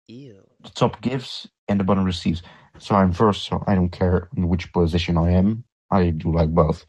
[0.08, 0.44] Ew.
[0.64, 2.42] The top gives and the bottom receives.
[2.80, 5.64] So I'm verse, so I don't care in which position I am.
[5.92, 6.86] I do like both.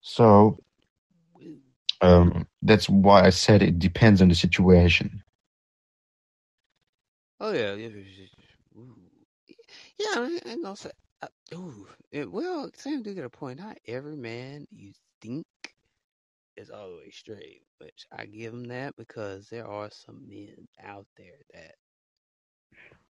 [0.00, 0.58] So
[2.00, 5.22] um, that's why I said it depends on the situation.
[7.40, 7.88] Oh yeah, yeah,
[9.98, 10.38] yeah.
[10.64, 10.90] I say.
[11.22, 13.60] Uh, ooh, it, well, Sam do get a point.
[13.60, 14.92] Not every man you
[15.22, 15.46] think
[16.56, 21.38] is way straight, which I give him that because there are some men out there
[21.54, 21.76] that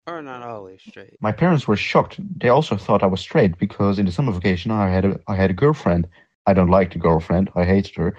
[0.07, 1.19] are not always straight.
[1.21, 2.19] My parents were shocked.
[2.39, 5.35] They also thought I was straight because in the summer vacation I had a I
[5.35, 6.07] had a girlfriend.
[6.47, 7.49] I don't like the girlfriend.
[7.55, 8.15] I hated her.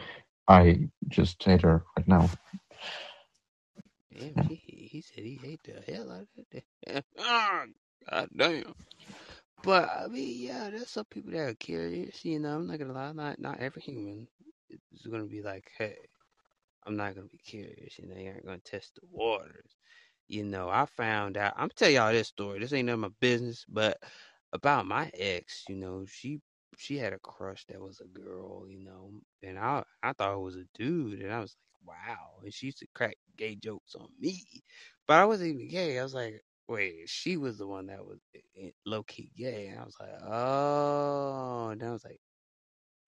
[0.48, 2.30] I just hate her right now.
[4.12, 7.04] Damn, he, he said he hate the hell out of that.
[7.18, 7.66] Ah,
[8.10, 8.74] God damn.
[9.62, 12.24] But I mean, yeah, there's some people that are curious.
[12.24, 13.12] You know, I'm not gonna lie.
[13.12, 14.26] Not not every human
[14.92, 15.96] is gonna be like, hey,
[16.86, 17.98] I'm not gonna be curious.
[17.98, 19.76] You know, you aren't gonna test the waters.
[20.28, 21.54] You know, I found out.
[21.56, 22.60] I'm tell y'all this story.
[22.60, 23.98] This ain't none of my business, but
[24.52, 25.64] about my ex.
[25.68, 26.40] You know, she
[26.76, 28.66] she had a crush that was a girl.
[28.68, 29.12] You know,
[29.42, 31.56] and I I thought it was a dude, and I was
[31.86, 32.40] like, wow.
[32.44, 34.42] And she used to crack gay jokes on me,
[35.06, 35.98] but I wasn't even gay.
[35.98, 38.18] I was like, wait, she was the one that was
[38.86, 41.68] low key gay, and I was like, oh.
[41.70, 42.20] And I was like.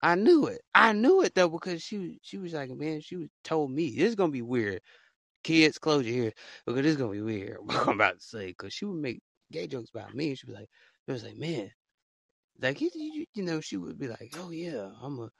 [0.02, 0.62] I knew it.
[0.74, 4.08] I knew it though because she she was like, man, she was told me this
[4.10, 4.80] is gonna be weird.
[5.44, 6.34] Kids, close your ears
[6.66, 7.58] because this is gonna be weird.
[7.64, 9.22] What I'm about to say because she would make
[9.52, 10.34] gay jokes about me.
[10.34, 10.68] She was like,
[11.06, 11.70] it was like, man,
[12.60, 15.30] like you, you, you know, she would be like, oh yeah, I'm a,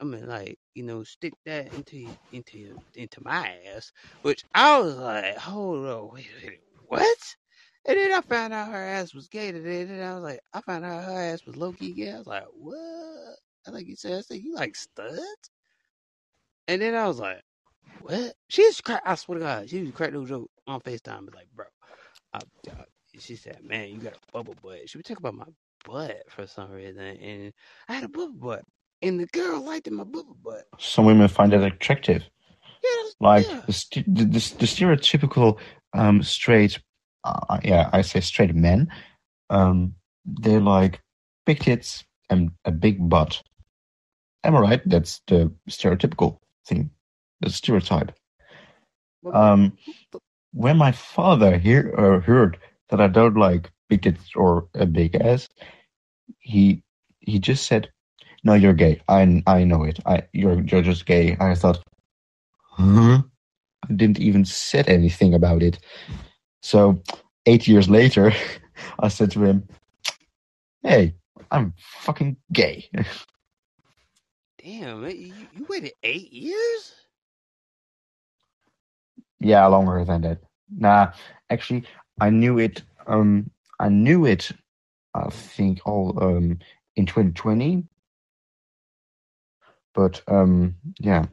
[0.00, 3.92] I'm gonna like, you know, stick that into into into my ass.
[4.22, 7.18] Which I was like, hold on, wait minute, what?
[7.86, 9.82] And then I found out her ass was gay today.
[9.82, 12.12] And then I was like, I found out her ass was low key gay.
[12.12, 12.76] I was like, what?
[13.66, 15.20] I like you said, I said, you like studs?
[16.68, 17.42] And then I was like,
[18.00, 18.34] what?
[18.48, 20.80] She used to crack, I swear to God, she used to crack those jokes on
[20.80, 21.24] FaceTime.
[21.26, 21.66] But like, bro,
[22.32, 22.40] I,
[22.70, 22.84] I,
[23.18, 24.88] she said, man, you got a bubble butt.
[24.88, 25.46] She would talk about my
[25.84, 27.02] butt for some reason.
[27.02, 27.52] And
[27.88, 28.62] I had a bubble butt.
[29.02, 30.64] And the girl liked my bubble butt.
[30.78, 32.22] Some women find that attractive.
[32.84, 33.60] Yeah, Like yeah.
[33.66, 35.58] the, the, the, the stereotypical
[35.94, 36.80] um, straight,
[37.24, 38.90] uh, yeah, I say straight men.
[39.50, 39.94] Um,
[40.24, 41.00] they're like
[41.46, 43.42] big tits and a big butt.
[44.44, 44.82] Am I right?
[44.86, 46.90] That's the stereotypical thing,
[47.40, 48.12] the stereotype.
[49.32, 49.78] Um,
[50.52, 52.58] when my father hear, uh, heard
[52.90, 55.48] that I don't like big tits or a big ass,
[56.40, 56.82] he
[57.20, 57.90] he just said,
[58.44, 59.00] "No, you're gay.
[59.08, 60.00] I I know it.
[60.04, 61.80] I you're you're just gay." I thought,
[62.70, 63.22] huh?
[63.88, 65.78] I didn't even said anything about it.
[66.62, 67.02] So
[67.46, 68.32] eight years later,
[69.00, 69.68] I said to him,
[70.82, 71.14] "Hey,
[71.50, 72.88] I'm fucking gay."
[74.62, 76.94] Damn, you, you waited eight years?
[79.40, 80.38] Yeah, longer than that.
[80.70, 81.12] Nah,
[81.50, 81.84] actually,
[82.20, 82.82] I knew it.
[83.06, 84.50] Um, I knew it.
[85.14, 86.58] I think all um
[86.96, 87.84] in 2020.
[89.94, 91.26] But um, yeah,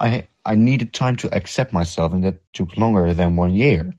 [0.00, 3.92] I I needed time to accept myself, and that took longer than one year.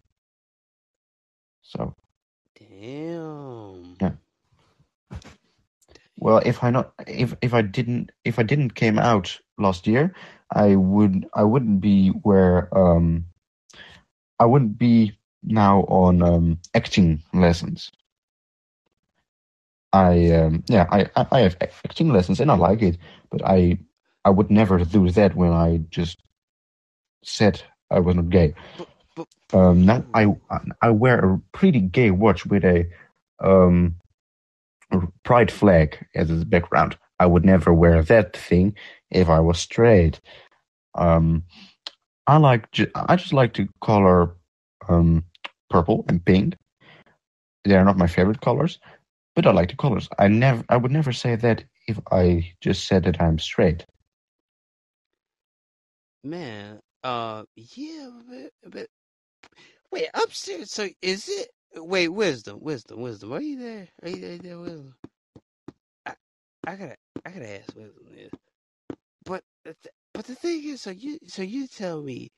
[1.76, 1.96] So
[2.60, 3.98] Damn.
[4.00, 4.12] Yeah.
[6.18, 10.14] well, if I not if if I didn't if I didn't came out last year,
[10.52, 13.26] I would I wouldn't be where um
[14.40, 17.92] I wouldn't be now on um acting lessons.
[19.92, 22.98] I um yeah I I I have acting lessons and I like it,
[23.32, 23.80] but I
[24.26, 26.22] I would never do that when I just
[27.24, 28.54] said I was not gay.
[28.78, 28.88] But
[29.54, 30.28] Um, I
[30.82, 32.88] I wear a pretty gay watch with a
[33.40, 33.96] um
[35.24, 36.98] pride flag as its background.
[37.20, 38.76] I would never wear that thing
[39.12, 40.20] if I was straight.
[40.96, 41.44] Um,
[42.28, 44.36] I like ju- I just like to color
[44.90, 45.26] um,
[45.70, 46.56] purple and pink.
[47.66, 48.80] They are not my favorite colors,
[49.36, 50.10] but I like the colors.
[50.20, 53.86] I never I would never say that if I just said that I'm straight.
[56.24, 58.88] Man, uh, yeah, but, but
[59.92, 60.30] wait, I'm.
[60.32, 61.50] So is it?
[61.76, 63.34] Wait, wisdom, wisdom, wisdom.
[63.34, 63.88] Are you there?
[64.04, 64.96] Are you there, are you there wisdom?
[66.06, 66.14] I,
[66.68, 68.32] I gotta, I gotta ask wisdom this.
[69.26, 69.44] But,
[70.14, 72.32] but the thing is, so you, so you tell me,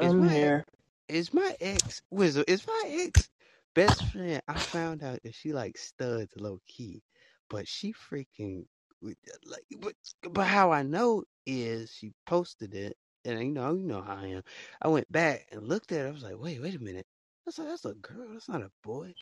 [0.00, 0.66] is I'm my, here.
[1.08, 2.44] is my ex wisdom?
[2.48, 3.30] Is my ex
[3.74, 4.42] best friend?
[4.48, 7.02] I found out that she like studs low key,
[7.50, 8.66] but she freaking
[9.02, 9.94] like, but
[10.32, 12.96] but how I know is she posted it,
[13.26, 14.42] and you know, you know how I am.
[14.82, 16.08] I went back and looked at it.
[16.08, 17.06] I was like, wait, wait a minute.
[17.46, 18.28] That's a, that's a girl.
[18.32, 19.14] That's not a boy.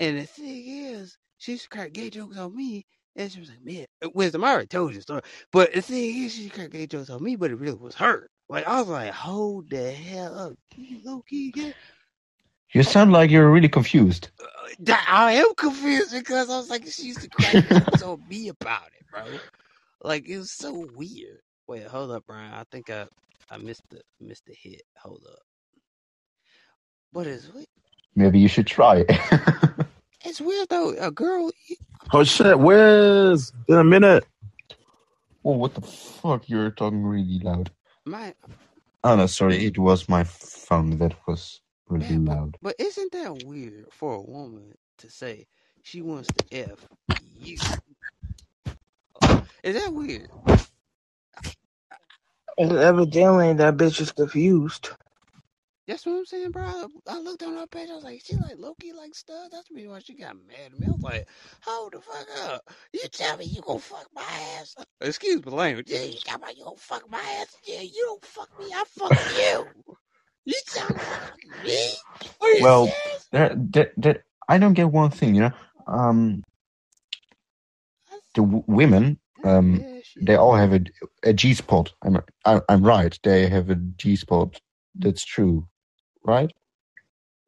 [0.00, 2.86] And the thing is, she used to crack gay jokes on me.
[3.16, 5.22] And she was like, man, uh, wisdom, I already told you the story.
[5.52, 8.28] But the thing is, she cracked gay jokes on me, but it really was her.
[8.48, 10.54] Like, I was like, hold the hell up.
[10.76, 11.74] You low key gay?
[12.72, 14.30] You sound like you're really confused.
[14.40, 18.48] Uh, I am confused because I was like, she used to crack jokes on me
[18.48, 19.40] about it, bro.
[20.02, 21.40] Like, it was so weird.
[21.66, 22.52] Wait, hold up, Brian.
[22.52, 23.06] I think I
[23.52, 24.82] I missed the missed the hit.
[24.96, 25.40] Hold up.
[27.12, 27.68] What is it?
[28.16, 29.04] Maybe you should try.
[29.08, 29.10] It.
[30.24, 30.94] it's weird though.
[30.98, 31.50] A girl,
[32.14, 33.52] Oh shit, Wiz!
[33.68, 34.24] Been a minute.
[35.44, 36.48] oh, what the fuck?
[36.48, 37.70] You're talking really loud.
[38.06, 38.34] my
[39.04, 39.64] Oh no, sorry.
[39.66, 42.56] It was my phone that was really man, but, loud.
[42.62, 45.46] but isn't that weird for a woman to say
[45.82, 46.86] she wants to f
[47.38, 47.58] you?
[49.62, 50.30] Is that weird?
[52.58, 54.90] And evidently that bitch is confused.
[55.88, 56.64] That's what I'm saying, bro.
[56.64, 57.90] I, I looked on her page.
[57.90, 59.50] I was like, she like Loki like stuff.
[59.52, 60.88] That's the reason why she got mad at me.
[60.88, 61.28] I was like,
[61.62, 62.62] hold the fuck up.
[62.94, 64.76] You tell me you gonna fuck my ass.
[65.02, 65.88] Excuse my language.
[65.90, 67.56] Yeah, you tell me you gonna fuck my ass.
[67.66, 68.66] Yeah, you don't fuck me.
[68.74, 69.72] I fuck you.
[70.46, 71.96] You tell me fuck me.
[72.58, 73.30] Well, serious?
[73.32, 75.52] there, that, that, I don't get one thing, you know.
[75.86, 76.44] Um,
[78.34, 79.91] the w- women, um, Yeah, shit.
[80.20, 80.80] They all have a,
[81.24, 81.92] a G spot.
[82.04, 83.18] I'm, I, I'm right.
[83.22, 84.60] They have a G spot.
[84.96, 85.68] That's true,
[86.24, 86.52] right?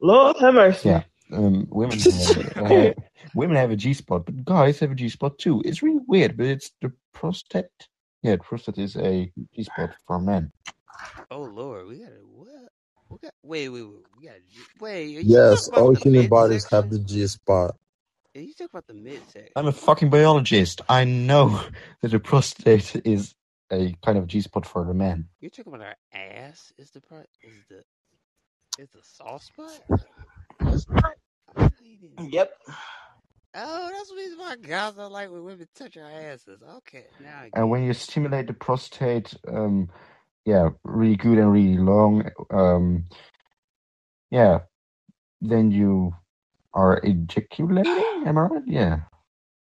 [0.01, 0.91] Lord have mercy.
[0.91, 1.05] Yeah.
[1.33, 2.93] Um, women have, uh,
[3.35, 5.63] women have a G spot, but guys have a G spot too.
[5.65, 7.67] It's really weird, but it's the prostate.
[8.23, 10.53] Yeah, the prostate is a G spot for men.
[11.31, 12.49] Oh Lord, we gotta what?
[13.11, 14.07] We got wait, wait, wait.
[14.19, 14.41] We gotta
[14.81, 15.09] wait.
[15.21, 17.77] Yes, all human bodies have the G spot.
[18.37, 19.53] Are you talking about the midsection?
[19.57, 20.81] I'm a fucking biologist.
[20.89, 21.61] I know
[22.03, 23.35] that the prostate is
[23.73, 25.29] a kind of G spot for the man.
[25.41, 26.73] You're talking about our ass?
[26.79, 27.27] Is the part?
[27.43, 27.83] Is the
[28.83, 29.81] is the soft spot?
[29.91, 32.53] I really didn't- Yep.
[33.57, 36.61] Oh, that's the reason why guys don't like when women touch our asses.
[36.79, 39.91] Okay, now I And when you stimulate the prostate, um,
[40.45, 43.05] yeah, really good and really long, um,
[44.31, 44.61] yeah,
[45.41, 46.15] then you
[46.75, 48.25] are ejaculating.
[48.27, 48.63] Am I right?
[48.67, 49.01] Yeah,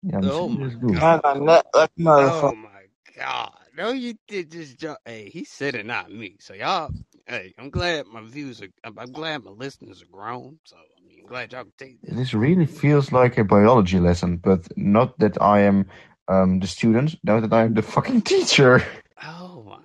[0.04, 0.98] yeah, I'm Oh my that's good.
[0.98, 2.70] I nut like a Oh my
[3.18, 3.52] god.
[3.78, 5.00] No, you did just jump.
[5.06, 6.38] Hey, he said it, not me.
[6.40, 6.92] So y'all,
[7.28, 8.68] hey, I'm glad my views are.
[8.84, 10.60] I'm, I'm glad my listeners are grown.
[10.64, 12.16] So I mean, I'm glad y'all can take this.
[12.16, 15.88] This really feels like a biology lesson, but not that I am
[16.28, 18.84] um, the student, now that I am the fucking teacher.
[19.24, 19.80] Oh my.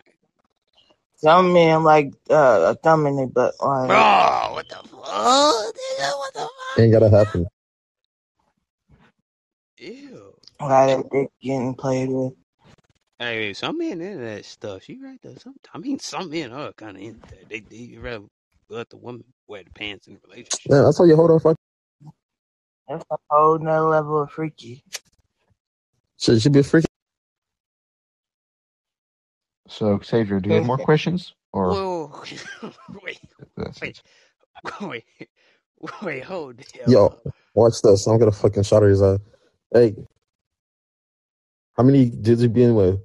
[1.16, 3.54] Some men like uh, a thumb in their butt.
[3.60, 4.84] Like, Oh, what the fuck?
[4.86, 6.50] Nigga, what the fuck?
[6.76, 7.46] Ain't gotta happen.
[9.78, 10.34] Ew.
[10.58, 12.34] why their dick getting played with.
[13.18, 14.84] Hey, some men into that stuff.
[14.84, 15.34] She right though.
[15.36, 17.48] Some, I mean, some men are kind of into that.
[17.48, 18.26] They they rather
[18.68, 20.72] let the woman wear the pants in the relationship.
[20.72, 21.56] Man, that's how you hold on fuck
[22.88, 24.84] That's a whole nother level of freaky.
[26.18, 26.42] shit.
[26.42, 26.86] Should be a freaking
[29.68, 31.34] So, Xavier, do you have more questions?
[31.52, 32.24] Or Whoa,
[33.02, 33.20] wait,
[33.82, 34.02] wait,
[34.82, 35.04] wait,
[36.02, 37.32] wait, hold the hell yo.
[37.54, 38.06] Watch this.
[38.06, 39.18] I'm gonna fucking shot his eye.
[39.72, 39.96] Hey,
[41.76, 43.00] how many did you be in with?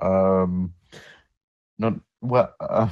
[0.00, 0.74] Um,
[1.78, 2.54] not well.
[2.60, 2.88] Uh,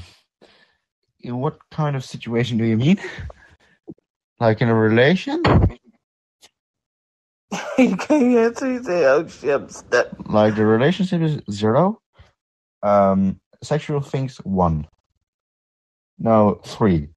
[1.20, 2.98] in what kind of situation do you mean?
[4.40, 5.42] Like in a relation?
[7.78, 8.70] you can't answer.
[8.72, 10.08] You say, oh shit, I'm stuck.
[10.28, 12.00] Like the relationship is zero.
[12.82, 14.86] Um, sexual things one.
[16.18, 17.08] No, three.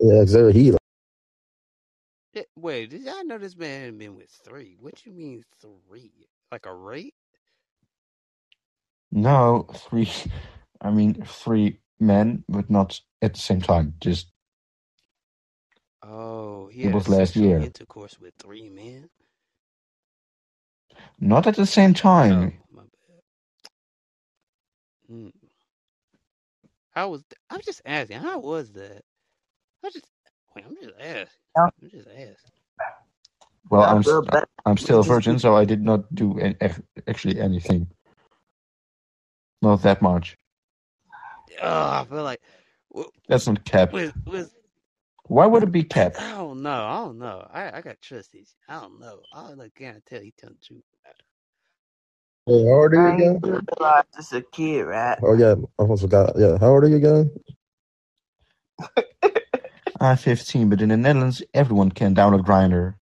[0.00, 0.72] Yeah, Xavier, he
[2.34, 4.76] Eh, Wait, did I know this man had been with three?
[4.80, 6.28] What you mean three?
[6.52, 7.14] Like a rate?
[9.12, 10.10] No, three.
[10.80, 13.94] I mean three men, but not at the same time.
[14.00, 14.28] Just
[16.02, 17.60] Oh, he It had was last sexual year.
[17.60, 19.10] intercourse with three men.
[21.20, 21.94] not at the same
[22.30, 22.54] Oh, time.
[22.72, 23.22] my bad.
[25.16, 25.32] Mm.
[26.92, 27.22] How was?
[27.24, 28.20] th- I'm just asking.
[28.20, 29.02] How was that?
[29.86, 30.06] I just
[30.56, 30.66] wait.
[30.66, 31.26] I'm just asking.
[31.56, 31.70] Yeah.
[31.82, 32.52] I'm just asking.
[33.70, 36.56] Well, I I'm st- I'm still a virgin, so I did not do an-
[37.08, 37.88] actually anything.
[39.62, 40.36] Not that much.
[41.62, 42.40] Oh, I feel like
[42.92, 43.92] w- That's not cap.
[43.92, 44.52] with with
[45.28, 46.16] Why would it be cap?
[46.18, 46.84] I don't know.
[46.86, 47.46] I don't know.
[47.52, 48.54] I I got trust these.
[48.68, 49.20] I don't know.
[49.32, 50.84] I like can't tell you telling the truth.
[52.46, 53.08] Hey, how old are you
[53.42, 53.68] didn't again?
[53.78, 55.20] realize it's a kid, right?
[55.22, 56.34] Oh yeah, I almost forgot.
[56.38, 57.30] Yeah, how old are you again?
[60.00, 62.96] I'm 15, but in the Netherlands, everyone can download Grindr.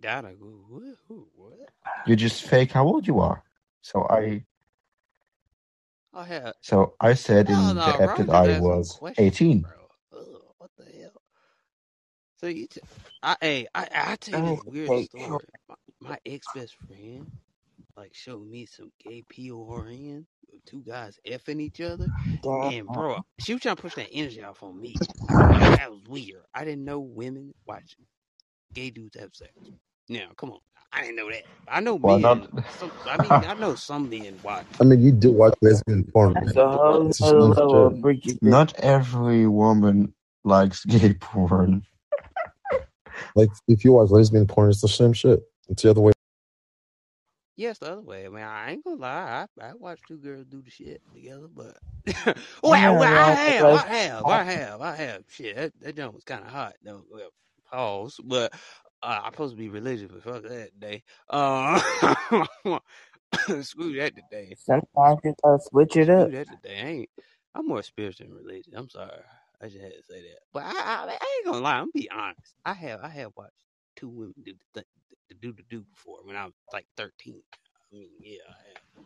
[0.00, 0.32] Down I.
[0.32, 1.70] What?
[2.04, 3.44] You just fake how old you are.
[3.82, 4.44] So I,
[6.14, 6.54] Oh hell.
[6.62, 9.66] so I said in No, the no, app that I was questions, 18.
[10.12, 11.22] Ugh, what the hell?
[12.38, 12.80] So you, t-
[13.22, 15.46] I, hey, I, I tell you this oh, weird take story.
[15.68, 17.30] My, my ex best friend,
[17.98, 22.10] like, showed me some gay PORN with two guys effing each other,
[22.62, 25.04] and bro, she was trying to push that energy off on me.
[25.76, 26.42] That was weird.
[26.54, 27.96] I didn't know women watch
[28.74, 29.52] gay dudes have sex.
[30.08, 30.60] Now, come on,
[30.92, 31.44] I didn't know that.
[31.68, 32.20] I know Well, men.
[32.20, 34.80] not, Some, I mean, I know some men watch.
[34.80, 36.56] I mean, you do watch lesbian porn, That's man.
[36.56, 38.00] a whole It's nother the same level of shit.
[38.00, 38.42] freaky shit.
[38.42, 40.14] not every woman
[40.44, 41.84] likes gay porn.
[43.36, 45.40] Like if you watch lesbian porn, it's the same shit.
[45.68, 46.12] It's the other way.
[47.58, 48.26] Yes, the other way.
[48.26, 49.48] I mean, I ain't gonna lie.
[49.60, 51.76] I, I watched two girls do the shit together, but
[52.62, 55.24] well, well, I have, I have, I have, I have.
[55.28, 57.04] Shit, that, that jump was kind of hot though.
[57.10, 57.30] Well,
[57.70, 58.20] pause.
[58.24, 58.54] But
[59.02, 61.04] uh, I'm supposed to be religious, but fuck that day.
[61.30, 61.80] Uh,
[63.62, 64.56] screw that today.
[64.56, 66.32] Sometimes you gotta switch it Screw up.
[66.32, 66.80] that today.
[66.80, 67.10] I ain't.
[67.54, 68.74] I'm more spiritual than religious.
[68.76, 69.10] I'm sorry.
[69.62, 70.40] I just had to say that.
[70.52, 71.74] But I, I, I ain't gonna lie.
[71.74, 72.54] I'm gonna be honest.
[72.64, 73.64] I have, I have watched
[73.96, 74.86] two women do the th-
[75.28, 77.34] the do the do before when I was like 13.
[77.34, 79.04] I mean, yeah, I have.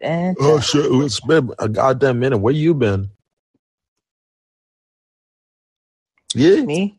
[0.00, 0.86] And Oh shit!
[0.86, 2.38] It's been a goddamn minute.
[2.38, 3.10] Where you been?
[6.34, 6.62] Yeah.
[6.62, 6.98] me,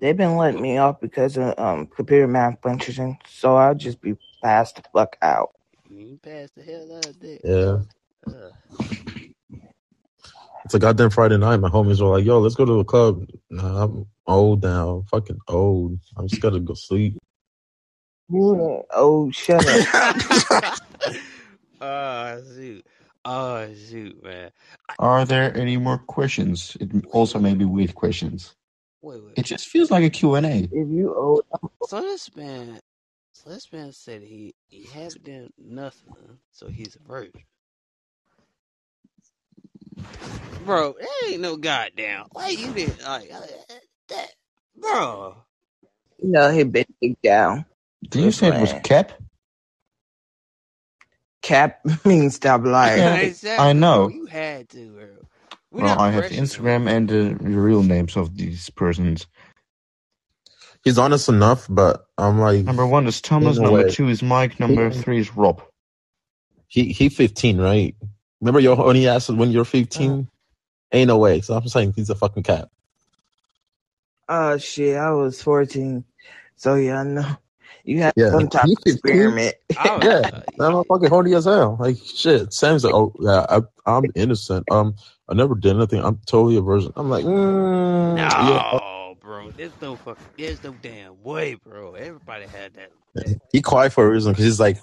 [0.00, 4.76] they've been letting me off because of um computer malfunction, so I'll just be passed
[4.76, 5.50] the fuck out.
[5.88, 7.40] You passed the hell out of that.
[7.44, 8.32] Yeah.
[8.32, 8.50] Uh,
[10.64, 11.58] It's a goddamn Friday night.
[11.58, 15.04] My homies were like, "Yo, let's go to the club." Nah, I'm old now.
[15.10, 15.98] Fucking old.
[16.16, 17.18] I'm just gotta go sleep.
[18.30, 19.86] You ain't- oh shut up.
[21.80, 22.86] oh shoot.
[23.24, 24.50] Oh shoot, man.
[24.98, 26.76] Are there any more questions?
[26.80, 28.54] It also may be weird questions.
[29.02, 29.36] Wait, wait.
[29.36, 30.40] It just feels like a Q&A.
[30.72, 31.42] If you old,
[31.82, 32.80] So this man,
[33.34, 37.42] so this man said he he haven't done nothing, so he's a virgin.
[40.64, 42.26] Bro, that ain't no goddamn.
[42.32, 43.40] Why you did like uh,
[44.10, 44.32] that,
[44.76, 45.36] bro?
[46.22, 47.66] you know he been kicked down.
[48.08, 49.12] Did you say it was cap?
[51.42, 52.98] Cap means stop lying.
[52.98, 54.08] Yeah, exactly, I know.
[54.08, 55.06] You had to, bro.
[55.70, 59.26] We're Well, I have the Instagram and the real names of these persons.
[60.82, 63.56] He's honest enough, but I'm like, Number one is Thomas.
[63.58, 63.90] No Number way.
[63.90, 64.58] two is Mike.
[64.58, 65.62] Number He- three is Rob.
[66.68, 67.94] he he 15, right?
[68.40, 70.10] Remember your when he asked when you're 15?
[70.10, 70.22] Uh.
[70.92, 71.40] Ain't no way.
[71.42, 72.68] So I'm saying he's a fucking cat.
[74.28, 76.04] Oh shit, I was fourteen,
[76.56, 77.36] so yeah, I know.
[77.90, 78.30] You have Yeah.
[78.30, 79.56] some type You of experiment.
[79.84, 81.76] Was, Yeah, I'm fucking horny as hell.
[81.80, 82.52] Like shit.
[82.52, 84.64] Sam's like, oh yeah, I, I'm innocent.
[84.70, 84.94] Um,
[85.28, 86.04] I never did anything.
[86.04, 86.92] I'm totally a virgin.
[86.94, 88.78] I'm like, mm, yeah.
[88.78, 89.50] no, bro.
[89.50, 90.24] There's no fucking.
[90.38, 91.94] There's no damn way, bro.
[91.94, 92.92] Everybody had that.
[93.16, 94.78] that He quiet for a reason because he's like,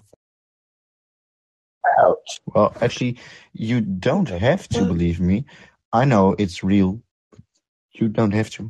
[2.00, 2.42] Ouch.
[2.48, 3.20] Well, actually,
[3.54, 5.46] you don't have to believe me.
[5.94, 7.02] I know it's real.
[7.94, 8.70] You don't have to.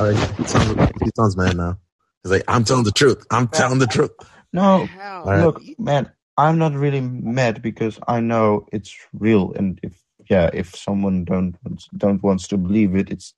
[0.00, 1.78] All right, he sounds, he sounds mad now.
[2.24, 3.24] He's like, I'm telling the truth.
[3.30, 4.10] I'm telling the truth.
[4.52, 5.24] No, How?
[5.24, 5.40] All right.
[5.42, 10.74] look, man, I'm not really mad because I know it's real, and if yeah, if
[10.74, 11.56] someone don't
[11.98, 13.34] don't wants to believe it, it's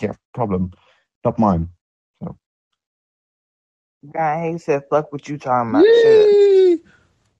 [0.00, 0.72] their problem,
[1.24, 1.68] not mine.
[2.22, 2.36] So,
[4.12, 6.32] guy, he said, "Fuck what you talking about." Shut up.
[6.32, 6.80] Yee.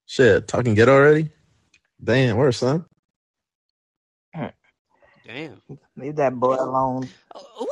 [0.06, 1.30] Shit, talking get already?
[2.02, 2.84] Damn, where's son?
[5.28, 5.60] Damn.
[5.96, 7.06] Leave that boy alone.
[7.34, 7.68] Oh, we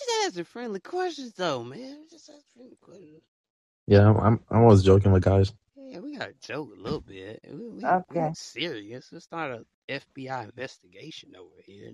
[0.00, 2.06] just had, we just asking friendly questions though, man.
[2.10, 3.22] Just ask friendly questions.
[3.88, 5.52] Yeah, I'm, I'm I was joking with guys.
[5.76, 7.40] Yeah, we gotta joke a little bit.
[7.50, 8.20] We, we, we Okay.
[8.20, 9.12] ain't serious.
[9.12, 11.92] It's not a FBI investigation over here.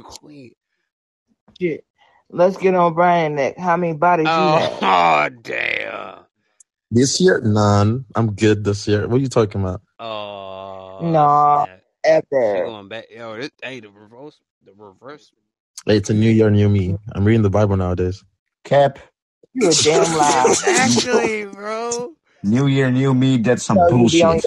[0.22, 0.56] we,
[1.60, 1.84] Shit.
[2.30, 3.58] Let's get on Brian neck.
[3.58, 4.80] How many bodies you oh, had?
[4.82, 6.26] oh, damn.
[6.90, 8.06] This year, none.
[8.16, 9.08] I'm good this year.
[9.08, 9.82] What are you talking about?
[10.00, 11.82] Oh, No, snap.
[12.44, 12.62] She ever.
[12.62, 13.06] going back.
[13.10, 15.32] Yo, this, hey, the reverse, the reverse.
[15.86, 16.96] Hey, it's a new year, new me.
[17.12, 18.24] I'm reading the Bible nowadays.
[18.64, 19.00] Cap,
[19.54, 20.56] You a damn lie.
[20.66, 22.14] Actually, bro.
[22.42, 23.38] New Year, new me.
[23.38, 24.44] That's some So you bullshit.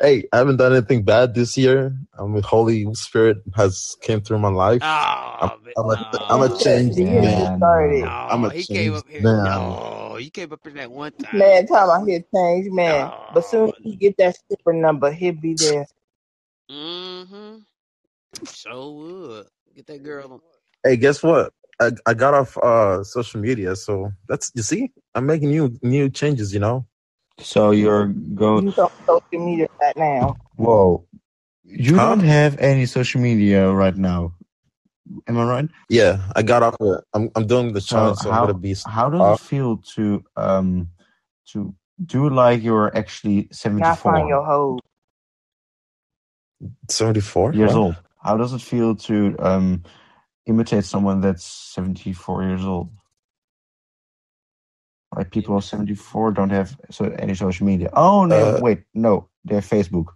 [0.00, 1.96] Hey, I haven't done anything bad this year.
[2.18, 4.82] I'm with Holy Spirit has came through my life.
[4.82, 6.20] Oh, but I'm a, no.
[6.30, 7.60] I'm a changed The year just man.
[7.60, 9.26] No, I'm a he came up changed here.
[9.26, 9.42] man.
[9.42, 11.38] No, he came up here that one time.
[11.38, 13.12] Man, talking about his change, man.
[13.30, 13.70] But soon No.
[13.70, 15.86] as he get that super number, he'll be there.
[16.70, 17.71] Mm-hmm.
[18.46, 19.46] So would.
[19.76, 20.42] Get that girl.
[20.84, 21.52] Hey, guess what?
[21.80, 26.10] I, I got off uh social media, so that's you see, I'm making new new
[26.10, 26.54] changes.
[26.54, 26.86] You know,
[27.40, 28.64] So you're going.
[28.64, 28.72] You
[29.08, 30.36] social media right now.
[30.56, 31.06] Whoa.
[31.64, 32.00] You Huh?
[32.00, 34.34] don't have any social media right now.
[35.28, 35.70] Am I right?
[35.88, 37.04] yeah, I got off it.
[37.14, 39.40] I'm I'm doing the So challenge, so I'm how gonna be how does off.
[39.40, 40.90] it feel to um
[41.52, 43.48] to do like you're actually
[43.78, 44.80] Not find 74 your hoe.
[46.90, 47.76] 74 years What?
[47.76, 48.01] old?
[48.22, 49.82] How does it feel to um
[50.46, 52.90] imitate someone that's 74 years old?
[55.16, 57.90] Like people 74 don't have so any social media.
[57.94, 60.06] Oh no, Uh, wait, no, they have Facebook.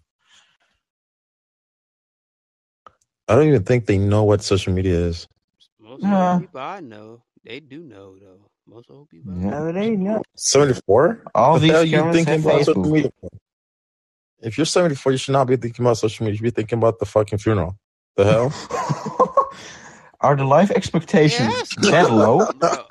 [3.28, 5.28] I don't even think they know what social media is.
[5.80, 6.38] Most Yeah.
[6.38, 8.50] people I know, they do know though.
[8.66, 9.34] Most old people.
[9.40, 9.50] Yeah.
[9.50, 9.64] know.
[9.64, 10.22] No, they know.
[10.36, 11.22] 74?
[11.34, 13.10] All What the these hell you Karens thinking have about social media?
[14.40, 16.32] If you're 74, you should not be thinking about social media.
[16.34, 17.76] You should be thinking about the fucking funeral.
[18.16, 18.52] The hell?
[20.20, 22.46] Are the life expectations Yeah, that's that low?
[22.60, 22.86] bro.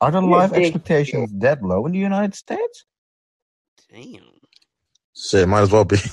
[0.00, 2.84] Are the life expectations that low in the United States?
[3.90, 4.22] Damn.
[5.16, 5.98] Shit, might as well be.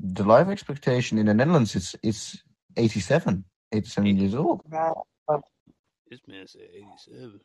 [0.00, 2.42] The life expectation in the Netherlands is is
[2.76, 4.62] 87, 87 years old.
[6.10, 7.40] This man said 87.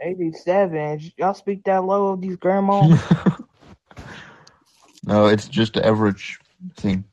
[0.00, 1.12] 87.
[1.18, 2.98] Y'all speak that low of these grandmas?
[5.06, 6.38] No, it's just the average
[6.76, 7.04] thing.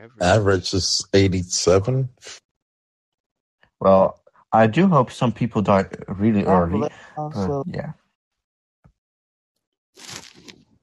[0.00, 0.22] Average.
[0.22, 2.08] Average is 87.
[3.80, 4.20] Well,
[4.52, 6.88] I do hope some people die really early.
[7.18, 7.34] Average.
[7.48, 7.92] But yeah,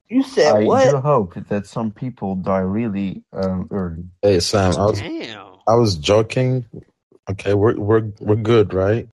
[0.08, 4.04] you said what I do hope that some people die really um, early.
[4.22, 5.46] Hey Sam, I was Damn.
[5.66, 6.66] I was joking.
[7.28, 9.08] Okay, we're we're we're good, right?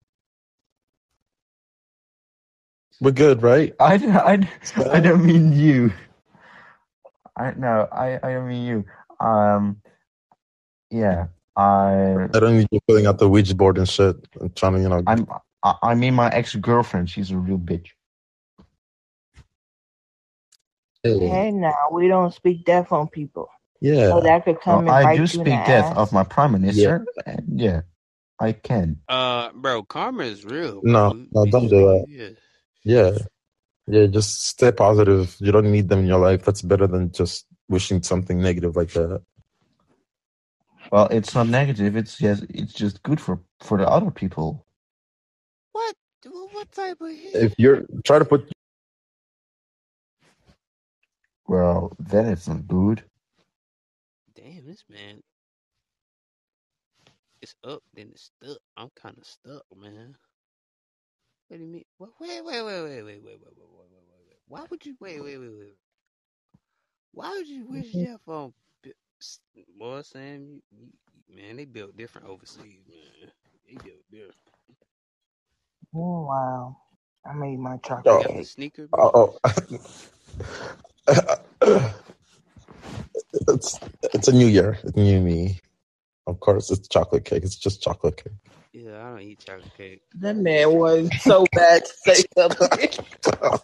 [3.01, 3.73] We're good, right?
[3.79, 4.49] I, I,
[4.91, 5.91] I don't mean you.
[7.37, 8.85] I no, I, I don't mean you.
[9.25, 9.81] Um,
[10.91, 11.27] yeah,
[11.57, 14.15] I I don't need you filling out the Ouija board and shit.
[14.41, 15.03] I'm trying to, you know.
[15.07, 15.27] I'm
[15.63, 17.09] I, I mean my ex girlfriend.
[17.09, 17.87] She's a real bitch.
[21.03, 23.49] Hey, Hey, now, we don't speak death on people.
[23.81, 24.09] yeah.
[24.09, 25.97] So that could come Well, and I do speak in the death ass.
[25.97, 27.07] of my prime minister.
[27.25, 27.81] and yeah,
[28.39, 28.99] I can.
[29.09, 30.81] Uh, bro, karma is real.
[30.83, 31.19] No, bro.
[31.33, 32.07] no, We don't do that.
[32.07, 32.29] Yeah.
[32.83, 33.11] Yeah.
[33.87, 35.35] Yeah, just stay positive.
[35.39, 36.43] You don't need them in your life.
[36.43, 39.21] That's better than just wishing something negative like that.
[40.91, 41.95] Well, it's not negative.
[41.97, 44.65] It's just it's just good for for the other people.
[45.73, 45.95] What?
[46.25, 47.09] What what type of?
[47.09, 48.49] If you're try to put
[51.47, 53.03] Well, then it's not good.
[54.35, 55.21] Damn, this man.
[57.41, 58.57] It's up, then it's stuck.
[58.77, 60.15] I'm kind of stuck, man.
[61.47, 61.85] What do you mean?
[61.99, 64.37] Wait, wait, wait, wait, wait, wait, wait, wait, wait, wait, wait, wait, wait.
[64.47, 65.77] Why would you wait, wait, wait, wait?
[67.13, 68.03] Why would you wish Mm-hmm.
[68.03, 68.53] death on?
[68.83, 68.91] bi-
[69.21, 69.39] s-
[69.77, 73.31] Boy, Sam, you, you, man, they built different overseas, man.
[73.67, 74.35] They built different.
[75.95, 76.77] Oh, wow.
[77.25, 78.05] I made my Oh.
[78.05, 78.89] They chocolate got the sneaker.
[78.97, 79.39] oh, oh.
[83.47, 83.79] it's
[84.13, 85.59] it's a new year, it's new me.
[86.27, 87.43] Of course, it's chocolate cake.
[87.43, 88.33] It's just chocolate cake.
[88.71, 90.01] Yeah, I don't eat chocolate cake.
[90.15, 92.89] That man was so bad to say something.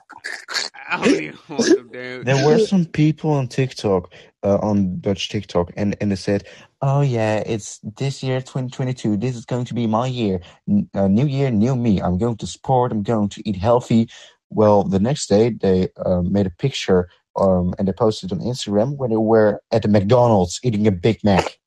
[0.90, 2.24] I don't even want them damn.
[2.26, 4.14] There were some people on TikTok,
[4.44, 6.46] uh, on Dutch TikTok, and and they said,
[6.82, 9.18] "Oh yeah, it's this year, 2022.
[9.18, 10.42] This is going to be my year.
[10.68, 12.02] N- uh, new year, new me.
[12.02, 12.92] I'm going to sport.
[12.92, 14.10] I'm going to eat healthy."
[14.50, 18.98] Well, the next day they uh, made a picture, um, and they posted on Instagram
[18.98, 21.59] where they were at the McDonald's eating a Big Mac.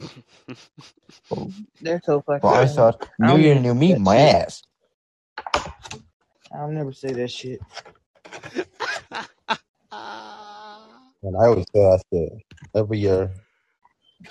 [1.80, 4.18] They're so fucking Well, I thought, I new year, new me, that my shit.
[4.18, 4.62] ass.
[6.54, 7.62] I'll never say that shit.
[11.22, 12.32] And I always say that shit
[12.74, 13.32] every year.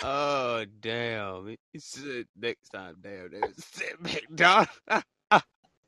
[0.02, 1.56] oh damn!
[1.74, 4.72] He said next time, damn, they said McDonald's.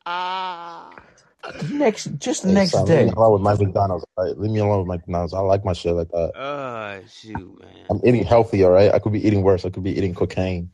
[0.05, 1.03] ah.
[1.59, 3.17] The next, just the Hey, next Sam, leave me day.
[3.17, 4.05] alone with my McDonald's.
[4.17, 5.33] All right, leave me alone with my McDonald's.
[5.33, 6.35] I like my shit like that.
[6.35, 7.89] Oh shoot, man.
[7.89, 8.93] I'm eating healthy, all right.
[8.93, 9.65] I could be eating worse.
[9.65, 10.71] I could be eating cocaine.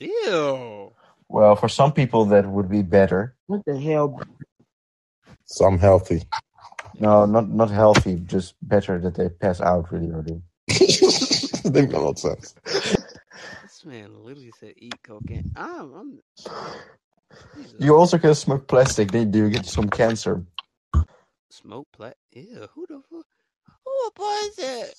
[0.00, 0.92] Ew.
[1.28, 3.36] Well, for some people that would be better.
[3.46, 4.22] What the hell?
[5.46, 6.24] So I'm healthy.
[7.00, 10.42] No, not not healthy, just better that they pass out really early.
[11.64, 12.54] That makes no sense.
[13.62, 15.44] This man literally said eat cocaine.
[15.56, 16.84] I'm, I'm Jesus.
[17.78, 20.44] You also can smoke plastic, then you get some cancer.
[21.50, 22.18] Smoke plastic?
[22.32, 23.26] Ew, who the fuck?
[23.84, 24.94] Who was that?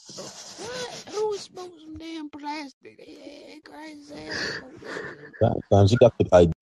[0.64, 1.16] What?
[1.16, 2.98] Who smoked some damn plastic?
[2.98, 5.06] They crazy ass smoke that.
[5.42, 6.54] Sometimes you got the idea.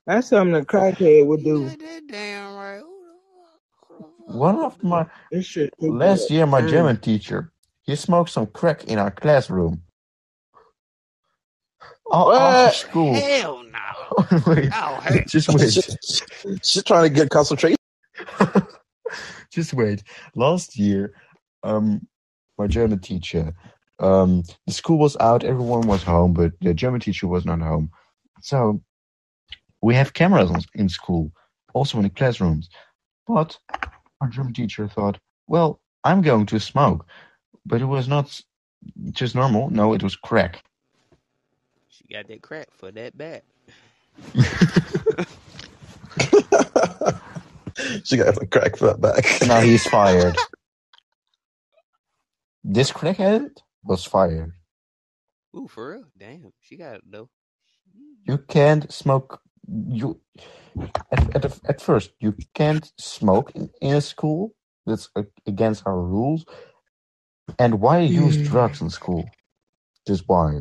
[0.06, 1.68] That's something a crackhead would do.
[1.68, 2.80] got that damn right.
[2.80, 3.60] Who the fuck?
[3.88, 5.06] Who the fuck One of my?
[5.30, 6.34] This shit last good.
[6.34, 6.62] year, my.
[6.66, 7.52] German teacher,
[7.82, 9.82] he smoked some crack in our classroom.
[12.12, 12.74] After What?
[12.74, 13.14] school.
[13.14, 14.26] Hell no.
[14.46, 15.24] wait, Oh hell.
[15.28, 15.72] just wait.
[15.72, 15.82] She,
[16.62, 17.76] she's trying to get concentration.
[19.52, 20.02] just wait.
[20.34, 21.14] Last year,
[21.62, 22.06] um,
[22.58, 23.54] my German teacher,
[24.00, 27.90] um, the school was out, everyone was home, but the German teacher was not home.
[28.42, 28.80] So
[29.82, 31.32] we have cameras in school,
[31.74, 32.68] also in the classrooms.
[33.26, 33.58] But
[34.20, 35.18] our German teacher thought,
[35.48, 37.06] well, I'm going to smoke,
[37.66, 38.40] but it was not
[39.12, 39.70] just normal.
[39.70, 40.64] No, it was crack.
[41.98, 43.44] She got that crack for that bat.
[48.04, 49.42] she got the crack for that back.
[49.42, 50.40] now he's fired.
[52.64, 53.50] This crackhead
[53.84, 54.52] was fired.
[55.56, 56.04] Ooh, for real?
[56.18, 57.30] Damn, she got it though.
[58.26, 59.40] You can't smoke.
[59.88, 60.20] You
[61.12, 64.54] at at, at first you can't smoke in, in a school.
[64.86, 65.10] That's
[65.46, 66.46] against our rules.
[67.58, 68.42] And why use Mm.
[68.42, 69.32] drugs in school?
[70.06, 70.60] Just why?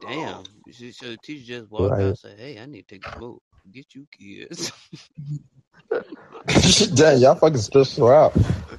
[0.00, 0.44] Damn.
[0.70, 3.08] She, so the teacher just walked out and said, "Hey, I need to take a
[3.08, 3.42] smoke.
[3.70, 4.72] Get you kids."
[6.94, 8.34] Damn, y'all fucking stressed her out.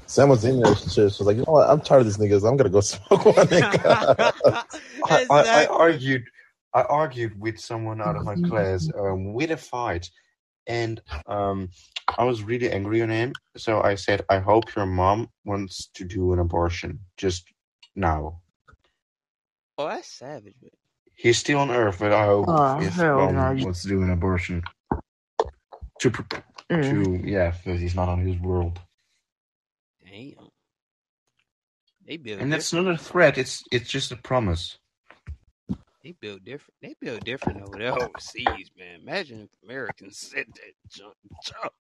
[0.06, 0.76] Sam was in there.
[0.76, 1.70] She she was like, you know what?
[1.70, 2.48] I'm tired of these niggas.
[2.48, 4.16] I'm gonna go smoke one nigga.
[5.04, 6.24] I, I, I argued
[6.74, 10.10] I argued with someone out of my class um, with a fight
[10.68, 11.70] and um,
[12.18, 16.04] I was really angry on him so I said I hope your mom wants to
[16.06, 17.46] do an abortion just
[17.96, 18.42] now
[19.78, 20.56] Oh, that's savage.
[20.62, 20.72] Man.
[21.16, 23.52] he's still on earth but I hope Oh, his hell mom no.
[23.52, 24.64] You- wants to do an abortion
[26.00, 26.24] to pr-
[26.70, 26.84] Mm.
[27.24, 28.80] to yeah because he's not on his world
[30.04, 30.50] Damn.
[32.06, 34.78] They build and that's not a threat it's it's just a promise
[36.04, 36.74] They build different.
[36.82, 39.02] They build different over there overseas, man.
[39.02, 41.16] Imagine if Americans said that junk.
[41.44, 41.74] junk.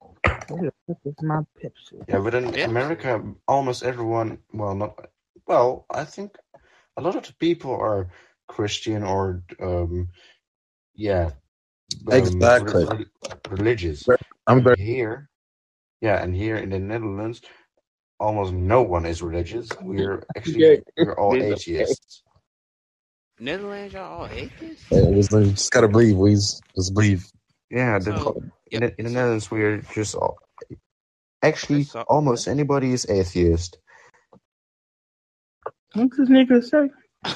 [0.51, 2.05] Where the fuck is my Pepsi?
[2.09, 2.64] Yeah, but in Pepsi.
[2.64, 5.10] America, almost everyone, well, not,
[5.47, 6.36] well, I think
[6.97, 8.10] a lot of the people are
[8.48, 10.09] Christian or, um,
[10.94, 11.31] yeah,
[12.09, 12.85] um, Exactly.
[12.85, 13.06] re- re-
[13.51, 14.05] religious.
[14.47, 15.28] I'm very here,
[16.01, 17.43] yeah, and here in the Netherlands,
[18.20, 19.68] almost no one is religious.
[19.81, 22.23] We're actually we're all atheists.
[23.39, 24.85] Netherlands, y'all all atheists.
[24.90, 26.16] it was just gotta believe.
[26.16, 27.27] We just, just believe.
[27.70, 30.39] Yeah, the, So, in, the, in the Netherlands, we're just all,
[31.43, 33.78] actually That's all- almost anybody is atheist.
[35.95, 36.91] What's this nigga say?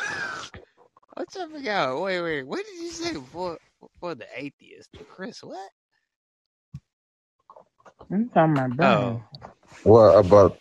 [1.15, 2.03] what's up, with y'all?
[2.03, 2.45] Wait, wait.
[2.45, 3.59] What did you say before?
[4.01, 5.43] For the atheist, Chris?
[5.43, 5.71] What?
[8.13, 9.19] I'm talking about Brian.
[9.19, 9.25] Oh,
[9.85, 10.59] What about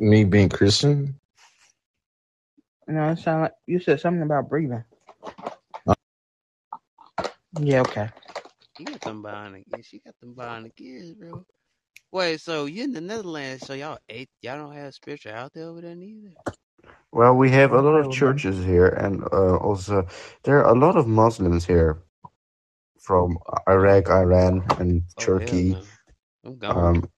[0.00, 1.16] me being Christian?
[2.88, 4.84] No, it sound like you said something about breathing.
[7.60, 8.10] Yeah, okay.
[8.78, 9.64] you got them bionic.
[9.68, 11.44] Yeah, she got them bionic ears, bro.
[12.12, 13.64] Wait, so you in the Netherlands?
[13.66, 14.30] So y'all eight?
[14.42, 16.34] Y'all don't have spirituality over there neither.
[17.12, 20.06] Well, we have a lot of churches here, and uh, also
[20.44, 22.02] there are a lot of Muslims here
[23.00, 23.38] from
[23.68, 25.70] Iraq, Iran, and Oh hell Turkey.
[25.70, 25.88] no.
[26.44, 26.76] I'm gone.
[26.76, 27.10] Um,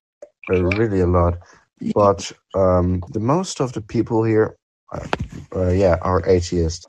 [0.50, 1.38] uh, really a lot,
[1.94, 4.56] but um, the most of the people here,
[4.92, 5.06] uh,
[5.54, 6.86] uh, yeah, are atheists.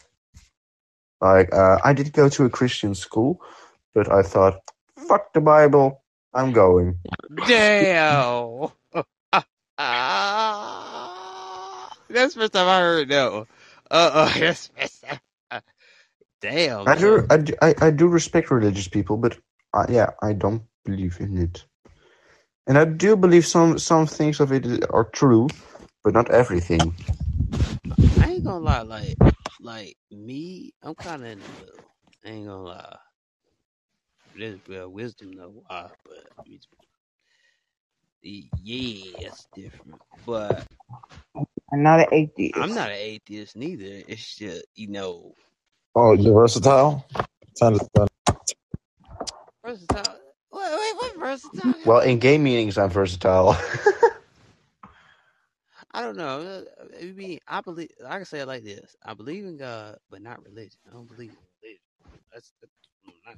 [1.22, 3.42] Like uh, I did go to a Christian school,
[3.96, 4.60] but I thought,
[4.98, 6.04] fuck the Bible,
[6.34, 7.00] I'm going.
[7.46, 8.70] Damn.
[12.14, 13.48] Ah, that's the first time I heard that one.
[13.91, 15.61] Uh, uh, that's first time.
[16.41, 16.88] Damn.
[16.88, 17.26] I do.
[17.30, 19.38] I do, I, I do respect religious people, but
[19.73, 21.65] uh, yeah, I don't believe in it.
[22.68, 25.56] And I do believe some some things of it are true,
[26.03, 26.95] but not everything.
[28.19, 29.19] I ain't gonna lie, like,
[29.60, 31.85] like me, I'm kind of in the middle.
[32.26, 32.98] I ain't gonna lie.
[34.35, 35.90] There's real wisdom though, why?
[36.06, 36.26] But
[38.23, 40.02] yeah, it's different.
[40.26, 40.68] But
[41.74, 42.54] I'm not an atheist.
[42.54, 44.04] I'm not an atheist neither.
[44.08, 45.34] It's just you know,
[45.95, 47.06] Oh, you're versatile.
[47.58, 48.08] Trying to
[49.66, 50.18] versatile.
[50.54, 51.76] Wait, wait, what versatile?
[51.86, 53.58] Well, in game meetings, I'm versatile.
[55.94, 56.66] I don't know.
[57.02, 57.90] I mean, I believe.
[58.08, 60.80] I can say it like this: I believe in God, but not religion.
[60.90, 61.82] I don't believe in religion.
[62.34, 62.74] That's that's,
[63.28, 63.38] not,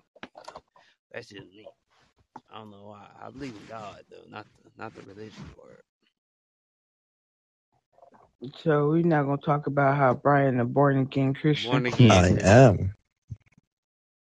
[1.14, 1.70] that's just me.
[2.52, 3.07] I don't know why.
[3.22, 5.84] I believe in God though, not the, not the religion part.
[8.64, 11.72] So we're not gonna talk about how Brian a born again Christian.
[11.72, 12.12] Born again.
[12.12, 12.94] I am.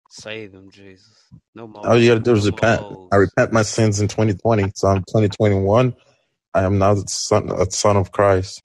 [0.09, 1.13] Save them, Jesus.
[1.53, 1.85] No more.
[1.87, 2.81] All you gotta do is no repent.
[2.81, 3.09] hoes.
[3.11, 4.71] I repent my sins in 2020.
[4.75, 5.95] So I'm 2021.
[6.53, 8.61] I am now the son, a son of Christ.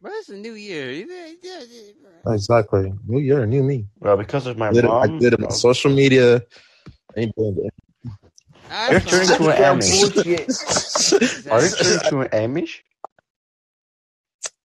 [0.00, 0.90] Bro, it's a new year.
[0.90, 1.92] You better- yeah, yeah,
[2.24, 2.34] bro.
[2.34, 2.92] Exactly.
[3.06, 3.86] New year, new me.
[3.98, 6.36] Well, because of my I did, it, I did it on social media.
[7.16, 7.72] I ain't doing it.
[8.70, 9.90] Ah, You're turning to an Damn Amish.
[11.50, 12.80] Are you turning to an Amish?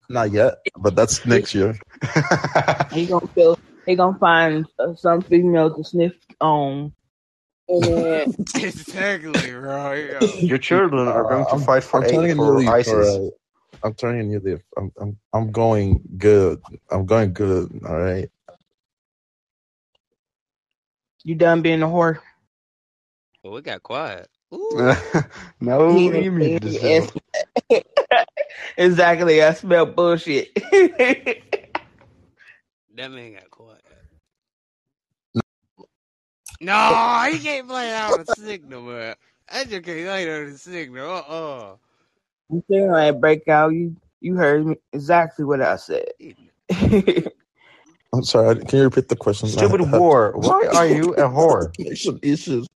[0.09, 1.79] Not yet, but that's next year.
[2.91, 3.59] He gonna feel.
[3.87, 6.93] He gonna find uh, some female to sniff on,
[7.69, 10.11] and exactly, right.
[10.11, 10.43] Yo.
[10.47, 12.69] Your children are going to Uh, I'm, fight for I'm turning A- a for leaf.
[12.69, 13.21] ISIS.
[13.21, 13.31] right.
[13.85, 14.61] I'm turning a new leaf.
[14.77, 16.61] I'm, I'm, I'm going good.
[16.91, 17.71] I'm going good.
[17.87, 18.31] All right.
[21.25, 22.21] you done being a whore.
[23.45, 24.29] Oh, it got quiet.
[24.55, 24.95] Ooh.
[25.61, 27.13] no, He you done- muted yourself.
[28.77, 29.43] exactly.
[29.43, 30.51] I smell bullshit.
[32.97, 33.83] That man got quiet.
[36.61, 39.15] No, he can't play out the signal, man.
[39.49, 41.11] I just can't play out the signal.
[41.11, 41.77] Uh uh
[42.51, 43.73] you saying I break out?
[43.75, 46.09] You you heard me exactly what I said.
[48.15, 48.57] I'm sorry.
[48.65, 49.49] Can you repeat the question?
[49.49, 50.35] Stupid I have whore.
[50.37, 51.73] Why are you a whore?
[51.75, 52.67] connection issues.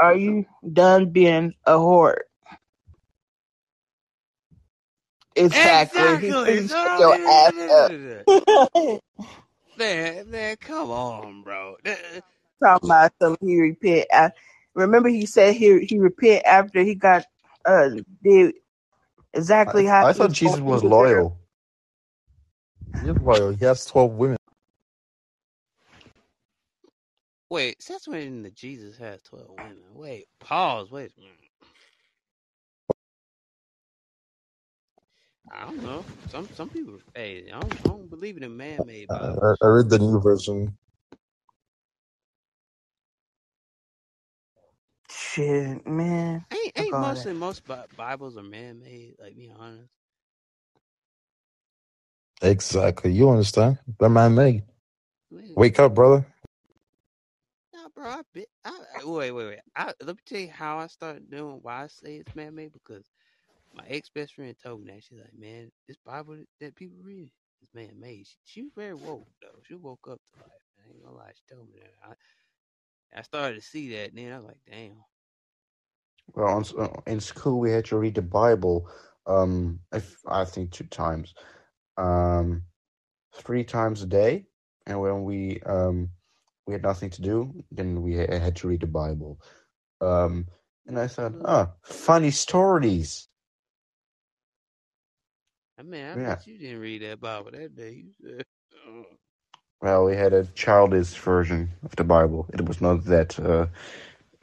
[0.00, 2.18] Are you done being a whore?
[5.36, 6.02] Exactly.
[6.02, 6.66] Exactly.
[6.66, 9.00] So your ass up.
[9.78, 11.76] Man, man, come on, bro.
[12.62, 14.06] Talking about some he repent.
[14.12, 14.30] I,
[14.74, 17.24] remember he said he he repent after he got
[17.64, 17.88] uh
[18.22, 18.54] did
[19.32, 21.08] exactly how I, I thought Jesus was to do it.
[21.08, 21.38] loyal.
[23.02, 23.50] He's loyal.
[23.52, 24.36] He has 12 women.
[27.50, 29.82] Wait, since when the Jesus has twelve women?
[29.94, 30.90] Wait, pause.
[30.90, 31.12] Wait.
[35.52, 36.04] I don't know.
[36.30, 39.68] Some some people, hey, I don't, I don't believe in a man-made Uh, I, I
[39.68, 40.76] read the new version.
[45.10, 46.44] Shit, man.
[46.52, 47.62] Ain't Fuck ain't all mostly most
[47.96, 49.16] Bibles are man-made.
[49.20, 49.90] Like, be honest.
[52.42, 53.12] Exactly.
[53.12, 53.78] You understand?
[53.98, 54.64] They're man made.
[55.56, 56.26] Wake up, brother.
[58.00, 58.22] Bro.
[58.64, 58.80] I.
[58.98, 59.58] I, wait, wait, wait.
[59.76, 61.58] I, let me tell you how I started doing.
[61.62, 63.10] Why I say it's man-made because
[63.74, 67.30] my ex best friend told me that she's like, man, this Bible that people read
[67.62, 68.26] is man-made.
[68.26, 69.60] She, she was very woke though.
[69.66, 70.50] She woke up to life.
[70.78, 71.32] I ain't gonna lie.
[71.34, 72.16] She told me that.
[73.14, 74.10] I, I started to see that.
[74.10, 75.04] And then I was like, damn.
[76.34, 78.88] Well, on, uh, in school we had to read the Bible.
[79.26, 81.34] Um, if, I think two times,
[81.96, 82.62] um,
[83.34, 84.46] three times a day.
[84.86, 86.10] And when we um
[86.66, 89.40] we had nothing to do, then we ha- had to read the Bible.
[90.00, 90.46] Um,
[90.86, 93.28] and I thought, ah, funny stories.
[95.78, 96.36] I mean, I Yeah.
[96.36, 98.06] bet you didn't read that Bible that day.
[98.26, 98.42] Uh,
[99.80, 102.46] Well, we had a childish version of the Bible.
[102.52, 103.38] It was not that.
[103.38, 103.66] Uh,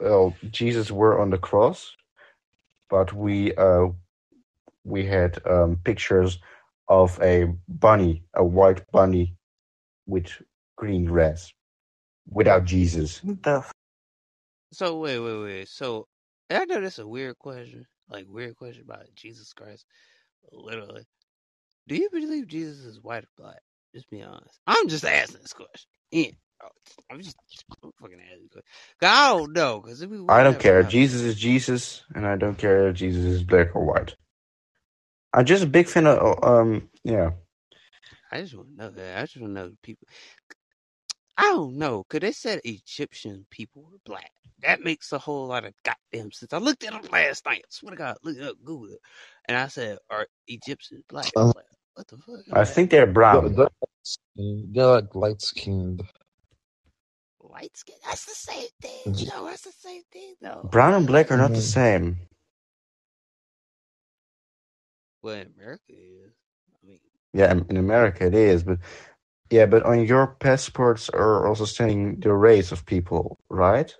[0.00, 1.96] well, Jesus were on the cross,
[2.90, 3.88] but we uh
[4.84, 6.38] we had um pictures
[6.88, 9.36] of a bunny, a white bunny
[10.06, 10.42] with
[10.76, 11.52] green grass,
[12.30, 13.22] without Jesus.
[13.24, 13.72] What the f-
[14.72, 15.68] So wait, wait, wait.
[15.68, 16.08] So
[16.50, 19.86] I know that's a weird question, like weird question about Jesus Christ.
[20.52, 21.06] Literally,
[21.88, 23.60] do you believe Jesus is white or black?
[23.94, 24.60] Just be honest.
[24.66, 25.88] I'm just asking this question.
[26.12, 26.30] Yeah,
[26.64, 26.68] Oh,
[27.10, 27.36] I'm just
[27.84, 28.42] I'm fucking asking.
[28.44, 28.64] this question.
[29.00, 29.80] 'Cause I don't know.
[29.80, 30.82] Because we I don't care.
[30.82, 34.16] Bible- Jesus is Jesus, and I don't care if Jesus is black or white.
[35.34, 37.30] I'm just a big fan of um yeah.
[38.32, 39.18] I just want to know that.
[39.18, 40.08] I just want to know people.
[41.38, 42.04] I don't know.
[42.10, 44.32] Cause they said Egyptian people were black.
[44.62, 46.54] That makes a whole lot of goddamn sense.
[46.54, 47.62] I looked at them last night.
[47.66, 49.00] I swear to God, look it up, Google it,
[49.46, 53.42] and I said, "Are Egyptians black?" I like, "What the fuck?" I think they're They're,
[53.42, 53.50] brown.
[53.50, 53.68] they're,
[54.36, 56.04] they're like light skinned.
[57.40, 57.96] light skin.
[58.04, 59.12] That's the same thing.
[59.12, 60.70] J- No, that's the same thing, though.
[60.70, 61.62] Brown and black are not the Mhm.
[61.62, 62.18] same.
[65.22, 66.32] Well, in America it is.
[66.74, 67.00] I mean,
[67.34, 68.78] Yeah, in in America it is, but
[69.50, 73.94] yeah, but on your passports are also saying the race of people, right?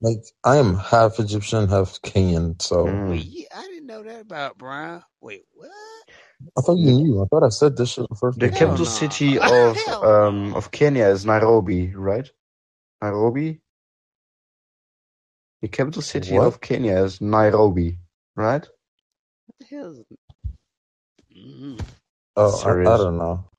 [0.00, 2.62] Like, I am half Egyptian, half Kenyan.
[2.62, 3.06] So Mm.
[3.06, 5.04] wait, I didn't know that about Brown.
[5.20, 5.70] Wait, what?
[6.58, 7.22] I thought you knew.
[7.22, 8.50] I thought I said this shit the first The time.
[8.50, 8.86] Capital no.
[8.86, 12.30] city of um of Kenya is Nairobi, right?
[13.02, 13.60] Nairobi.
[15.62, 16.40] The capital city What?
[16.40, 17.98] of Kenya is Nairobi,
[18.36, 18.68] right?
[19.46, 20.04] What the hell is?
[21.36, 21.76] Mm-hmm.
[22.36, 23.49] Oh, I, I don't know.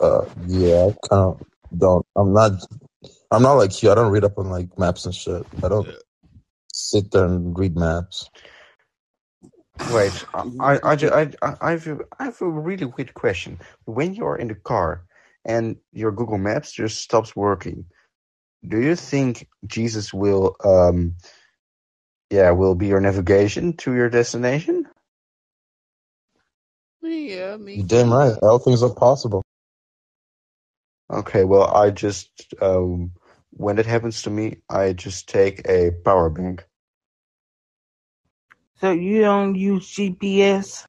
[0.00, 1.42] Uh, yeah, I kind of
[1.76, 2.06] don't.
[2.16, 2.52] I'm not.
[3.30, 3.90] I'm not like you.
[3.90, 5.44] I don't read up on like maps and shit.
[5.62, 5.90] I don't
[6.72, 8.30] sit there and read maps.
[9.86, 10.24] Wait,
[10.60, 13.60] I, I, ju- I, I, I have a, I have a really weird question.
[13.86, 15.04] When you're in the car
[15.44, 17.86] and your Google Maps just stops working,
[18.68, 21.16] do you think Jesus will, um,
[22.30, 24.86] yeah, will be your navigation to your destination?
[27.02, 28.34] Yeah, I You mean, damn right.
[28.42, 29.44] All things are possible.
[31.10, 33.12] Okay, well, I just, um,
[33.52, 36.66] when it happens to me, I just take a power bank.
[38.80, 40.86] So you don't use GPS?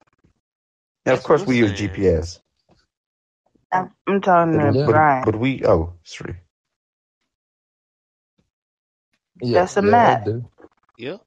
[1.05, 1.79] Yeah, of That's course we I'm use saying.
[1.79, 2.39] GPS,
[3.71, 5.25] I'm, I'm talking but, to but, Brian.
[5.25, 6.37] but we, oh, sorry.
[9.41, 10.23] Yeah, That's a yeah, I map.
[10.25, 10.49] do.
[10.97, 11.17] Yeah.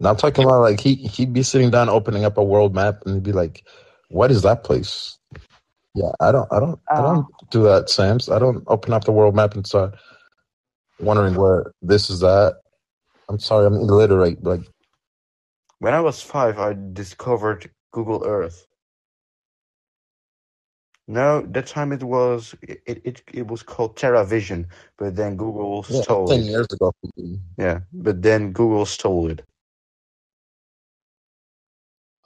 [0.00, 3.02] Now I'm talking about like he he'd be sitting down opening up a world map
[3.06, 3.64] and he'd be like,
[4.10, 5.18] "What is that place?"
[5.94, 8.28] Yeah, I don't, I don't, I Oh, don't do that, Sam's.
[8.30, 9.94] I don't open up the world map and start
[11.00, 12.54] wondering where this is at.
[13.28, 14.42] I'm sorry, I'm illiterate.
[14.44, 14.62] Like,
[15.78, 18.66] When I was five, I discovered Google Earth.
[21.08, 24.66] No, that time it was it it, it was called TerraVision,
[24.98, 26.46] but then Google yeah, stole ten it.
[26.46, 26.92] years ago.
[27.58, 29.44] Yeah, but then Google stole it.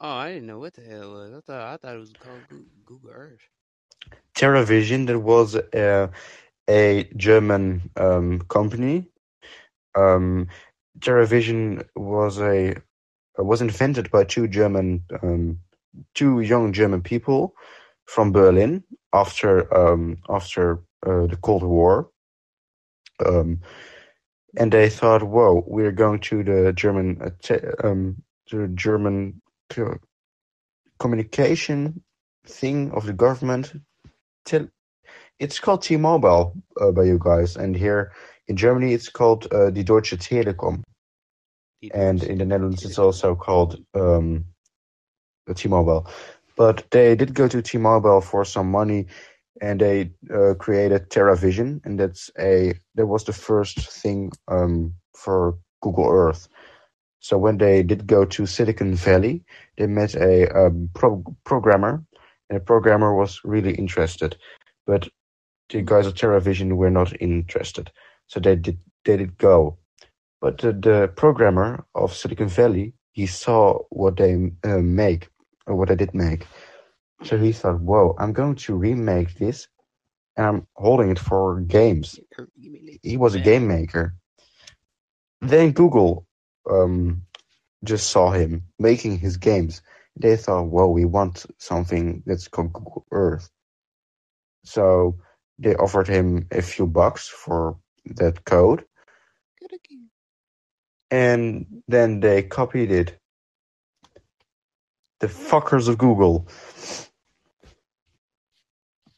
[0.01, 1.35] Oh, I didn't know what the hell it was.
[1.35, 2.47] I thought I thought it was called
[2.85, 3.49] Google Earth.
[4.37, 6.11] TerraVision, that was a,
[6.69, 9.07] a German um, company.
[9.97, 10.49] Um,
[11.01, 12.77] TerraVision was a
[13.39, 15.61] was invented by two German um,
[16.15, 17.55] two young German people
[18.07, 22.11] from Berlin after um, after uh, the Cold War.
[23.25, 23.61] Um,
[24.59, 29.41] and they thought, "Whoa, we're going to the German uh, te- um, the German
[29.71, 29.99] co-
[30.99, 32.03] communication
[32.47, 33.73] thing of the government.
[35.39, 38.13] It's called T-Mobile uh, by you guys, and here
[38.49, 40.83] in Germany it's called uh, the Deutsche Telekom,
[41.83, 44.45] Die and in the Netherlands it's also called um,
[45.55, 46.07] T-Mobile.
[46.57, 49.07] But they did go to T-Mobile for some money,
[49.63, 55.59] and they uh, created TerraVision, and that's a that was the first thing um, for
[55.81, 56.49] Google Earth.
[57.21, 59.45] So when they did go to Silicon Valley,
[59.77, 62.03] they met a um, pro- programmer,
[62.51, 64.37] and the programmer was really interested,
[64.87, 65.09] but
[65.71, 67.91] the guys at TerraVision were not interested.
[68.29, 69.79] So they did they did go,
[70.41, 75.29] but the, the programmer of Silicon Valley he saw what they uh, make
[75.67, 76.47] or what they did make,
[77.25, 79.69] so he thought, "Whoa, I'm going to remake this,
[80.37, 82.19] and I'm holding it for games."
[83.03, 84.15] He was a game maker.
[85.41, 86.27] Then Google
[86.71, 87.23] um,
[87.85, 89.83] just saw him making his games.
[90.17, 93.51] They thought, well, we want something that's called Google Earth."
[94.65, 95.19] So
[95.59, 98.85] they offered him a few bucks for that code,
[101.11, 103.19] and then they copied it.
[105.21, 106.49] The fuckers of Google.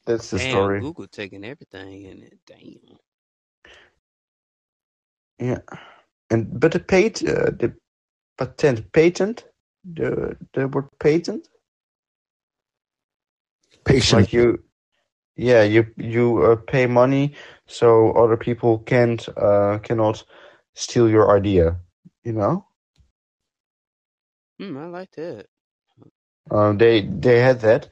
[0.06, 0.80] That's the Damn, story.
[0.80, 2.38] Google taking everything in it.
[2.46, 2.98] Damn.
[5.38, 5.60] Yeah,
[6.30, 7.74] and but the pat uh, the
[8.38, 9.44] patent patent
[9.84, 11.48] the the word patent
[13.84, 14.10] Patient.
[14.10, 14.62] like you
[15.36, 17.34] yeah you you uh, pay money
[17.66, 20.24] so other people can't uh cannot
[20.74, 21.76] steal your idea
[22.24, 22.64] you know
[24.58, 25.46] Hmm, I like that.
[26.50, 27.88] um they they had that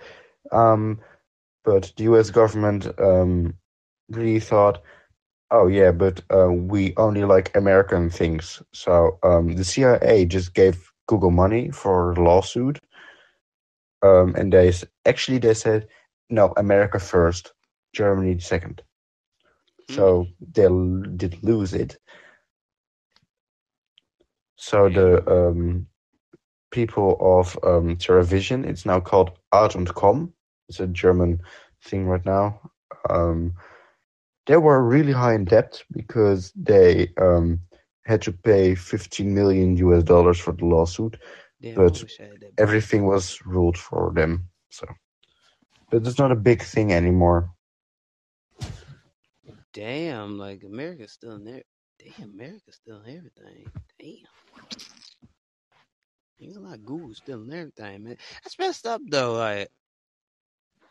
[0.53, 0.99] um
[1.65, 3.55] but the US government um
[4.11, 4.81] really thought
[5.51, 10.90] oh yeah but uh, we only like American things so um the CIA just gave
[11.11, 12.81] Google money for lawsuit
[14.03, 14.73] um and they
[15.07, 15.89] actually they said
[16.31, 17.55] no America first
[17.95, 18.83] Germany second
[19.91, 19.97] Hmm.
[19.97, 21.99] so they l- did lose it.
[24.57, 25.87] So the um,
[26.71, 30.33] people of um, TerraVision, it's now called Art und Com.
[30.69, 31.41] It's a German
[31.85, 32.61] thing right now.
[33.11, 33.55] Um,
[34.47, 37.61] they were really high in debt because they um,
[38.11, 41.17] had to pay 15 million US dollars for the lawsuit,
[41.77, 42.43] but wish I had that.
[42.43, 42.55] money.
[42.59, 44.49] everything was ruled for them.
[44.71, 44.87] So,
[45.91, 47.51] but it's not a big thing anymore.
[49.73, 51.63] Damn, like America's still in there.
[51.99, 53.67] Damn, America's still in everything.
[54.01, 54.17] Damn.
[56.43, 58.17] Ain't gonna lie, Google's still in everything, man.
[58.43, 59.35] That's messed up though.
[59.35, 59.69] Like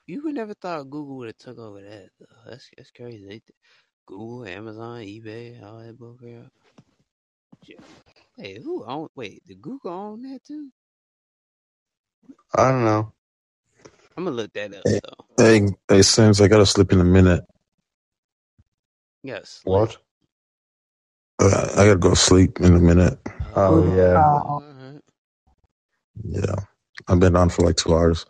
[0.07, 2.09] you would never thought Google would have took over that.
[2.19, 2.51] Though.
[2.51, 3.43] That's that's crazy.
[4.05, 6.49] Google, Amazon, eBay, all that bullcrap.
[7.63, 7.79] Shit.
[8.37, 9.09] Wait, who own?
[9.15, 10.69] Wait, did Google own that too?
[12.55, 13.13] I don't know.
[14.17, 15.25] I'm gonna look that up Hey, though.
[15.37, 17.45] hey, hey, Sims, I gotta sleep in a minute.
[19.23, 19.65] Yes.
[19.65, 19.97] What?
[21.41, 23.19] Uh, I gotta go sleep in a minute.
[23.55, 24.25] Oh, yeah.
[24.57, 25.01] All right.
[26.25, 26.55] Yeah,
[27.07, 28.25] I've been on for like two hours.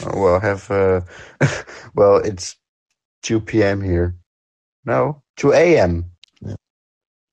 [0.00, 1.02] Oh, well, have uh,
[1.94, 2.56] well, it's
[3.22, 3.82] two p.m.
[3.82, 4.16] here.
[4.86, 6.12] No, two a.m.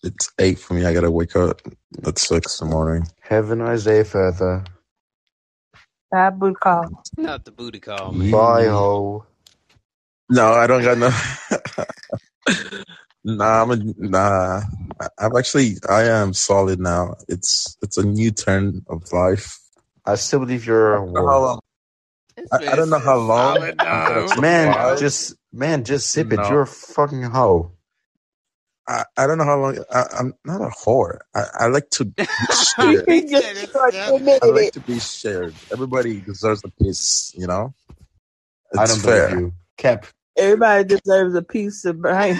[0.08, 0.86] It's eight for me.
[0.86, 1.62] I gotta wake up
[2.06, 3.08] at six in the morning.
[3.22, 4.66] Have a nice day, further.
[6.12, 7.06] Bad boot call.
[7.18, 8.30] Not the booty call, man.
[8.32, 9.26] Bye, ho.
[10.30, 11.12] No, I don't got no.
[13.26, 14.62] nah, I'm a, nah.
[15.02, 17.16] I- I'm actually I am solid now.
[17.30, 19.60] It's it's a new turn of life.
[20.06, 21.42] I still believe you're a I how whore.
[21.42, 21.62] long.
[22.52, 23.58] I, I don't know how long.
[23.58, 24.40] Solid, I'm gonna dog.
[24.40, 26.50] Man, just man, just sip it.
[26.50, 26.50] No.
[26.50, 27.74] You're a fucking hoe.
[28.88, 29.80] I, I don't know how long.
[29.92, 31.20] I, I'm not a whore.
[31.36, 33.08] I, I like to be shared.
[33.08, 34.18] He He just said it's started simple.
[34.18, 35.60] admitting I like to be shared.
[35.72, 37.34] Everybody deserves a piece.
[37.36, 37.74] You know,
[38.72, 39.02] it's I don't fair.
[39.02, 39.54] believe you.
[39.78, 40.08] Cap.
[40.38, 42.40] Everybody deserves a piece of Brian.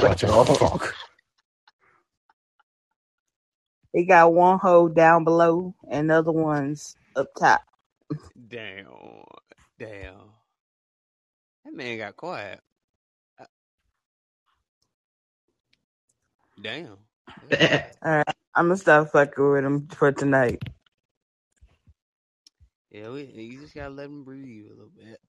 [0.00, 0.96] Shut your fuck.
[3.92, 7.62] he got one hole down below and other ones up top.
[8.48, 8.86] Damn.
[9.78, 10.32] Damn.
[11.64, 12.60] That man got quiet.
[16.60, 16.98] Damn.
[17.52, 18.24] All right,
[18.54, 20.62] I'm gonna stop fucking with him for tonight.
[22.90, 25.20] Yeah, we, you just gotta let him breathe a little bit.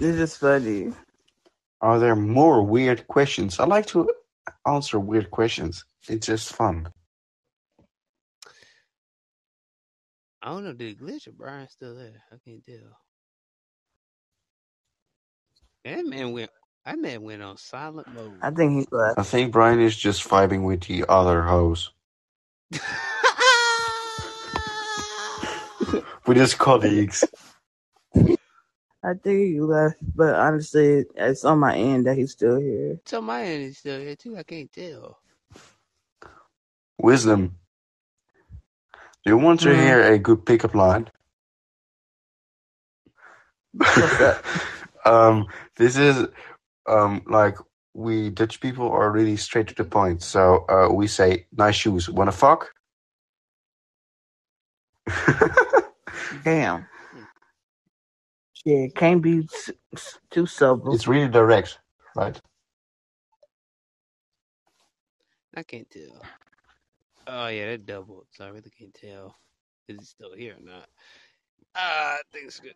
[0.00, 0.92] It's just funny.
[1.80, 3.58] Are there more weird questions?
[3.60, 4.08] I like to
[4.66, 5.84] answer weird questions.
[6.08, 6.88] It's just fun.
[10.42, 12.22] I don't know, did it glitch or Brian still there?
[12.32, 12.96] I can't tell.
[15.84, 16.50] That man went.
[16.86, 18.32] That man went on silent mode.
[18.42, 19.18] I think he's left.
[19.18, 21.92] I think Brian is just vibing with the other hoes.
[26.26, 27.24] With his colleagues.
[29.02, 33.00] I think he left, but honestly, it's on my end that he's still here.
[33.06, 34.36] so my end is still here too.
[34.36, 35.18] I can't tell.
[36.98, 37.56] Wisdom.
[39.24, 39.74] Do you want to Mhm.
[39.74, 41.10] hear a good pickup line?
[43.72, 44.44] What's that?
[45.06, 45.46] um,
[45.76, 46.28] this is
[46.90, 47.56] um like
[47.94, 50.22] we Dutch people are really straight to the point.
[50.22, 52.70] So uh, we say, "Nice shoes, wanna fuck?"
[56.44, 56.86] Damn.
[58.54, 60.94] Shit, can't be s- s- too subtle.
[60.94, 61.78] it's really direct,
[62.16, 62.40] right?
[65.56, 66.22] I can't tell.
[67.26, 68.26] Oh yeah, that doubled.
[68.32, 69.36] So I really can't tell.
[69.88, 70.88] Is it still here or not?
[71.76, 72.74] Ah, I think it's good.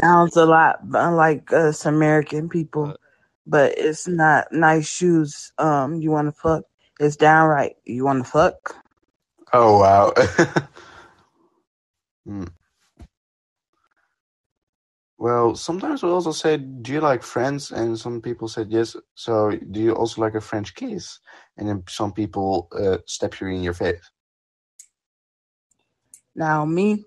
[0.00, 3.00] Sounds a lot like us American people, What?
[3.46, 5.52] But it's not nice shoes.
[5.58, 6.64] Um, you want to fuck?
[7.00, 7.76] It's downright.
[7.84, 8.76] You want to fuck?
[9.52, 10.12] Oh wow.
[12.24, 12.44] Hmm.
[15.18, 18.96] Well, sometimes we also say, "Do you like Friends?" And some people said yes.
[19.14, 21.18] So, do you also like a French kiss?
[21.56, 24.10] And then some people uh, step you in your face.
[26.34, 27.04] Now, me,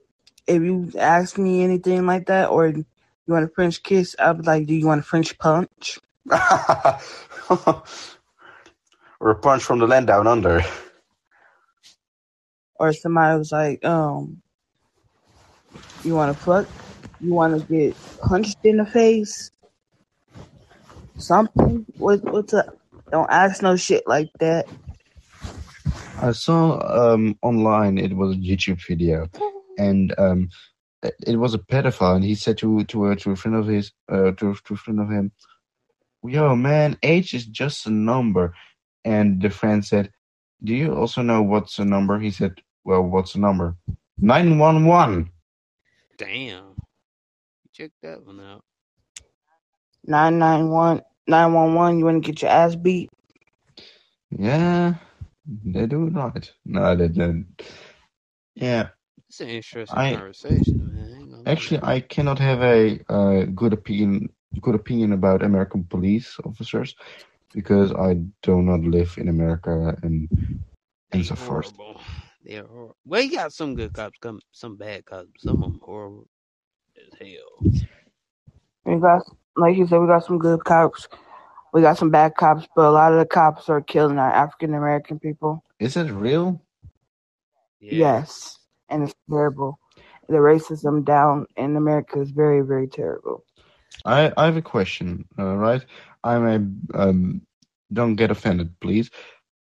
[0.48, 2.86] if you ask me anything like that, or you
[3.28, 5.99] want a French kiss, I'd be like, "Do you want a French punch?"
[9.19, 10.61] or a punch from the land down under.
[12.80, 14.41] Or somebody was like, "Um,
[16.03, 16.68] you want to fuck?
[17.22, 19.52] You want to get punched in the face?
[21.18, 21.85] Something?
[21.97, 22.77] What, what's up?
[23.11, 24.68] Don't ask no shit like that."
[26.22, 26.80] I saw
[27.14, 29.30] um, online it was a YouTube video,
[29.77, 30.49] and um,
[31.03, 33.68] it it was a pedophile, and he said to to a, to a friend of
[33.68, 35.31] his uh, to to a friend of him,
[36.27, 38.53] "Yo, man, age is just a number."
[39.03, 40.11] And the friend said,
[40.64, 43.76] "Do you also know what's a number?" He said, "Well, what's a number?"
[44.18, 45.31] Nine one one.
[46.18, 46.76] Damn.
[47.73, 48.64] Check that one out.
[50.06, 53.10] 991 911, you want to get your ass beat?
[54.31, 54.95] Yeah,
[55.45, 56.52] they do it right.
[56.65, 57.47] No, they don't.
[58.56, 58.89] Yeah,
[59.30, 61.14] It's an interesting I conversation, man.
[61.14, 61.56] I ain't gonna lie.
[61.56, 64.30] actually I cannot have a uh, good opinion
[64.61, 66.95] good opinion about American police officers
[67.53, 70.30] because I do not live in America and
[71.11, 71.73] They and so forth.
[71.77, 72.02] horrible.
[72.44, 72.95] They're horrible.
[73.06, 75.44] Well, you got some good cops, come some bad cops.
[75.44, 76.27] Some of them horrible
[76.98, 77.72] as hell.
[78.86, 79.23] We got,
[79.56, 81.07] like you said, we got some good cops.
[81.73, 84.73] We got some bad cops, but a lot of the cops are killing our African
[84.73, 85.64] American people.
[85.80, 86.61] Is it real?
[87.80, 87.94] Yeah.
[87.94, 88.60] Yes,
[88.90, 89.80] and it's terrible.
[90.27, 93.45] The racism down in America is very, very terrible.
[94.06, 95.26] I I have a question.
[95.38, 95.84] Uh, right,
[96.24, 97.42] I'm a um.
[97.94, 99.10] Don't get offended, please.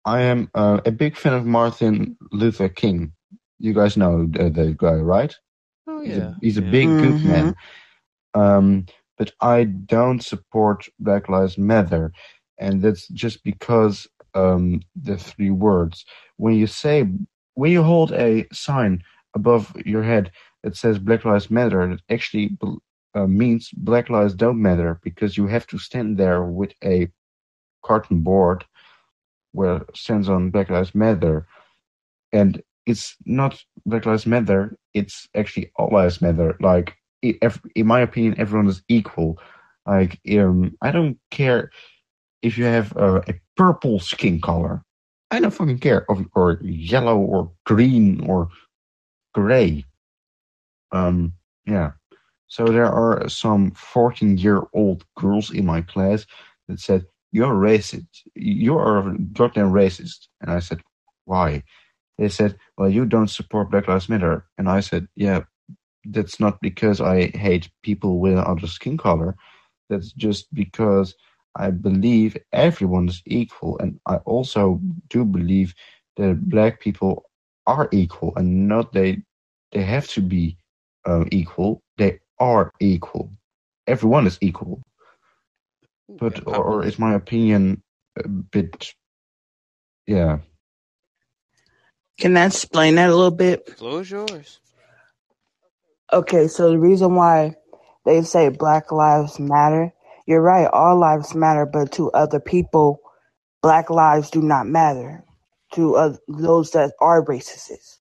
[0.06, 3.14] I am uh, a big fan of Martin Luther King.
[3.60, 5.36] You guys know the, the guy, right?
[5.88, 6.18] Oh He's yeah.
[6.18, 6.78] a he's a yeah.
[6.78, 7.56] big good hmm man.
[8.34, 8.86] Um,
[9.18, 12.12] but I don't support Black Lives Matter,
[12.60, 16.06] and that's just because um the three words.
[16.38, 17.08] When you say
[17.56, 19.04] when you hold a sign
[19.36, 20.32] above your head
[20.64, 22.76] that says Black Lives Matter, that actually uh,
[23.16, 27.08] means Black Lives don't matter because you have to stand there with a
[27.84, 28.66] carton board
[29.52, 31.48] where stands on Black Lives Matter,
[32.32, 34.78] and it's not Black Lives Matter.
[34.94, 36.56] It's actually All Lives Matter.
[36.60, 39.40] Like, in my opinion, everyone is equal.
[39.86, 41.72] Like, um, I don't care
[42.42, 44.84] if you have uh, a purple skin color.
[45.32, 46.06] I don't fucking care.
[46.10, 48.50] Or, or yellow or green or
[49.34, 49.86] gray.
[50.92, 51.34] Um,
[51.66, 51.92] yeah.
[52.50, 56.26] So there are some 14 year old girls in my class
[56.68, 58.08] that said, You're racist.
[58.36, 60.28] You are goddamn racist.
[60.42, 60.82] And I said,
[61.26, 61.64] Why?
[62.18, 64.46] They said, Well, you don't support Black Lives Matter.
[64.58, 65.44] And I said, Yeah,
[66.06, 69.36] that's not because I hate people with other skin color.
[69.90, 71.16] That's just because
[71.56, 73.78] I believe everyone is equal.
[73.80, 75.74] And I also do believe
[76.18, 77.26] that black people
[77.68, 79.22] are equal and not they
[79.72, 80.58] they have to be
[81.06, 81.84] um, equal.
[82.40, 83.32] They are equal.
[83.88, 84.82] Everyone is equal.
[86.20, 87.84] But Okay, or, or is my opinion
[88.24, 88.94] a bit
[90.08, 90.40] yeah.
[92.20, 93.68] Can I explain that a little bit?
[93.68, 94.60] the floor is yours.
[96.14, 97.56] Okay, so the reason why
[98.06, 99.94] they say Black Lives Matter,
[100.28, 103.02] you're right, all lives matter, but to other people,
[103.62, 105.24] Black lives do not matter.
[105.76, 108.00] To uh, those that are racist,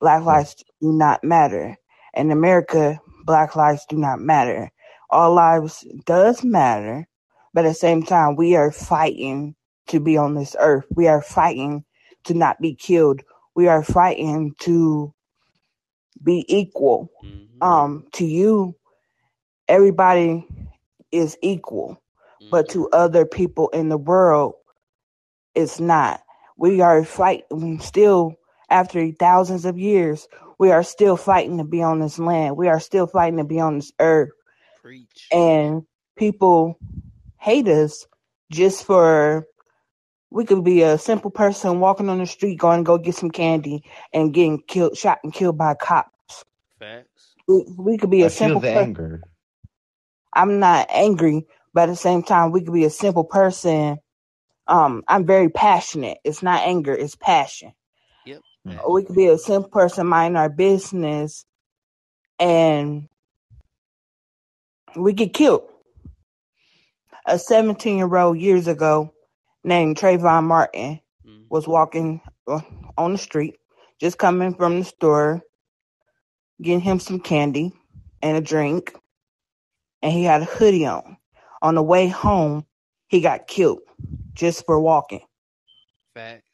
[0.00, 1.76] Black lives do not matter.
[2.16, 4.70] In America, Black lives do not matter.
[5.10, 7.06] All lives does matter,
[7.54, 9.54] but at the same time, we are fighting
[9.88, 10.86] to be on this earth.
[10.94, 11.84] We are fighting
[12.24, 13.22] to not be killed.
[13.54, 15.14] We are fighting to
[16.22, 17.10] be equal.
[17.22, 18.74] hmm Um, to you,
[19.68, 20.46] everybody
[21.12, 22.02] is equal,
[22.50, 24.54] but hmm to other people in the world,
[25.54, 26.22] it's not.
[26.56, 28.36] We are fighting still
[28.70, 30.28] after thousands of years.
[30.58, 32.56] We are still fighting to be on this land.
[32.56, 34.30] We are still fighting to be on this earth.
[34.82, 35.28] Preach.
[35.32, 35.82] And
[36.16, 36.78] people
[37.38, 38.06] hate us
[38.50, 39.46] just for
[40.30, 43.30] we could be a simple person walking on the street going to go get some
[43.30, 46.44] candy and getting killed shot and killed by cops.
[46.78, 47.34] Facts.
[47.48, 48.88] We, we could be I a feel simple the person.
[48.88, 49.22] anger.
[50.32, 53.98] I'm not angry, but at the same time, we could be a simple person.
[54.66, 56.18] Um, I'm very passionate.
[56.24, 57.72] It's not anger, it's passion.
[58.66, 58.92] Passion.
[58.92, 61.44] We could be a simple person minding our business
[62.38, 63.08] and
[64.96, 65.68] we get killed.
[67.26, 69.12] A 17 year old years ago
[69.64, 72.60] named Trayvon Martin hmm was walking uh,
[72.98, 73.54] on the street,
[74.00, 75.40] just coming from the store,
[76.60, 77.72] getting him some candy
[78.20, 78.96] and a drink,
[80.02, 81.16] and he had a hoodie on.
[81.62, 82.66] On the way home,
[83.06, 83.78] he got killed
[84.34, 85.20] just for walking.
[86.14, 86.45] Facts.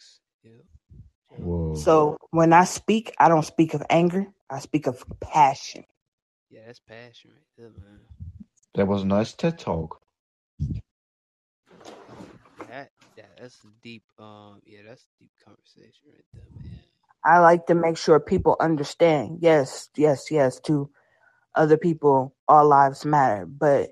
[1.42, 1.48] Yep.
[1.48, 1.48] Yep.
[1.48, 1.74] Whoa.
[1.74, 5.84] So when I speak, I don't speak of anger, I speak of passion.
[6.50, 8.00] Yeah, that's passion right there, man.
[8.74, 10.00] That was a nice TED talk.
[12.68, 16.78] That, that that's a deep um yeah, that's a deep conversation right there, man.
[17.24, 19.38] I like to make sure people understand.
[19.42, 20.90] Yes, yes, yes, to
[21.54, 23.90] other people, all lives matter, but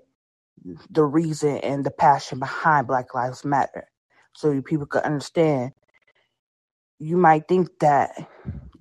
[0.90, 3.88] the reason and the passion behind Black Lives Matter.
[4.34, 5.72] So people could understand.
[7.00, 8.12] You might think that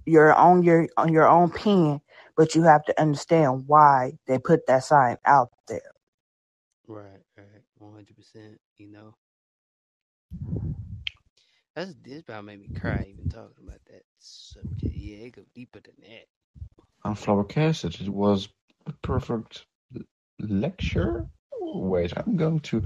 [0.06, 2.02] you're on your on your own pen,
[2.38, 5.92] but you have to understand why they put that sign out there.
[6.88, 8.60] Right, right, one hundred percent.
[8.78, 9.16] You know,
[11.76, 14.94] that's this about made me cry even talking about that subject.
[14.94, 16.28] Yeah, it go deeper than that.
[17.04, 18.02] I'm flabbergasted.
[18.02, 18.50] It was
[18.86, 19.66] a perfect
[19.96, 20.04] l-
[20.40, 21.28] lecture.
[21.60, 22.84] Wait, I'm going to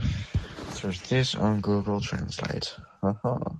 [0.69, 2.75] search this on Google Translate.
[3.01, 3.55] Haha.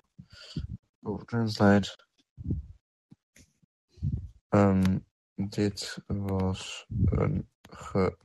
[1.04, 1.96] Google Translate.
[4.50, 7.48] Um, dit was een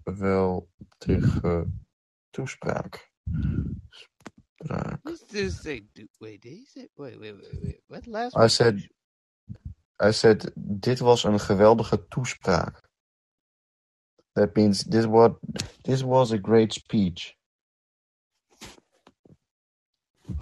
[0.04, 1.72] geweldige
[2.30, 3.12] toespraak.
[4.62, 5.02] Spraak.
[5.28, 6.90] Just say, do, wait, did he say?
[6.96, 7.82] Wait, wait, wait, wait.
[7.88, 8.90] What the last I said,
[9.98, 12.88] I said, dit was een geweldige toespraak.
[14.34, 15.40] That means this what
[15.82, 17.38] this was a great speech.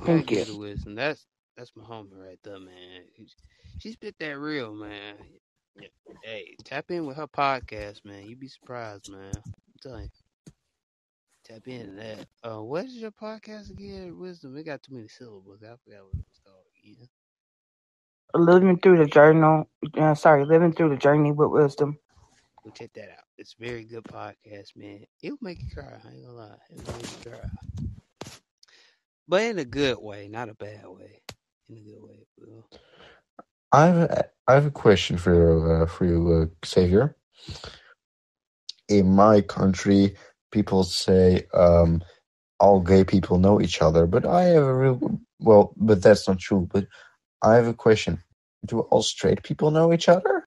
[0.04, 0.46] Thank you.
[0.96, 1.28] That's
[1.58, 3.04] that's my homie right there, man.
[3.18, 3.28] She-
[3.80, 5.16] She spit that real, man.
[6.24, 8.26] Hey, tap in with her podcast, man.
[8.28, 9.32] You'd be surprised, man.
[9.36, 10.54] I'm telling you.
[11.44, 12.28] Tap into that.
[12.44, 14.18] Uh, what is your podcast again?
[14.18, 14.58] Wisdom.
[14.58, 15.62] It got too many syllables.
[15.64, 17.08] I forgot what it was called again.
[18.34, 21.98] Living through the journal, uh, sorry, living through the journey with wisdom.
[22.64, 23.26] Go check that out.
[23.38, 25.06] It's a very good podcast, man.
[25.22, 26.00] It'll make you cry.
[26.04, 26.58] I ain't gonna lie.
[26.76, 27.50] It'll make you cry.
[29.28, 31.22] But in a good way, not a bad way.
[31.70, 32.68] In a good way, Will.
[33.72, 36.34] I have a, I have a question for you, uh, for you,
[36.64, 37.16] uh, Xavier.
[38.90, 40.16] In my country,
[40.52, 42.04] people say um,
[42.60, 46.40] all gay people know each other, but I have a real well, but that's not
[46.40, 46.70] true.
[46.72, 46.88] But
[47.44, 48.24] I have a question:
[48.66, 50.46] Do all straight people know each other?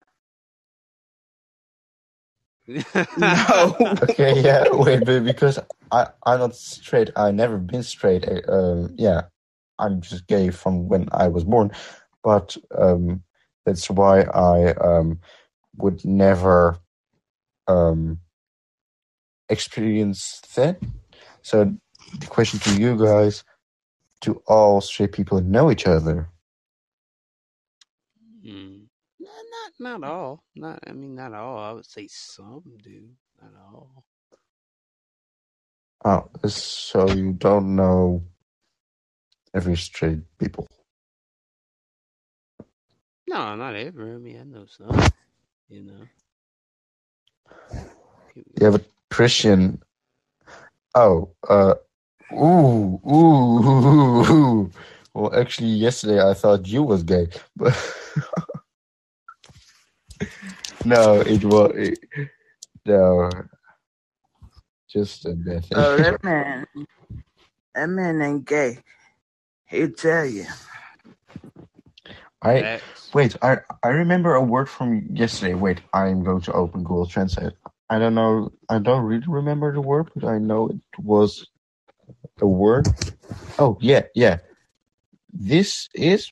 [3.17, 3.77] No.
[4.03, 5.59] Okay, yeah, wait, but because
[5.93, 7.11] I I'm not straight.
[7.17, 8.27] I never been straight.
[8.29, 9.23] uh, Um, yeah,
[9.81, 11.73] I'm just gay from when I was born,
[12.25, 13.25] but um,
[13.67, 15.21] that's why I um
[15.79, 16.79] would never
[17.69, 18.21] um
[19.49, 20.81] experience that.
[21.43, 21.75] So
[22.21, 23.45] the question to you guys:
[24.23, 26.31] Do all straight people know each other?
[28.45, 28.85] Hmm.
[29.21, 29.45] Not,
[29.81, 30.45] not not all.
[30.57, 31.59] Not I mean not all.
[31.59, 33.11] I would say some do.
[33.43, 34.05] Not all.
[36.05, 38.25] Oh, so you don't know
[39.55, 40.67] every straight people.
[43.29, 44.13] No, not every.
[44.15, 45.01] I mean I know some.
[45.69, 46.09] You know.
[48.35, 49.83] People- Yeah, but Christian.
[50.95, 51.75] Oh, uh,
[52.33, 54.71] ooh, ooh, ooh, ooh.
[55.15, 57.75] Well, actually, yesterday I thought you was gay, but
[60.85, 61.99] no, it was it,
[62.87, 63.31] no,
[64.91, 65.79] just a bad thing.
[65.79, 66.67] Oh, that man,
[67.75, 68.79] that man ain't gay.
[69.71, 70.47] He'll tell you.
[72.43, 73.11] I Facts.
[73.15, 73.37] wait.
[73.41, 75.55] I I remember a word from yesterday.
[75.55, 77.53] Wait, I'm going to open Google Translate.
[77.89, 78.51] I don't know.
[78.69, 81.47] I don't really remember the word, but I know it was
[82.41, 82.89] a word.
[83.59, 84.39] Oh yeah, yeah.
[85.33, 86.31] This is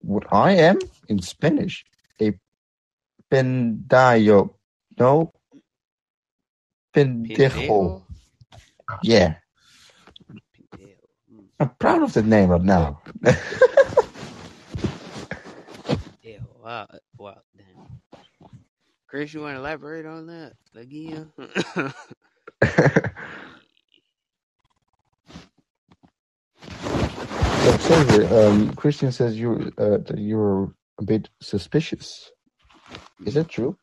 [0.00, 0.78] what I am
[1.08, 1.84] in Spanish.
[2.20, 2.32] A
[3.30, 4.54] pendayo.
[4.98, 5.32] No.
[6.94, 7.36] Pendejo.
[7.36, 8.02] Pendejo?
[9.02, 9.34] Yeah.
[11.60, 13.00] I'm proud of the name right now.
[16.22, 16.88] Yeah, wow,
[17.18, 17.88] wow, damn.
[19.08, 21.32] Chris, you want to elaborate on that again?
[27.64, 32.30] So, Xavier, um, Christian says you uh, that you're a bit suspicious.
[33.26, 33.76] Is that true?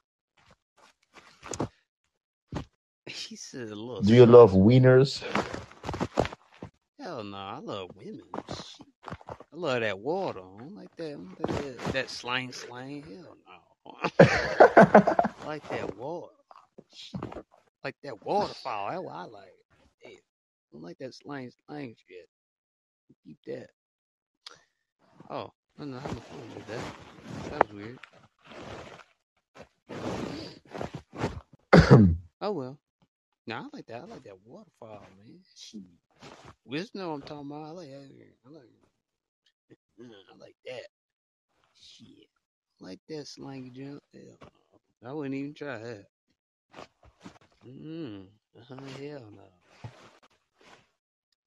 [3.07, 4.01] he said a little.
[4.01, 5.23] Do you love wieners?
[7.03, 8.21] Hell no, I love women.
[8.47, 8.87] Shit.
[9.05, 9.13] I
[9.51, 10.39] love that water.
[10.39, 13.03] I don't like that, I don't like that, that slang slang.
[13.03, 13.53] Hell no.
[14.17, 16.31] I like that water.
[16.93, 17.19] Shit.
[17.83, 18.89] Like that waterfall.
[18.89, 19.51] That's what I like.
[20.01, 20.11] Yeah.
[20.11, 22.29] I don't like that slang slang shit.
[23.25, 23.69] Keep that.
[25.29, 26.85] Oh, I don't know how my phone did that.
[27.51, 27.73] That was
[31.93, 32.17] weird.
[32.41, 32.77] Oh well.
[33.47, 34.01] No, I like that.
[34.01, 35.39] I like that waterfall, man.
[36.23, 36.33] Shit.
[36.65, 37.65] Wisdom, know I'm talking about.
[37.65, 37.89] I like.
[37.89, 38.63] I like,
[39.99, 40.87] I like that.
[41.79, 42.27] Shit.
[42.81, 44.01] I like that slangy jump.
[44.13, 44.49] Hell.
[45.05, 46.05] I wouldn't even try that.
[47.67, 48.25] Mm,
[48.59, 49.91] uh-huh, hell no.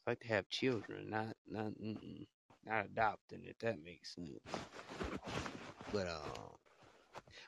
[0.06, 2.26] I like to have children, not not mm-mm,
[2.64, 4.30] not adopting, if that makes sense.
[5.92, 6.50] But um,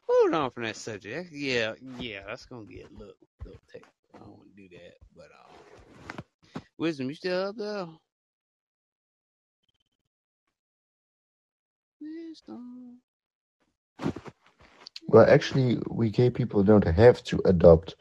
[0.09, 3.15] moving on from that subject, yeah, yeah, that's gonna get a little,
[3.73, 3.91] technical.
[4.15, 5.68] I don't want to do that, but um,
[6.79, 7.87] wisdom, you still up there?
[12.01, 13.01] Wisdom.
[15.09, 17.97] Well, actually, we gay people don't have to adopt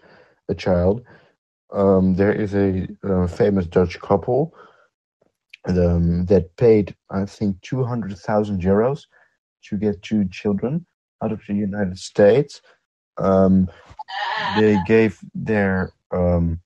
[0.49, 1.03] a child.
[1.73, 4.53] Um, there is a uh, famous Dutch couple
[5.67, 9.05] um, that paid, I think, 200,000 euros
[9.65, 10.85] to get two children
[11.23, 12.61] out of the United States.
[13.17, 13.69] Um,
[14.57, 16.61] they gave their, um,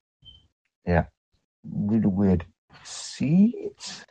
[0.85, 1.05] yeah,
[1.63, 2.45] really weird
[2.83, 4.05] seeds.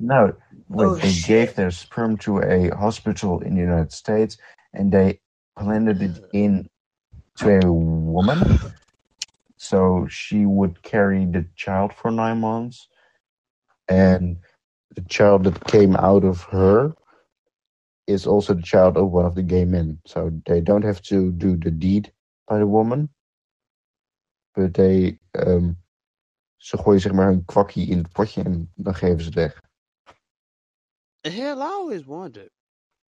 [0.00, 0.34] No,
[0.78, 1.26] Oh, they shit.
[1.26, 4.36] gave their sperm to a hospital in the United States
[4.72, 5.20] and they
[5.58, 6.68] planted it in
[7.38, 8.42] to a woman.
[9.56, 12.88] So she would carry the child for nine months,
[13.88, 14.38] and
[14.94, 16.94] the child that came out of her
[18.06, 19.98] is also the child of one of the gay men.
[20.06, 22.12] So they don't have to do the deed
[22.48, 23.08] by the woman,
[24.54, 25.76] but they, um,
[26.64, 29.62] ze gooien zeg maar hun kwakkie in het potje en dan geven ze het weg.
[31.24, 32.50] Hell, I always wondered.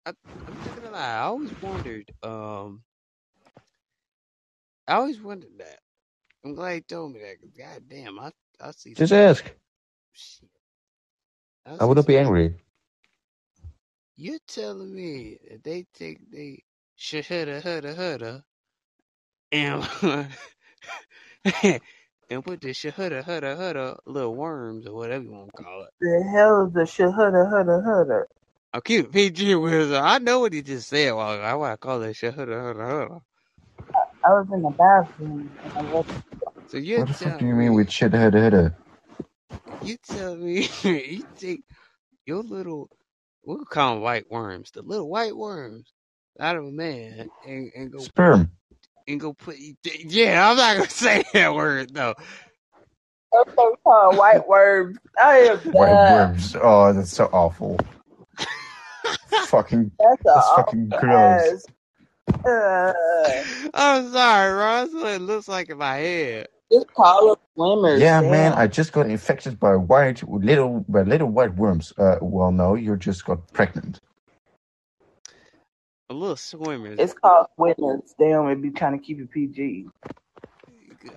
[0.06, 0.12] I,
[0.48, 0.98] I'm not gonna lie.
[1.18, 2.12] I always wondered.
[2.22, 2.84] Um,
[4.88, 5.80] I always wondered that.
[6.44, 7.40] I'm glad you told me that.
[7.40, 8.94] 'cause God damn, I I see.
[8.96, 9.44] Just some- ask.
[10.12, 10.50] shit.
[11.80, 12.56] I would not be angry.
[14.16, 16.64] You're telling me that they take they
[16.98, 18.44] shahada hudda hudda
[19.52, 19.84] and
[22.32, 25.90] and put the shahada hudda hudda little worms or whatever you want to call it.
[26.00, 28.24] The hell is the shahada hudda hudda?
[28.74, 31.12] I'm keeping PG with I know what he just said.
[31.12, 32.34] Well, I want to call that shit.
[32.34, 33.20] Hold on, hold on, hold on.
[34.24, 36.06] I was in the bathroom and I was
[36.66, 38.76] So you What the tell fuck do you mean me, with shit head header?
[39.80, 41.62] you tell me, you take
[42.26, 42.90] your little,
[43.44, 45.92] we'll call them white worms, the little white worms
[46.40, 48.52] out of a man and, and go Sperm.
[49.08, 49.56] And go put.
[49.84, 52.14] Yeah, I'm not gonna say that word though.
[53.56, 54.98] so called white worms.
[55.22, 56.30] I am White done.
[56.30, 56.56] worms.
[56.60, 57.78] Oh, that's so awful.
[59.46, 61.64] fucking, That's a that's fucking gross.
[62.44, 62.92] Uh,
[63.74, 64.92] I'm sorry, Ross.
[64.92, 66.48] What it looks like in my head.
[66.72, 68.00] just call them swimmers.
[68.00, 68.52] Yeah, man.
[68.54, 71.92] I just got infected by white little by little white worms.
[71.98, 74.00] Uh, well, no, you just got pregnant.
[76.12, 78.14] A little swimmers It's called swimmers.
[78.18, 79.86] Damn, it be trying to keep it PG.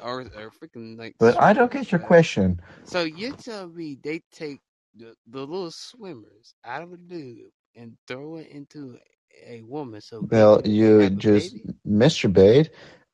[0.01, 1.15] or, or freaking like.
[1.19, 2.07] But I don't get your swimmers.
[2.07, 2.61] question.
[2.83, 4.61] So you tell me they take
[4.95, 8.97] the, the little swimmers out of a dude and throw it into
[9.45, 11.65] a woman so Well, you just baby?
[11.87, 12.69] masturbate,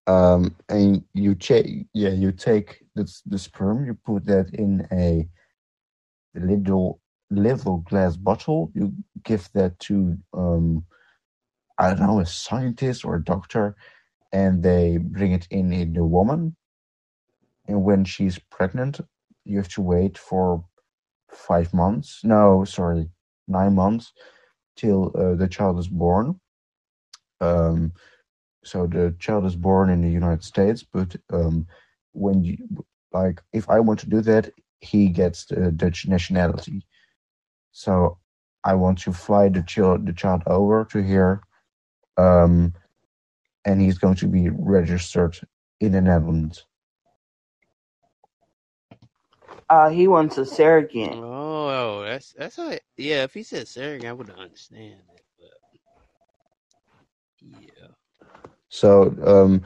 [0.07, 1.65] um, and you check.
[1.93, 5.27] Yeah, you take the the sperm, you put that in a
[6.35, 6.99] little
[7.29, 8.71] little glass bottle.
[8.73, 8.93] You
[9.23, 10.85] give that to um,
[11.77, 13.75] I don't know, a scientist or a doctor,
[14.31, 16.55] and they bring it in the woman.
[17.67, 18.99] And when she's pregnant,
[19.45, 20.65] you have to wait for
[21.31, 22.21] five months.
[22.23, 23.09] No, sorry,
[23.47, 24.13] nine months
[24.75, 26.39] till uh, the child is born.
[27.39, 27.93] Um,
[28.63, 31.67] so the child is born in the United States, but um,
[32.11, 32.57] when you
[33.11, 36.85] like, if I want to do that, he gets the Dutch nationality.
[37.71, 38.19] So
[38.63, 41.41] I want to fly the child the child over to here,
[42.21, 42.73] um,
[43.65, 45.37] and he's going to be registered
[45.81, 46.65] in the Netherlands.
[49.69, 51.13] Uh, he wants a surrogate.
[51.13, 52.69] Oh, that's that's how.
[52.69, 55.23] It, yeah, if he said surrogate, I would understand it.
[55.39, 55.51] But
[57.41, 57.87] yeah,
[58.69, 59.63] So um,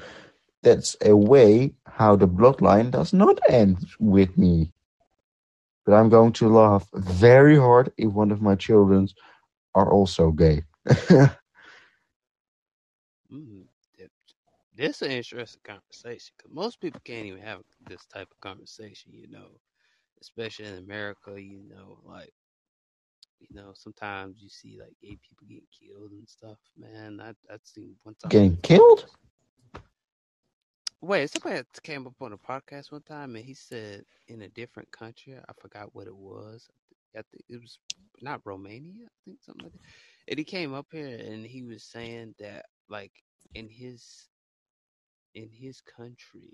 [0.64, 4.72] that's a way how the bloodline does not end with me.
[5.86, 9.08] But I'm going to laugh very hard if one of my children
[9.76, 10.64] are also gay.
[13.32, 13.66] mm,
[13.98, 14.12] that-
[14.76, 19.14] this is an interesting conversation because most people can't even have this type of conversation.
[19.14, 19.60] You know,
[20.22, 21.42] especially in America.
[21.42, 22.34] You know, like
[23.40, 26.58] you know, sometimes you see like gay people getting killed and stuff.
[26.78, 28.32] Man, I I seen one time.
[28.32, 29.06] Getting killed?
[31.02, 34.92] Wait, somebody came up on a podcast one time and he said in a different
[34.92, 36.70] country, I forgot what it was.
[37.16, 37.80] I think it was
[38.22, 39.82] not Romania, I think something like that.
[40.28, 43.12] And he came up here and he was saying that like
[43.54, 44.30] in his
[45.36, 46.54] in his country.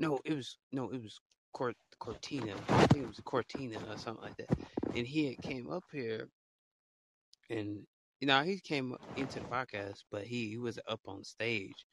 [0.00, 1.20] No, it was no, it was
[1.52, 2.54] Cort, Cortina.
[2.70, 4.58] I think it was Cortina or something like that.
[4.94, 6.28] And he had came up here
[7.50, 7.86] and
[8.20, 11.86] you know, he came into the podcast, but he, he was up on stage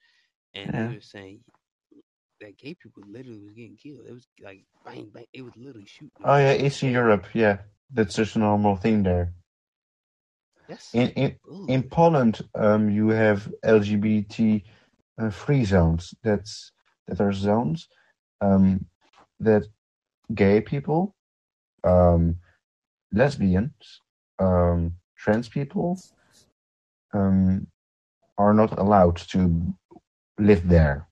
[0.53, 0.90] and Yeah.
[0.90, 1.42] he was saying
[2.42, 4.06] that gay people literally was getting killed.
[4.08, 5.25] It was like bang bang.
[5.33, 6.11] It was literally shooting.
[6.24, 6.92] Oh yeah, Eastern.
[6.92, 7.25] Europe.
[7.33, 7.59] Yeah,
[7.92, 9.33] that's just a normal thing there.
[10.67, 11.83] That's In in in.
[11.83, 14.64] Poland, um, you have LGBT
[15.19, 16.14] uh, free zones.
[16.24, 16.72] That's
[17.08, 17.88] that are zones
[18.42, 18.85] um,
[19.40, 19.64] that
[20.33, 21.16] gay people,
[21.83, 22.38] um,
[23.11, 24.01] lesbians,
[24.40, 26.00] um, trans people
[27.14, 27.67] um,
[28.38, 29.74] are not allowed to
[30.40, 31.08] live there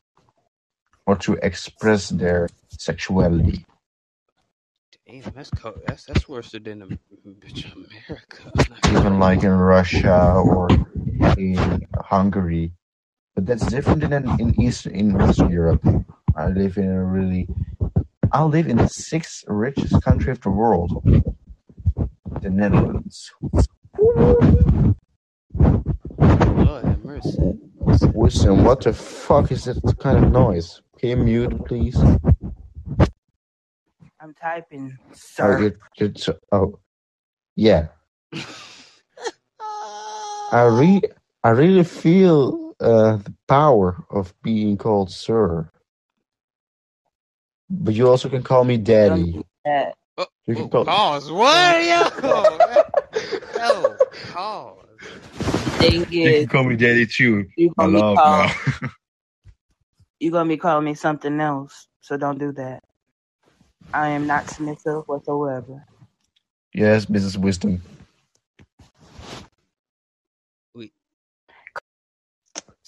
[1.06, 3.66] or to express their sexuality.
[5.08, 8.52] Damn, that's co- that's that's worse than America.
[8.90, 10.70] even like in Russia or
[11.38, 12.72] in Hungary.
[13.36, 15.84] But that's different than in, in East in Western Europe.
[16.36, 17.48] I live in a really
[18.32, 21.04] I live in the sixth richest country of the world.
[22.42, 23.32] The Netherlands.
[25.48, 27.58] Lord have mercy.
[28.14, 30.82] Wisdom, what the fuck is that kind of noise?
[31.00, 31.98] Can you mute please?
[34.20, 35.60] I'm typing, Oh, sir.
[35.60, 36.80] you you so- oh
[37.56, 37.88] yeah.
[40.54, 41.02] I re
[41.44, 45.70] I really feel uh, the power of being called sir.
[47.70, 49.34] But you also can call me Don't daddy.
[49.34, 49.96] do that.
[50.18, 51.32] Oh, You can oh, call pause.
[51.32, 51.86] What?
[52.24, 52.64] Yo,
[53.58, 54.02] yo,
[54.34, 54.78] pause.
[55.80, 57.48] Thing is, call me daddy too.
[57.56, 58.54] you I gonna be love called, now.
[60.20, 61.88] you gonna be calling me something else.
[62.02, 62.84] So don't do that.
[63.94, 65.86] I am not submissive whatsoever.
[66.74, 67.38] yes, Mrs.
[67.38, 67.82] Wisdom.
[70.76, 70.94] Wait.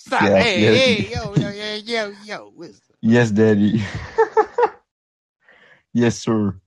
[0.06, 0.22] Stop.
[0.24, 0.74] Yeah, hey, yes.
[0.76, 2.98] hey, yo, yo, yo, yo, yo, wisdom.
[3.02, 3.82] Yes, daddy.
[5.94, 6.60] yes, sir.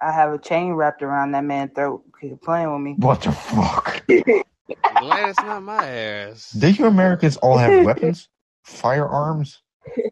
[0.00, 2.04] I have a chain wrapped around that man's throat.
[2.20, 2.94] He's playing with me.
[2.98, 4.04] What the fuck?
[4.08, 6.50] I'm glad it's not my ass.
[6.52, 8.28] Do you Americans all have weapons?
[8.62, 9.62] Firearms?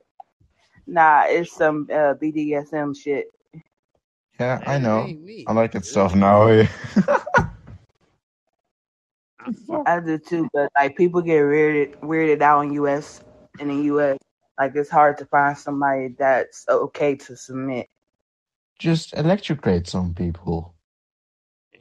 [0.88, 3.26] Nah, it's some uh, BDSM shit.
[4.40, 5.14] Yeah, I know.
[5.46, 6.66] I like that stuff now.
[9.72, 9.82] Eh?
[9.86, 13.20] I do too, but like people get weirded weirded out in US
[13.58, 14.18] in the US.
[14.58, 17.88] Like it's hard to find somebody that's okay to submit.
[18.78, 20.74] Just electrocute some people.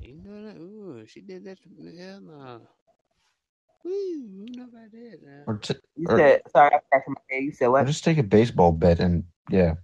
[0.02, 0.58] You know that?
[0.58, 1.98] Ooh, she did that to me.
[1.98, 2.62] Hell no.
[3.84, 5.44] Woo, you know about that.
[5.48, 7.44] Or, t- You or, said sorry, I'm cracking my head.
[7.44, 7.88] You said what?
[7.88, 9.76] just take a baseball bat and, yeah,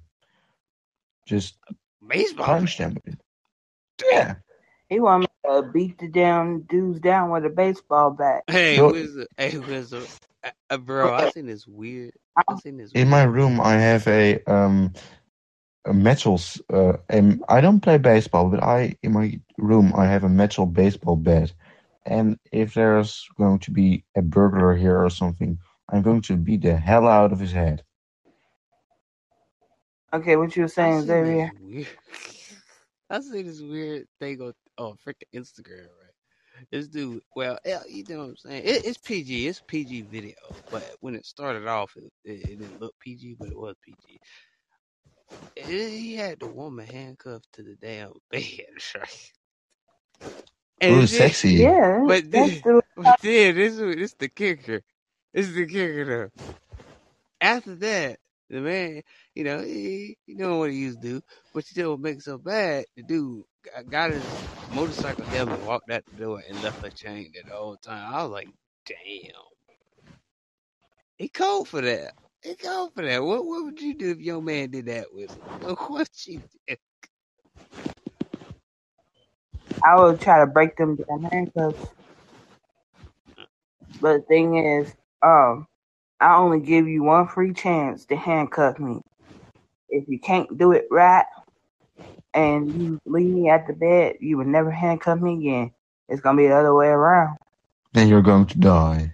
[1.25, 1.57] just
[2.07, 2.45] Baseball.
[2.45, 2.97] punch them.
[4.11, 4.35] Yeah.
[4.95, 8.45] He want me to beat the damn dudes down with a baseball bat.
[8.47, 9.27] Hey, Yo- Wizard.
[9.37, 10.09] Hey, Wizard.
[10.43, 12.13] Uh, uh, bro, I seen this weird.
[12.49, 12.95] I seen this.
[12.95, 14.93] In my room, I have a um
[15.85, 16.39] a metal.
[16.73, 20.67] Uh, um, I don't play baseball, but I in my room I have a metal
[20.67, 21.53] baseball bat,
[22.05, 25.59] and if there's going to be a burglar here or something,
[25.89, 27.83] I'm going to beat the hell out of his head.
[30.13, 31.53] Okay, what you were saying, seen Xavier?
[31.61, 31.87] weird.
[33.09, 36.13] I see this weird thing on oh freaking Instagram, right?
[36.71, 38.63] This dude, well, yeah, you know what I'm saying?
[38.65, 40.35] It, it's PG, it's PG video,
[40.71, 44.19] but when it started off, it, it, it didn't look PG, but it was PG.
[45.55, 48.41] It- he had the woman handcuffed to the damn bed,
[48.95, 49.31] right?
[50.89, 51.53] Ooh, then- sexy.
[51.53, 54.81] Yeah, But that's then, the but then this is this the kicker.
[55.33, 56.43] This is the kicker though.
[57.41, 59.03] After that, the man,
[59.35, 61.21] you know, he, he doing what he used to do,
[61.53, 62.85] but still what makes so bad.
[62.97, 63.43] The dude
[63.89, 68.13] got, his motorcycle helmet, walked out the door, and left her chain the whole time.
[68.13, 68.49] I was like,
[68.85, 69.33] damn.
[71.17, 72.13] He called for that.
[72.43, 73.23] He called for that.
[73.23, 75.75] What what would you do if your man did that with him?
[75.89, 76.75] What you do?
[79.83, 80.97] I would try to break them
[81.31, 81.93] handcuffs.
[84.01, 84.93] But the thing is,
[85.23, 85.67] um,
[86.19, 89.01] I only give you one free chance to handcuff me.
[89.89, 91.25] If you can't do it right
[92.33, 95.71] and you leave me at the bed, you will never handcuff me again.
[96.09, 97.37] It's gonna be the other way around.
[97.93, 99.13] Then you're going to die.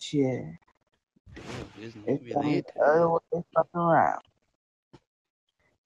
[0.00, 0.44] Shit.
[1.46, 1.68] Damn,
[2.06, 3.20] It's really gonna be into the other way
[3.54, 4.20] fucking around.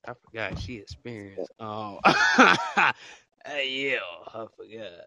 [0.07, 1.52] I forgot she experienced.
[1.60, 2.92] Oh, yeah,
[3.47, 5.07] I forgot.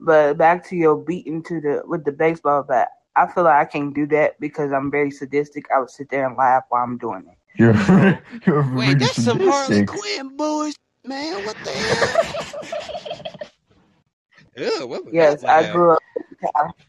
[0.00, 2.88] But back to your beating to the with the baseball bat.
[3.16, 5.66] I feel like I can't do that because I'm very sadistic.
[5.74, 7.38] I would sit there and laugh while I'm doing it.
[7.56, 7.74] You're
[8.46, 9.82] you're Wait, really that's some Harley.
[9.82, 11.44] Quinn bullshit, man.
[11.44, 12.16] What the hell?
[14.58, 15.64] Ugh, what Yes, I laugh?
[15.64, 16.02] grew up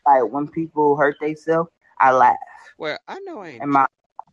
[0.05, 1.69] like when people hurt themselves,
[1.99, 2.37] I laugh.
[2.77, 3.63] Well, I know I ain't.
[3.63, 3.87] And my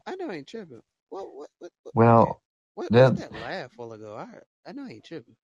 [0.07, 0.83] I know I ain't tripping.
[1.11, 1.35] What?
[1.35, 1.51] What?
[1.61, 1.73] What?
[1.85, 2.41] what Well,
[2.75, 4.17] what, that- what's that laugh while ago?
[4.17, 4.45] I heard.
[4.67, 5.37] I know I ain't tripping.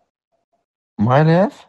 [0.98, 1.66] my laugh?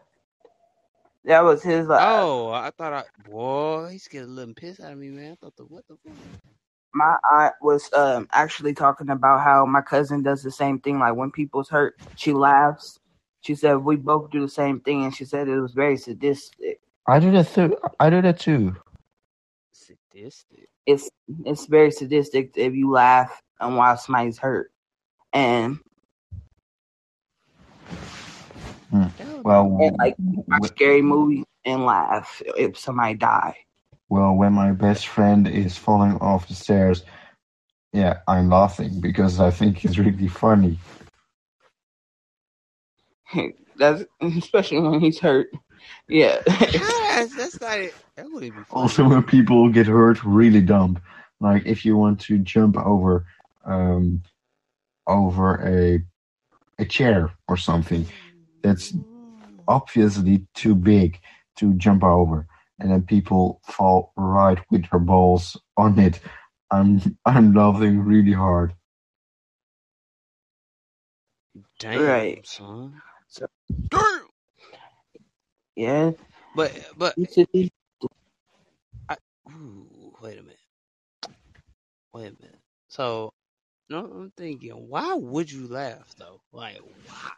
[1.26, 2.02] That was his laugh.
[2.04, 3.04] Oh, I thought I.
[3.30, 5.34] Boy, he's getting a little piss out of me, man.
[5.34, 6.14] I thought the what the fuck?
[6.94, 11.00] My aunt was um actually talking about how my cousin does the same thing.
[11.00, 13.00] Like when people's hurt, she laughs.
[13.42, 16.82] She said we both do the same thing, and she said it was very sadistic.
[17.08, 17.78] I do that too.
[18.00, 18.76] I do that too.
[19.72, 20.70] Sadistic.
[20.86, 21.10] It's
[21.46, 24.72] it's very sadistic if you laugh and while somebody's hurt.
[25.34, 25.80] And
[28.92, 33.56] That Well, and like watch wh- scary movies and laugh if somebody die.
[34.10, 37.04] well, when my best friend is falling off the stairs,
[37.94, 40.78] yeah, I'm laughing because I think it's really funny.
[43.78, 45.48] That's especially when he's hurt.
[46.08, 46.42] Yeah.
[46.48, 47.96] How that's, that's not it.
[48.16, 48.84] That wouldn't be funny.
[48.84, 51.00] Also, when people get hurt really dumb,
[51.40, 53.26] like if you want to jump over,
[53.66, 54.22] um,
[55.08, 56.00] over a
[56.80, 58.06] a chair or something,
[58.64, 58.94] that's
[59.68, 61.20] obviously too big
[61.60, 62.48] to jump over,
[62.80, 66.22] and then people fall right with their balls on it.
[66.72, 68.74] I'm I'm laughing really hard.
[71.80, 72.46] Damn, Right.
[72.46, 73.02] son.
[73.28, 73.48] So-
[73.92, 74.28] Damn.
[75.76, 76.12] yeah.
[76.56, 77.72] But but You should be-
[79.52, 80.58] ooh, wait a minute.
[82.14, 82.60] Wait a minute.
[82.90, 83.32] So,
[83.90, 86.42] no, I'm thinking, why would you laugh though?
[86.54, 87.32] Like, why?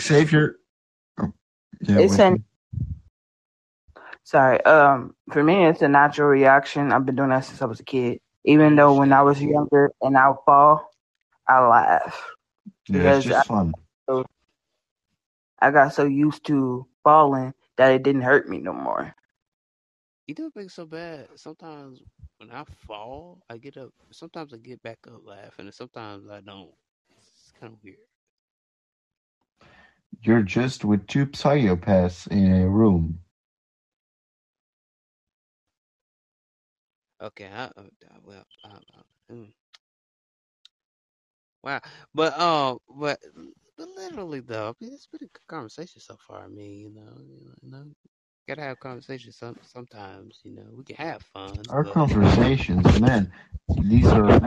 [0.00, 0.56] Xavier,
[1.18, 1.32] oh,
[1.80, 2.38] yeah, It's an
[4.24, 4.62] sorry.
[4.64, 6.92] Um, for me, it's a natural reaction.
[6.92, 8.20] I've been doing that since I was a kid.
[8.44, 10.90] Even though when I was younger and I would fall,
[11.48, 12.30] I laugh.
[12.88, 13.74] yeah, it's just fun.
[15.60, 19.14] I got so used to falling that it didn't hurt me no more.
[20.26, 21.28] You know what makes so bad?
[21.36, 22.02] Sometimes
[22.38, 23.92] when I fall, I get up.
[24.12, 26.74] Sometimes I get back up laughing, and sometimes I don't.
[27.18, 27.98] It's kind of weird.
[30.22, 33.20] You're just with two psychopaths in a room.
[37.20, 37.82] Okay, I, uh,
[38.24, 39.52] well, I, I, mm.
[41.62, 41.80] wow,
[42.14, 43.18] but um, but,
[43.76, 46.44] but literally though, I mean, it's been a good conversation so far.
[46.44, 47.12] I mean, you know,
[47.62, 47.84] you know,
[48.48, 50.40] gotta have conversations some sometimes.
[50.44, 51.68] You know, we can have fun.
[51.70, 53.32] Our but- conversations, man,
[53.78, 54.40] these are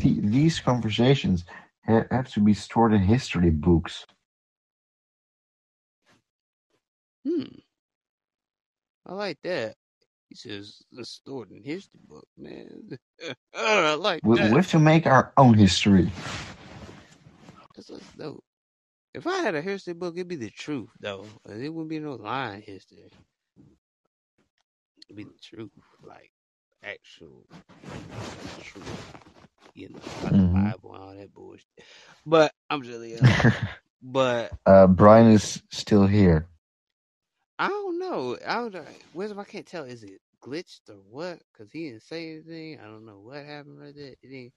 [0.00, 1.44] these conversations
[1.82, 4.06] have to be stored in history books.
[7.26, 7.44] Hmm.
[9.06, 9.76] I like that.
[10.28, 12.98] He says it's stored in history book, man.
[13.54, 14.50] I like We, that.
[14.50, 16.10] we have to make our own history.
[17.76, 18.44] That's what's dope.
[19.14, 21.40] If I had a history book, it'd be the truth, though.
[21.48, 23.10] It wouldn't be no lying history.
[25.08, 25.70] It'd be the truth,
[26.02, 26.32] like
[26.82, 27.46] actual
[28.60, 29.16] truth.
[29.74, 30.72] You know, like Mhm.
[30.72, 31.66] the Bible and all that bullshit.
[32.26, 33.34] But I'm just, yeah.
[34.02, 36.48] but uh, Brian is still here.
[37.58, 38.38] I don't know.
[38.46, 38.84] I don't know.
[39.14, 39.84] Wisdom, I can't tell.
[39.84, 41.40] Is it glitched or what?
[41.52, 42.80] Because he didn't say anything.
[42.80, 44.14] I don't know what happened right there.
[44.22, 44.52] It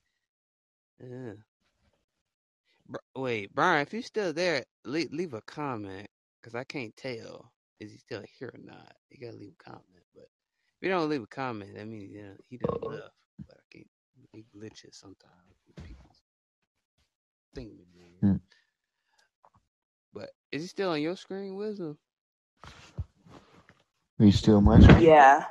[1.02, 1.32] didn't.
[1.32, 1.36] Uh.
[2.88, 6.08] Br- Wait, Brian, if you're still there, leave, leave a comment
[6.42, 8.94] because I can't tell is he still here or not.
[9.10, 9.84] You gotta leave a comment,
[10.16, 13.12] but if you don't leave a comment, that means yeah, he done left.
[13.48, 13.88] But I can't.
[14.34, 16.22] It glitches sometimes with people's
[17.56, 17.78] thing.
[18.22, 18.36] Hmm.
[20.14, 21.98] But is he still on your screen, Wisdom?
[24.20, 25.04] He's still on my screen.
[25.04, 25.46] Yeah.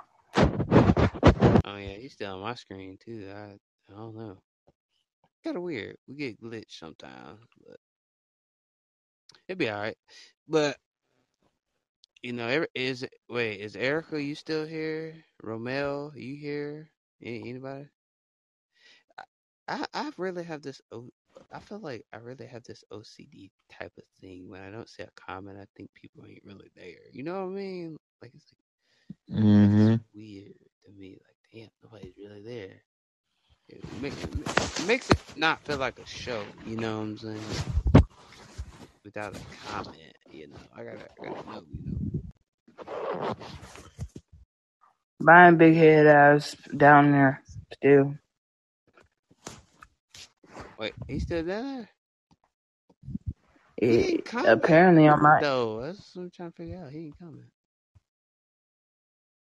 [1.65, 3.29] Oh yeah, he's still on my screen too.
[3.35, 3.57] I
[3.93, 4.39] I don't know.
[5.45, 5.97] Kind of weird.
[6.09, 7.79] We get glitched sometimes, but
[9.49, 9.97] it'd be all right.
[10.49, 10.77] But
[12.23, 15.25] you know, every- is wait, is Erica you still here?
[15.43, 16.91] Romel, you here?
[17.23, 17.89] Any, anybody?
[19.19, 19.25] I,
[19.69, 20.81] I I really have this.
[21.53, 24.49] I feel like I really have this OCD type of thing.
[24.51, 27.09] When I don't see a comment, I think people ain't really there.
[27.13, 27.99] You know what I mean?
[28.23, 28.53] Like it's
[29.31, 31.19] like hmm it's weird to me.
[31.21, 32.83] Like, damn, nobody's really there.
[33.69, 36.43] It makes it makes it not feel like a show.
[36.67, 37.41] You know what I'm saying?
[39.05, 41.63] Without a comment, you know, I gotta, I gotta know.
[41.71, 42.03] You know,
[45.21, 47.43] Brian Big Head ass down there
[47.75, 48.15] still.
[50.79, 51.89] wait, he's still there?
[53.77, 55.83] He didn't apparently on my though.
[55.83, 56.91] That's what I'm trying to figure out.
[56.91, 57.51] He didn't comment.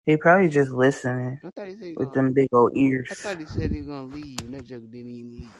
[0.06, 2.14] He probably just listening I thought he said he with gonna.
[2.14, 3.12] them big old ears.
[3.12, 4.46] I thought he said he was gonna leave.
[4.46, 5.56] And that joke didn't even leave.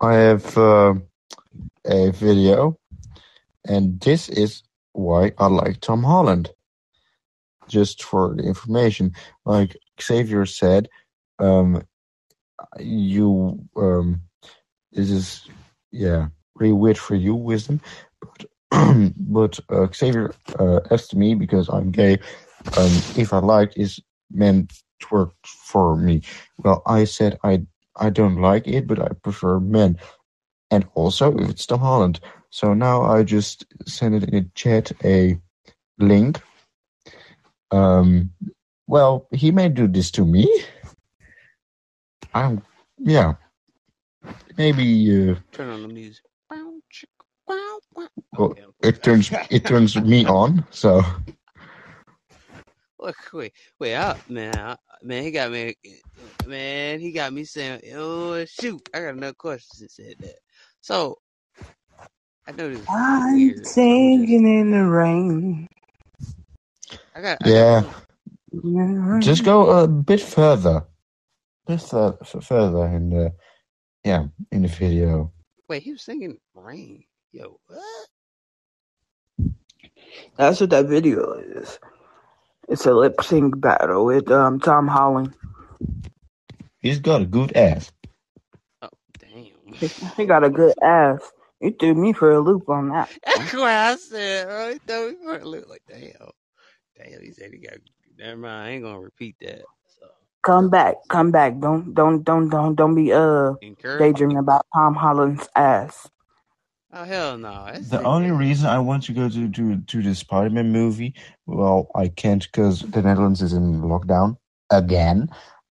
[0.00, 0.94] I have uh,
[1.86, 2.78] a video,
[3.66, 6.50] and this is why I like Tom Holland.
[7.68, 9.14] Just for the information,
[9.46, 10.88] like Xavier said,
[11.40, 11.82] um,
[12.80, 14.22] you um,
[14.92, 15.50] this is
[15.92, 17.80] yeah really weird for you, wisdom,
[18.20, 18.46] but
[19.18, 22.18] but uh, Xavier uh, asked me because I'm gay,
[22.76, 24.68] um, if I liked is men
[25.02, 26.22] twerk for me.
[26.58, 27.62] Well, I said I
[27.96, 29.98] I don't like it, but I prefer men
[30.70, 32.20] and also if it's Tom Holland.
[32.50, 35.38] So now I just send it in the chat a
[35.98, 36.40] link.
[37.70, 38.32] Um,
[38.86, 40.48] well, he may do this to me.
[42.34, 42.62] I'm,
[42.98, 43.34] yeah,
[44.58, 46.24] maybe uh, Turn on the music.
[46.50, 47.10] Bow, chick,
[47.46, 48.08] bow, bow.
[48.38, 50.66] Well, it turns it turns me on.
[50.70, 51.37] So Look,
[53.32, 55.76] wait, wait, I, man, I, man, he got me,
[56.46, 60.36] man, he got me saying, oh shoot, I got another question since said that.
[60.80, 61.18] So,
[62.46, 62.86] I know this.
[62.88, 63.66] I'm weird.
[63.66, 65.68] Singing in the rain.
[67.14, 67.82] I got, I yeah,
[68.52, 70.84] got just go a bit further,
[71.66, 73.32] bit fur- further in the
[74.04, 75.32] yeah in the video.
[75.68, 77.04] Wait, he was singing rain.
[77.32, 78.08] Yo, what?
[80.36, 81.78] That's what that video is.
[82.68, 85.34] It's a lip sync battle with um Tom Holland.
[86.80, 87.92] He's got a good ass.
[88.82, 88.88] Oh,
[89.18, 89.46] damn.
[89.80, 91.32] He, he got a good ass.
[91.60, 93.10] You threw me for a loop on that.
[93.26, 94.72] That's what I said, bro.
[94.72, 96.30] He told me for a look like, damn.
[96.96, 97.78] Damn, he said he got,
[98.18, 99.66] never mind, I ain't gonna repeat that.
[99.86, 100.06] So,
[100.42, 101.58] Come back, come back.
[101.60, 103.98] Don't don't don't don't don't be uh encourage.
[103.98, 106.08] daydreaming about Tom Holland's ass.
[106.92, 107.66] Oh, hell no.
[107.66, 111.14] That's The only reason I want to go to to, to the Spider-Man movie,
[111.46, 114.36] well, I can't because the Netherlands is in lockdown
[114.70, 115.28] again.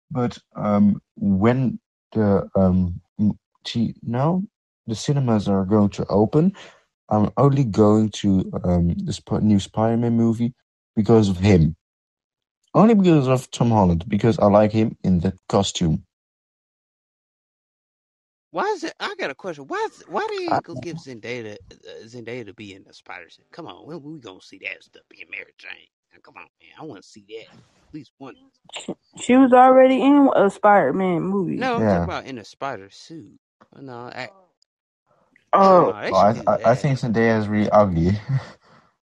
[0.09, 1.79] But um, when
[2.13, 2.99] the um,
[3.63, 4.43] t- no,
[4.87, 6.53] the cinemas are going to open,
[7.09, 10.53] I'm only going to um the Sp- new Spider-Man movie
[10.95, 11.75] because of him.
[12.73, 16.05] Only because of Tom Holland, because I like him in that costume.
[18.53, 18.95] Why is it?
[19.01, 19.65] I got a question.
[19.67, 19.87] Why?
[19.91, 23.47] Is, why do you go give Zendaya uh, Zendaya to be in the spider suit?
[23.53, 25.71] Come on, when we gonna see that stuff being Mary Jane?
[26.13, 26.71] Now, come on, man.
[26.79, 28.35] I want to see that at least one.
[29.21, 31.57] She was already in a Spider-Man movie.
[31.57, 31.87] No, I'm Yeah.
[31.87, 33.39] talking about in a spider suit.
[33.79, 34.29] No, I,
[35.53, 38.11] Oh, no, they Well, I, I, I think Zendaya is really ugly.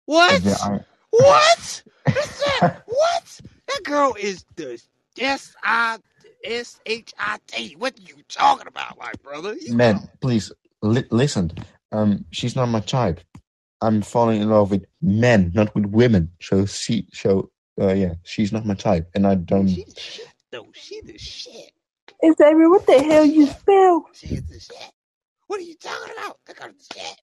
[0.07, 0.43] What?
[0.43, 1.85] Yeah, I- What?
[2.13, 2.63] What's that?
[2.87, 3.41] what?
[3.69, 4.81] That girl is the
[5.21, 5.99] S I
[6.45, 7.75] S H I T.
[7.79, 9.55] What are you talking about, my brother?
[9.55, 10.53] You Man, please
[10.83, 11.53] li- listen.
[11.93, 13.21] Um, she's not my type.
[13.81, 16.31] I'm falling in love with men, not with women.
[16.41, 19.69] So she, so uh, yeah, she's not my type, and I don't.
[19.69, 20.67] She's the shit though.
[20.75, 21.73] She the shit.
[22.23, 24.07] Xavier, what the hell you spell?
[24.13, 24.93] She's the shit.
[25.47, 26.39] What are you talking about?
[26.47, 27.21] That girl's the shit.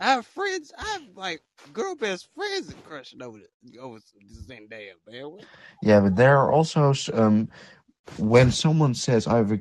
[0.00, 0.72] I have friends.
[0.76, 1.42] I have like
[1.72, 3.98] girl best friends that crushing over the over
[4.48, 5.30] Zendaya, man.
[5.30, 5.44] What?
[5.82, 7.48] Yeah, but there are also um,
[8.16, 9.58] when someone says I have a,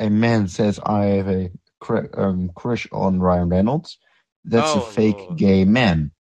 [0.00, 3.98] a man says I have a cr- um, crush on Ryan Reynolds,
[4.44, 5.36] that's a Oh, fake Lord.
[5.36, 6.12] gay man.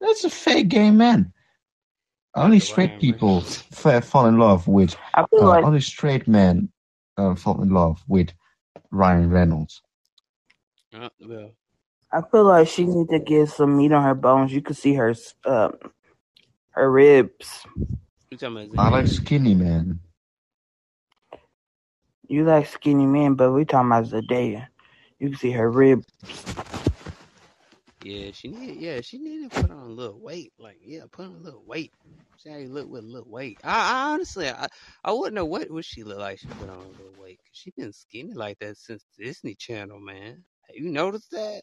[0.00, 1.32] That's a fake gay man.
[2.36, 4.96] Only straight people f- fall in love with.
[5.40, 6.70] Uh, like only straight men
[7.18, 8.30] uh, fall in love with
[8.92, 9.82] Ryan Reynolds.
[10.94, 11.52] Uh, well,
[12.12, 14.52] I feel like she need to get some meat on her bones.
[14.52, 15.14] You could see her
[15.46, 15.76] um
[16.72, 17.66] her ribs.
[18.30, 20.00] you talking about I like skinny men.
[22.28, 24.68] You like skinny men, but we talking about Zendaya.
[25.18, 26.06] You can see her ribs.
[28.02, 28.80] Yeah, she need.
[28.80, 30.52] Yeah, she need to put on a little weight.
[30.58, 31.92] Like, yeah, put on a little weight.
[32.38, 33.58] See how you look with a little weight.
[33.64, 34.68] I, I honestly, I,
[35.02, 36.38] I wouldn't know what would she look like.
[36.38, 37.38] She put on a little weight.
[37.38, 40.44] Cause she been skinny like that since Disney Channel, man.
[40.68, 41.62] Have you noticed that?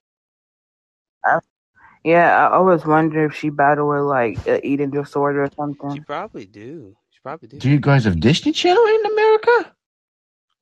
[2.04, 5.90] Yeah, I always wonder if she battled with like an eating disorder or something.
[5.92, 6.04] She something.
[6.04, 6.96] probably do.
[7.12, 7.60] She probably do.
[7.60, 9.76] Do you guys have Disney Channel in America?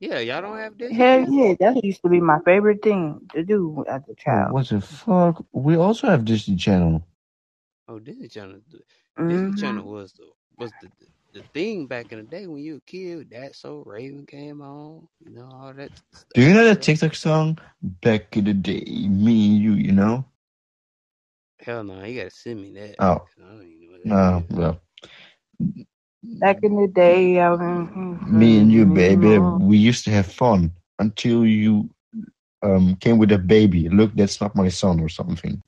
[0.00, 1.30] Yeah, y'all don't have Disney Hell Channel.
[1.30, 4.56] yeah, that used to be my favorite thing to do as a child.
[4.56, 5.44] what the fuck?
[5.52, 7.02] We also have Disney Channel.
[7.88, 8.60] Oh, Disney Channel.
[9.26, 10.90] Disney hmm Channel was the was the
[11.32, 13.30] the thing back in the day when you were a kid.
[13.30, 15.08] That so Raven came on.
[15.20, 15.92] You know all that.
[16.12, 16.30] Stuff.
[16.34, 17.58] Do you know that TikTok song?
[17.82, 20.24] Back in the day, me and you, you know?
[21.60, 22.98] Hell no, you gotta send me that.
[22.98, 24.50] Oh, I don't even know what No, that is.
[24.50, 24.80] well,
[26.22, 27.60] Back in the day, I was,
[28.26, 31.90] me and you, baby, we used to have fun until you
[32.62, 33.88] um came with a baby.
[33.88, 35.62] Look, that's not my son or something.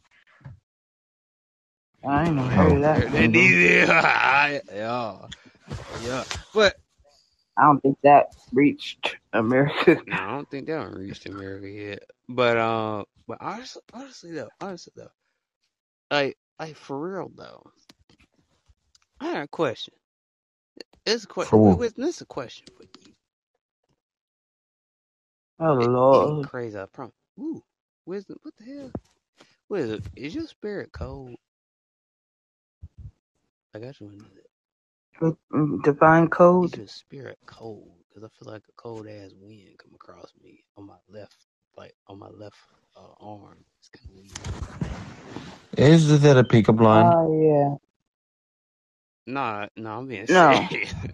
[2.04, 2.58] I ain't never Oh.
[2.58, 3.12] heard of that.
[3.12, 3.56] That song.
[3.92, 5.28] yeah, yeah,
[5.98, 6.24] yeah.
[6.52, 6.74] But
[7.56, 10.02] I don't think that reached America.
[10.06, 12.04] no, I don't think that one reached America yet.
[12.28, 15.12] But uh, but honestly, honestly though, honestly though,
[16.10, 17.70] like like for real though,
[19.20, 19.94] I had a question.
[21.06, 21.60] It's a question.
[21.60, 21.78] what?
[21.78, 23.14] Wait, this is a question for you.
[25.60, 26.42] Oh It, it Lord.
[26.42, 27.14] crazy, I promise.
[27.40, 27.62] Ooh,
[28.06, 28.38] wisdom.
[28.42, 28.92] What the hell?
[29.68, 30.04] What is it?
[30.16, 31.36] Is your spirit cold?
[33.74, 34.46] I got you into that.
[35.52, 36.28] Mm, Divine
[36.60, 36.76] Is code.
[36.76, 37.92] your spirit cold?
[38.08, 41.94] Because I feel like a cold ass wind come across me on my left, like
[42.08, 42.56] on my left
[42.96, 43.64] uh, arm.
[43.80, 44.52] It's kind of weird.
[45.76, 47.18] Is that a pickup line?
[47.24, 47.76] Oh yeah.
[49.26, 50.68] Nah, no, I'm being No.
[50.68, 50.94] serious.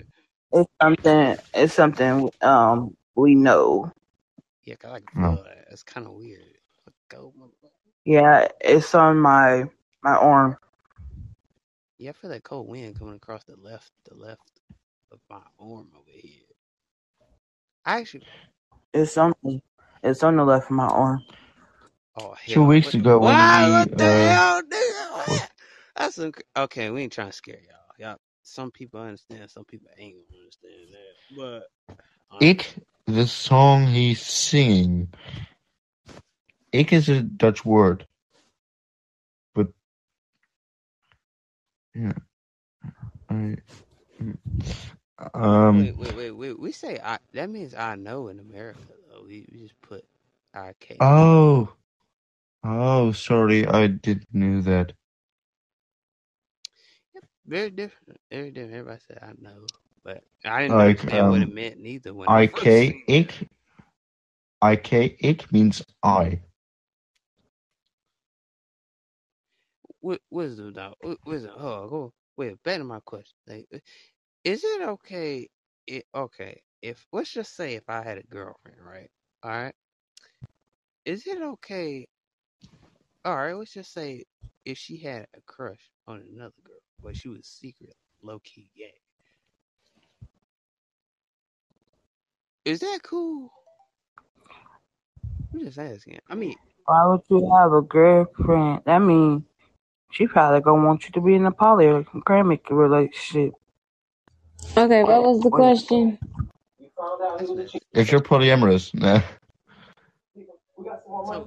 [0.53, 1.37] It's something.
[1.55, 2.31] It's something.
[2.43, 3.93] Um, we know.
[4.65, 5.39] Yeah, I can No.
[5.71, 6.43] It's kind of weird.
[6.89, 7.93] A cold motherfucker.
[8.05, 9.67] Yeah, it's on my
[10.03, 10.59] my arm.
[11.99, 14.61] Yeah, I feel that cold wind coming across the left, the left
[15.13, 16.43] of my arm over here.
[17.87, 18.25] I actually,
[18.95, 19.63] It's something.
[20.03, 21.25] It's on the left of my arm.
[22.17, 25.13] oh Two hell, weeks what the, ago when why, we what the uh hell, nigga?
[25.27, 25.51] what- What?
[25.97, 26.91] That's some, okay.
[26.91, 27.88] We ain't trying to scare y'all.
[27.99, 31.63] Y'all, some people understand, some people ain't gonna understand that.
[32.31, 32.75] But um, Ik,
[33.07, 35.09] the song he's singing.
[36.73, 38.07] Ik is a Dutch word,
[39.55, 39.69] but
[41.95, 42.13] yeah,
[43.31, 43.57] I,
[45.35, 46.59] um, wait, wait, wait, wait.
[46.61, 47.19] We say I.
[47.35, 49.25] That means I know in America though.
[49.27, 50.05] We, we just put
[50.55, 51.01] I K.
[51.01, 51.71] oh,
[52.65, 54.93] oh, sorry, I didn't know that.
[57.49, 58.21] Very different.
[58.31, 58.75] Very different.
[58.75, 59.73] Everybody said I know,
[60.05, 62.61] but I didn't Like understand what it um, meant neither when ik,
[64.61, 66.41] ik, ik, ik means I.
[70.31, 70.75] Wisdom.
[71.03, 71.55] Wi- Wisdom.
[71.57, 72.15] Oh, go.
[72.37, 72.63] Wait.
[72.63, 73.37] Back to my question.
[73.47, 73.79] Like, uh,
[74.45, 75.49] is it okay?
[75.87, 76.63] It, okay.
[76.83, 79.11] If let's just say if I had a girlfriend, right?
[79.43, 79.75] All right.
[81.05, 82.09] Is it okay?
[83.25, 83.55] All right.
[83.55, 84.25] Let's just say
[84.65, 88.95] if she had a crush on another girl, but she was secret, low key gay.
[92.65, 93.53] Is that cool?
[95.55, 96.21] I'm just asking.
[96.29, 98.83] I mean, Why would you have a girlfriend?
[98.87, 99.45] That means
[100.13, 103.55] she probably gonna want you to be in a polygamic relationship.
[104.77, 106.19] Okay, what was the question?
[107.95, 109.23] If you're polyamorous, nah.
[111.25, 111.47] So,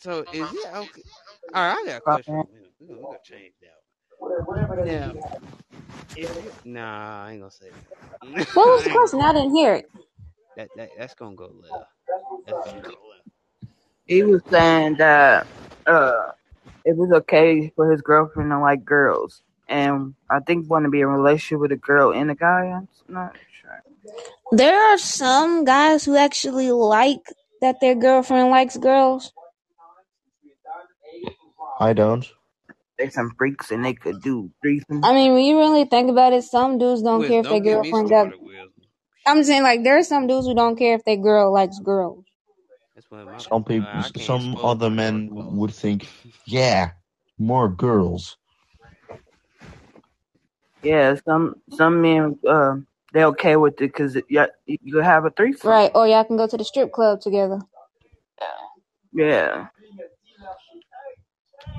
[0.00, 1.02] so is it okay?
[1.54, 2.34] All right, I got a question.
[2.80, 3.18] We're gonna,
[3.70, 3.83] we're
[4.20, 4.84] gonna change that.
[4.84, 5.12] Now,
[6.14, 8.46] if nah, I ain't gonna say that.
[8.54, 9.20] What was I the question?
[9.20, 9.90] I didn't hear it.
[10.56, 11.76] that, that that's gonna go left.
[12.46, 13.28] That's gonna go left.
[14.06, 15.46] He was saying that
[15.86, 16.30] uh,
[16.84, 21.00] it was okay for his girlfriend to like girls, and I think want to be
[21.00, 22.66] in a relationship with a girl and a guy.
[22.66, 23.82] I'm not sure.
[24.52, 27.22] There are some guys who actually like
[27.60, 29.32] that their girlfriend likes girls.
[31.80, 32.26] I don't.
[33.04, 35.00] There's some freaks and they could do threesomes.
[35.04, 37.60] I mean, when you really think about it, some dudes don't Wiz, care if their
[37.60, 38.32] don't get me girlfriend got.
[39.26, 42.24] I'm saying like there are some dudes who don't care if their girl likes girls.
[42.94, 46.08] That's what my, Some people, I some other men would think,
[46.46, 46.92] yeah,
[47.38, 48.38] more girls.
[50.82, 52.76] Yeah, some some men uh,
[53.12, 55.70] they okay with it because you you have a threesome.
[55.70, 57.60] Right, or y'all can go to the strip club together.
[59.12, 59.66] Yeah.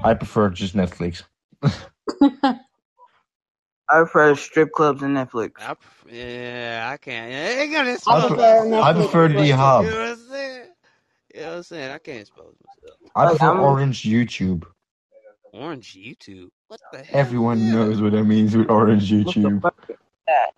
[0.03, 1.23] I prefer just Netflix.
[3.89, 5.51] I prefer strip clubs and Netflix.
[5.59, 7.31] I, pref- yeah, I can't.
[7.31, 8.85] I ain't gonna I, pre- prefer myself.
[8.85, 9.45] I prefer the well.
[9.45, 9.83] You hub.
[9.85, 10.65] know what I'm saying?
[11.35, 11.91] You know what I'm saying?
[11.91, 12.99] I can't expose myself.
[13.15, 14.65] I Like prefer I'm Orange YouTube.
[15.53, 16.49] Orange YouTube.
[16.67, 17.19] What the hell?
[17.19, 19.61] Everyone knows what that means with Orange what the YouTube.
[19.61, 19.97] fuck is
[20.27, 20.51] that?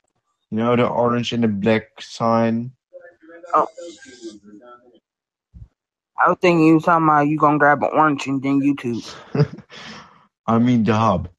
[0.51, 2.71] You know the orange and the black sign.
[3.53, 3.67] Oh,
[6.19, 9.05] I was thinking you was talking about you gonna grab an orange and then YouTube.
[10.47, 11.29] I mean the hub.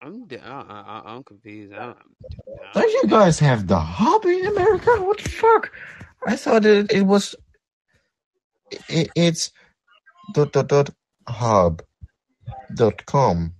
[0.00, 1.72] I'm d- I, I, I, am confused.
[1.72, 1.98] I don't,
[2.74, 4.90] I Don't you guys have the hub in America?
[4.98, 5.72] What the fuck?
[6.26, 7.34] I thought it, it was.
[8.88, 9.50] It, it's
[10.34, 10.90] dot dot dot
[11.26, 11.82] hub
[12.74, 13.54] dot com.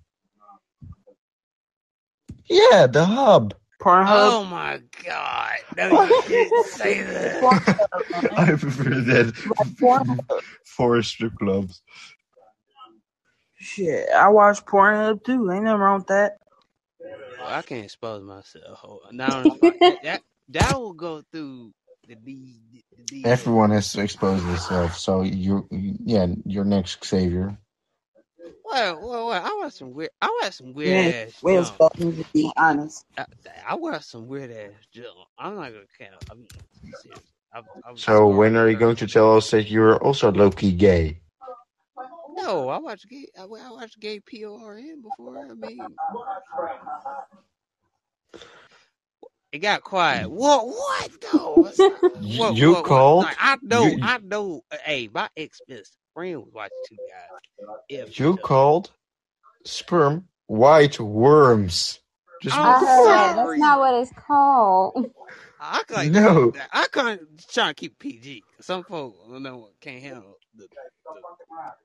[2.47, 3.55] Yeah, the hub.
[3.83, 4.37] Pornhub.
[4.37, 5.59] Oh my god!
[5.77, 7.43] No, you didn't say that.
[7.43, 8.31] Pornhub, man.
[8.37, 10.43] I prefer that Like Pornhub.
[10.65, 11.83] for strip clubs.
[13.59, 15.51] Shit, I watch Pornhub too.
[15.51, 16.39] Ain't nothing wrong with that.
[17.39, 18.81] Well, I can't expose myself.
[19.13, 21.73] Now that, that that will go through
[22.09, 22.57] the D.
[22.97, 27.59] The D Everyone has to expose themselves, so you, yeah, you're next Xavier.
[28.65, 30.11] Well, well, well, I watch some weird.
[30.23, 31.69] I watch some weird We ass we ain't junk.
[31.69, 33.05] supposed to be honest.
[33.19, 33.27] I,
[33.69, 35.09] I watch some weird ass junk.
[35.39, 36.23] I'm not gonna count.
[36.31, 36.49] I mean.
[37.55, 40.73] I've, I've So when are you going to tell us that you're also low key
[40.73, 41.21] gay?
[42.29, 43.29] No, I watched gay.
[43.39, 45.39] I, I watched gay PORN before.
[45.51, 45.99] I mean,
[49.53, 50.31] it got quiet.
[50.31, 50.67] What?
[50.69, 51.73] What though?
[52.35, 52.59] What?
[52.59, 53.09] you what, what?
[53.09, 53.21] called.
[53.21, 53.97] Like, I know.
[53.97, 54.63] you- I know.
[54.73, 57.41] uh, Hey, my ex best friend was watching two guys.
[57.89, 58.91] If You called
[59.65, 62.01] sperm white worms.
[62.43, 63.37] Just Oh, I heard that.
[63.37, 63.37] sorry.
[63.37, 65.11] That's not what it's called.
[65.61, 66.53] I like No.
[66.73, 67.21] I can't
[67.53, 68.45] try to keep PG.
[68.61, 70.69] Some folks you know can't handle the, the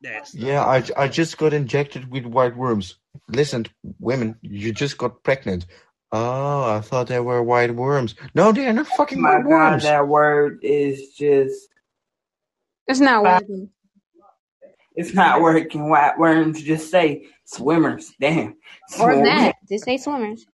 [0.03, 0.41] that stuff.
[0.41, 2.97] yeah, I, I just got injected with white worms.
[3.29, 3.67] Listen,
[3.99, 5.65] women, you just got pregnant.
[6.11, 8.15] Oh, I thought they were white worms.
[8.35, 9.83] No, they are not fucking oh My white God, worms.
[9.83, 11.69] that word is just.
[12.87, 13.69] It's not working.
[14.95, 15.89] It's not working.
[15.89, 18.11] White worms just say swimmers.
[18.19, 18.55] Damn.
[18.99, 19.55] Or Swim- that.
[19.69, 20.45] Just say swimmers.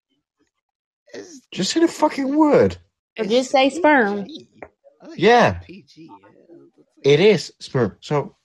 [1.52, 2.78] Just say the fucking word.
[3.18, 4.26] Or just say sperm.
[4.26, 4.50] PG.
[5.02, 5.58] I think Yeah.
[5.58, 6.10] it's PG.
[6.10, 7.12] Yeah.
[7.14, 7.98] It is sperm.
[8.02, 8.36] So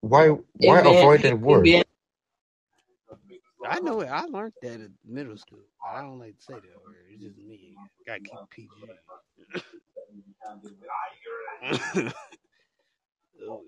[0.00, 1.66] why why It avoid that word?
[3.64, 4.06] I know it.
[4.08, 5.60] I learned that in middle school.
[5.88, 6.96] I don't like to say that word.
[7.10, 7.74] It's just me.
[8.06, 8.68] Gotta keep PG.
[13.48, 13.62] Oh,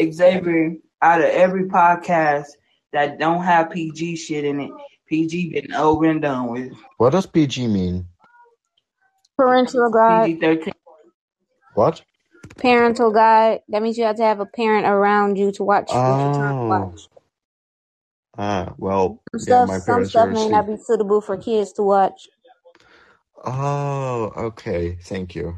[0.00, 2.46] Xavier, out of every podcast
[2.92, 4.70] that don't have PG shit in it,
[5.06, 6.72] PG been over and done with.
[6.98, 8.06] What does PG mean?
[9.36, 10.26] Parental guide.
[10.26, 10.74] PG thirteen.
[11.74, 12.02] What?
[12.56, 13.60] Parental guide.
[13.68, 15.94] That means you have to have a parent around you to watch what
[16.34, 16.66] to Oh.
[16.68, 17.08] watch.
[18.36, 20.50] Ah, well, Some yeah, stuff, my some stuff may asleep.
[20.52, 22.28] not be suitable for kids to watch.
[23.44, 24.96] Oh, okay.
[25.02, 25.56] Thank you.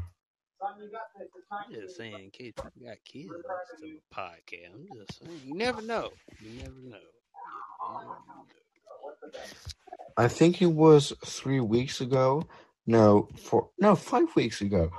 [1.51, 3.33] I'm just saying, in case people got kids
[3.81, 6.09] to a podcast, I'm just saying, you never know.
[6.39, 6.97] You never know.
[6.97, 9.31] You never know.
[10.17, 12.47] I think it was three weeks ago.
[12.87, 13.69] No, four.
[13.79, 14.91] No, five weeks ago.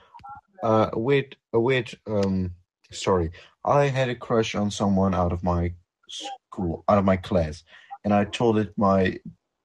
[0.62, 2.52] Uh, with with um,
[2.90, 3.31] sorry,
[3.64, 5.72] I had a crush on someone out of my
[6.08, 7.64] school, out of my class,
[8.05, 9.18] and I told it my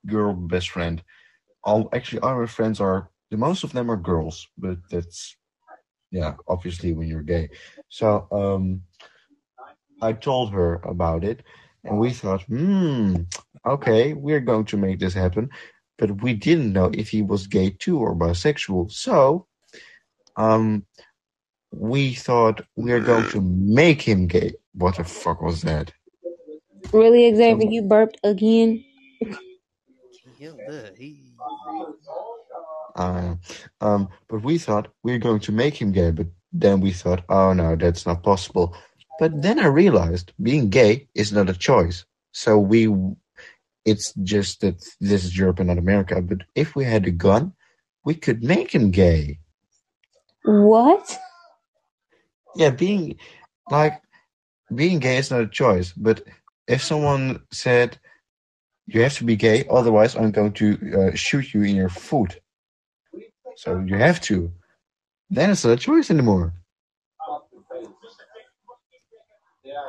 [0.06, 1.04] girl best friend.
[1.64, 5.36] All actually, all my friends are the most of them are girls, but that's
[6.12, 7.50] yeah, obviously when you're gay.
[7.90, 8.82] So um,
[10.02, 11.44] I told her about it,
[11.84, 13.16] and we thought, hmm,
[13.66, 15.50] okay, we're going to make this happen.
[15.98, 18.92] But we didn't know if he was gay too or bisexual.
[18.92, 19.48] So
[20.36, 20.86] um,
[21.72, 24.54] we thought we're going to make him gay.
[24.74, 25.92] What the fuck was that?
[26.94, 28.84] Really, Xavier, you burped again.
[30.40, 31.34] Yeah, look, he.
[32.98, 33.36] Uh,
[33.80, 36.12] um, but we thought we're going to make him gay.
[36.12, 38.76] But then we thought, oh no, that's not possible.
[39.20, 42.06] But then I realized being gay is not a choice.
[42.32, 42.94] So we,
[43.86, 46.22] it's just that this is Europe and not America.
[46.22, 47.54] But if we had a gun,
[48.04, 49.40] we could make him gay.
[50.44, 51.18] What?
[52.56, 53.18] Yeah, being
[53.70, 54.02] like
[54.74, 55.94] being gay is not a choice.
[55.94, 56.24] But
[56.68, 58.00] if someone said
[58.86, 62.40] you have to be gay, otherwise I'm going to uh, shoot you in your foot.
[63.58, 64.52] So you have to.
[65.32, 66.54] Then it's not a choice anymore.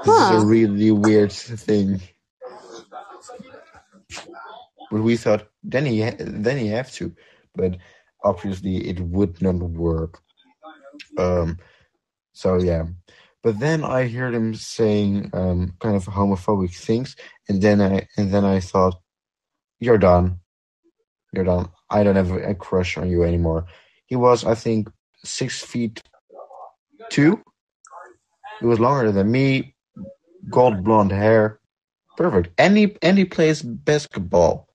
[0.05, 2.01] This is a really weird thing.
[4.91, 7.15] But we thought then he ha- then he have to,
[7.55, 7.77] but
[8.25, 10.19] obviously it would not work.
[11.19, 11.59] Um,
[12.33, 12.87] so yeah.
[13.43, 17.17] But then I heard him saying um, kind of homophobic things,
[17.49, 18.97] and then I and then I thought,
[19.79, 20.41] "You're done.
[21.33, 21.71] You're.
[21.91, 23.67] I don't have a crush on you anymore."
[24.07, 24.89] He was, I think,
[25.25, 26.03] six feet
[27.11, 27.43] two.
[28.61, 29.75] He was longer than me,
[30.51, 31.61] gold blonde hair,
[32.17, 32.51] perfect.
[32.59, 34.69] And he and he plays basketball.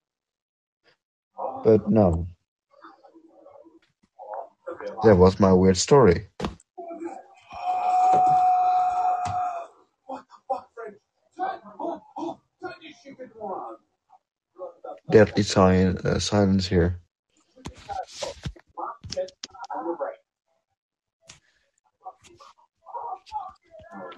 [1.63, 2.27] But no,
[5.03, 6.27] that was my weird story.
[15.13, 16.99] Deadly si- uh, silence here.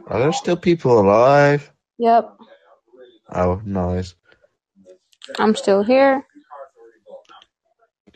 [0.08, 1.70] Are there still people alive?
[1.98, 2.38] Yep,
[3.34, 4.16] Oh, nice.
[5.38, 6.26] I'm still here.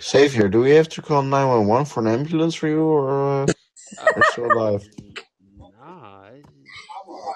[0.02, 3.44] Xavier, do we have to call 911 for an ambulance for you, or uh,
[3.98, 4.90] Uh, are you still alive?
[5.58, 6.48] nah, it's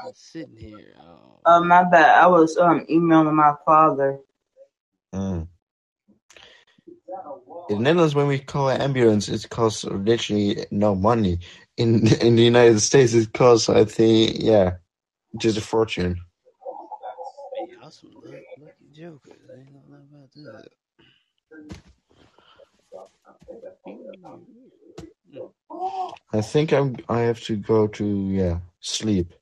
[0.05, 0.93] just sitting here.
[1.01, 1.41] Oh.
[1.45, 2.23] Uh, my bad.
[2.23, 4.19] I was um emailing my father.
[5.13, 5.47] Mm.
[7.69, 11.39] In the Netherlands, when we call an ambulance, it costs literally no money.
[11.77, 14.73] In in the United States, it costs, I think, yeah,
[15.37, 16.17] just a fortune.
[17.53, 19.33] Man, y'all some luck, lucky jokers.
[19.53, 20.69] I ain't gonna about that.
[26.33, 26.97] I think I'm.
[27.09, 29.33] I have to go to yeah sleep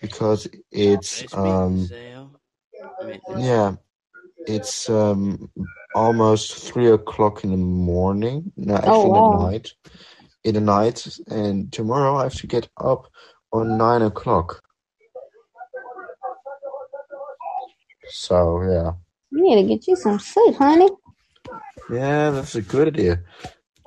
[0.00, 2.36] because it's Nice meeting you, um Sam.
[3.00, 3.42] I mean, listen.
[3.42, 3.76] yeah
[4.46, 5.50] it's um
[5.94, 8.52] almost three o'clock in the morning.
[8.56, 9.72] No, Oh actually in the night.
[10.44, 13.08] In the night, and tomorrow I have to get up
[13.52, 14.62] on nine o'clock.
[18.08, 18.92] So yeah,
[19.30, 20.88] You need to get you some sleep, honey.
[21.90, 23.22] yeah, that's a good idea.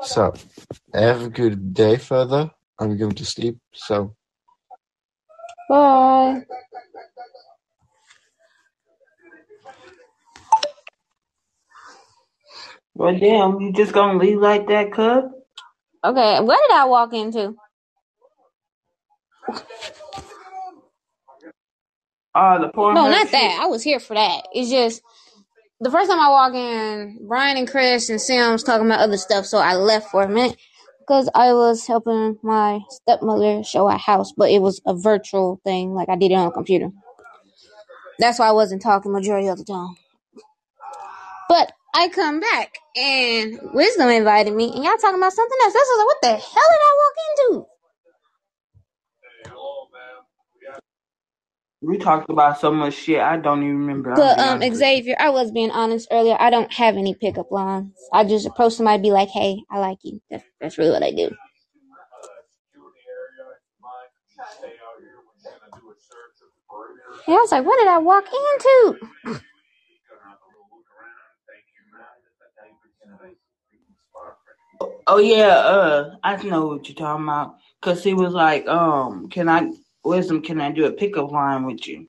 [0.01, 0.33] So
[0.93, 2.51] have a good day, further.
[2.79, 3.57] I'm going to sleep.
[3.73, 4.15] So
[5.69, 6.45] Bye.
[12.95, 15.25] Well, damn, you just gonna leave like that, cuz?
[16.03, 17.55] Okay, what did I walk into?
[22.35, 23.31] Uh, the Pornhub No, not shit.
[23.33, 23.59] that.
[23.61, 24.43] I was here for that.
[24.53, 25.01] It's just
[25.81, 29.17] the first time I walk in, Brian and Chris and Sam was talking about other
[29.17, 30.57] stuff, so I left for a minute
[30.99, 35.93] because I was helping my stepmother show a house, but it was a virtual thing,
[35.93, 36.89] like I did it on a computer.
[38.19, 39.95] That's why I wasn't talking majority of the time.
[41.49, 45.73] But I come back and Wisdom invited me, and y'all talking about something else.
[45.73, 47.15] That's like, what the hell did I walk
[47.49, 47.67] into?
[51.81, 53.21] We talked about so much shit.
[53.21, 54.13] I don't even remember.
[54.15, 54.77] But um, honest with you.
[54.77, 56.37] Xavier, I was being honest earlier.
[56.39, 57.93] I don't have any pickup lines.
[58.13, 61.11] I just approach somebody, be like, "Hey, I like you." That's that's really what I
[61.11, 61.31] do.
[67.27, 69.41] Yeah, I was like, "What did I walk into?"
[75.07, 77.57] Oh yeah, uh, I know what you're talking about.
[77.81, 79.71] Cause he was like, um, can I,
[80.03, 82.07] wisdom, can I do a pickup line with you?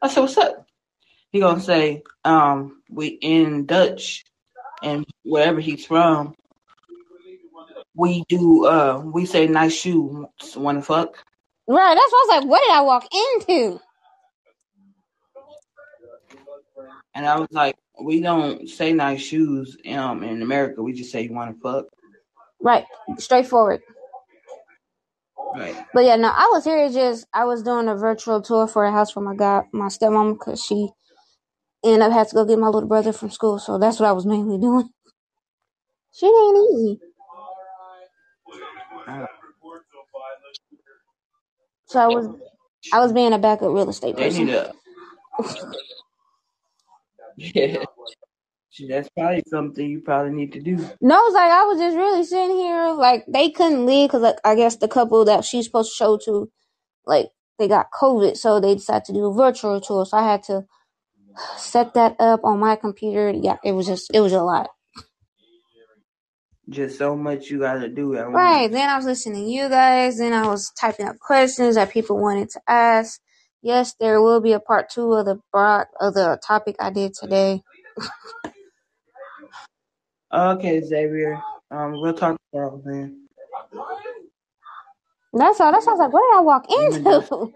[0.00, 0.66] I said, what's up?
[1.30, 4.24] He gonna say, um, we in Dutch,
[4.82, 6.34] and wherever he's from,
[7.94, 10.28] we do, uh, we say nice shoe.
[10.56, 11.22] Wanna fuck?
[11.66, 11.94] Right.
[11.94, 13.80] That's why I was like, "What did I walk into?"
[17.14, 20.82] And I was like, we don't say nice shoes, um, in America.
[20.82, 21.86] We just say you wanna fuck.
[22.62, 22.86] Right.
[23.18, 23.82] Straightforward.
[25.54, 25.76] Right.
[25.94, 28.92] But yeah, no, I was here just I was doing a virtual tour for a
[28.92, 30.90] house for my god my stepmom because she
[31.84, 34.12] ended up had to go get my little brother from school, so that's what I
[34.12, 34.90] was mainly doing.
[36.14, 37.00] Shit ain't easy.
[39.08, 39.26] Uh,
[41.86, 42.28] So I was
[42.92, 44.48] I was being a backup real estate they need.
[44.48, 44.72] Yeah.
[48.88, 50.90] That's probably something you probably need to do.
[51.00, 54.38] No, it's like I was just really sitting here, like they couldn't leave because like,
[54.44, 56.50] I guess the couple that she's supposed to show to,
[57.06, 60.06] like they got COVID, so they decided to do a virtual tour.
[60.06, 60.64] So I had to
[61.56, 63.30] set that up on my computer.
[63.30, 64.70] Yeah, it was just it was a lot.
[66.68, 68.70] Just so much you gotta do at Right.
[68.70, 68.72] once.
[68.72, 70.18] Then I was listening to you guys.
[70.18, 73.20] Then I was typing up questions that people wanted to ask.
[73.62, 77.14] Yes, there will be a part two of the broad of the topic I did
[77.14, 77.62] today.
[80.32, 81.40] Okay, Xavier.
[81.70, 83.26] Um, we'll talk about then.
[85.32, 85.72] That's all.
[85.72, 87.54] That sounds like what did I walk I'm gonna do, into?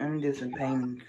[0.00, 1.02] I'm do some painting.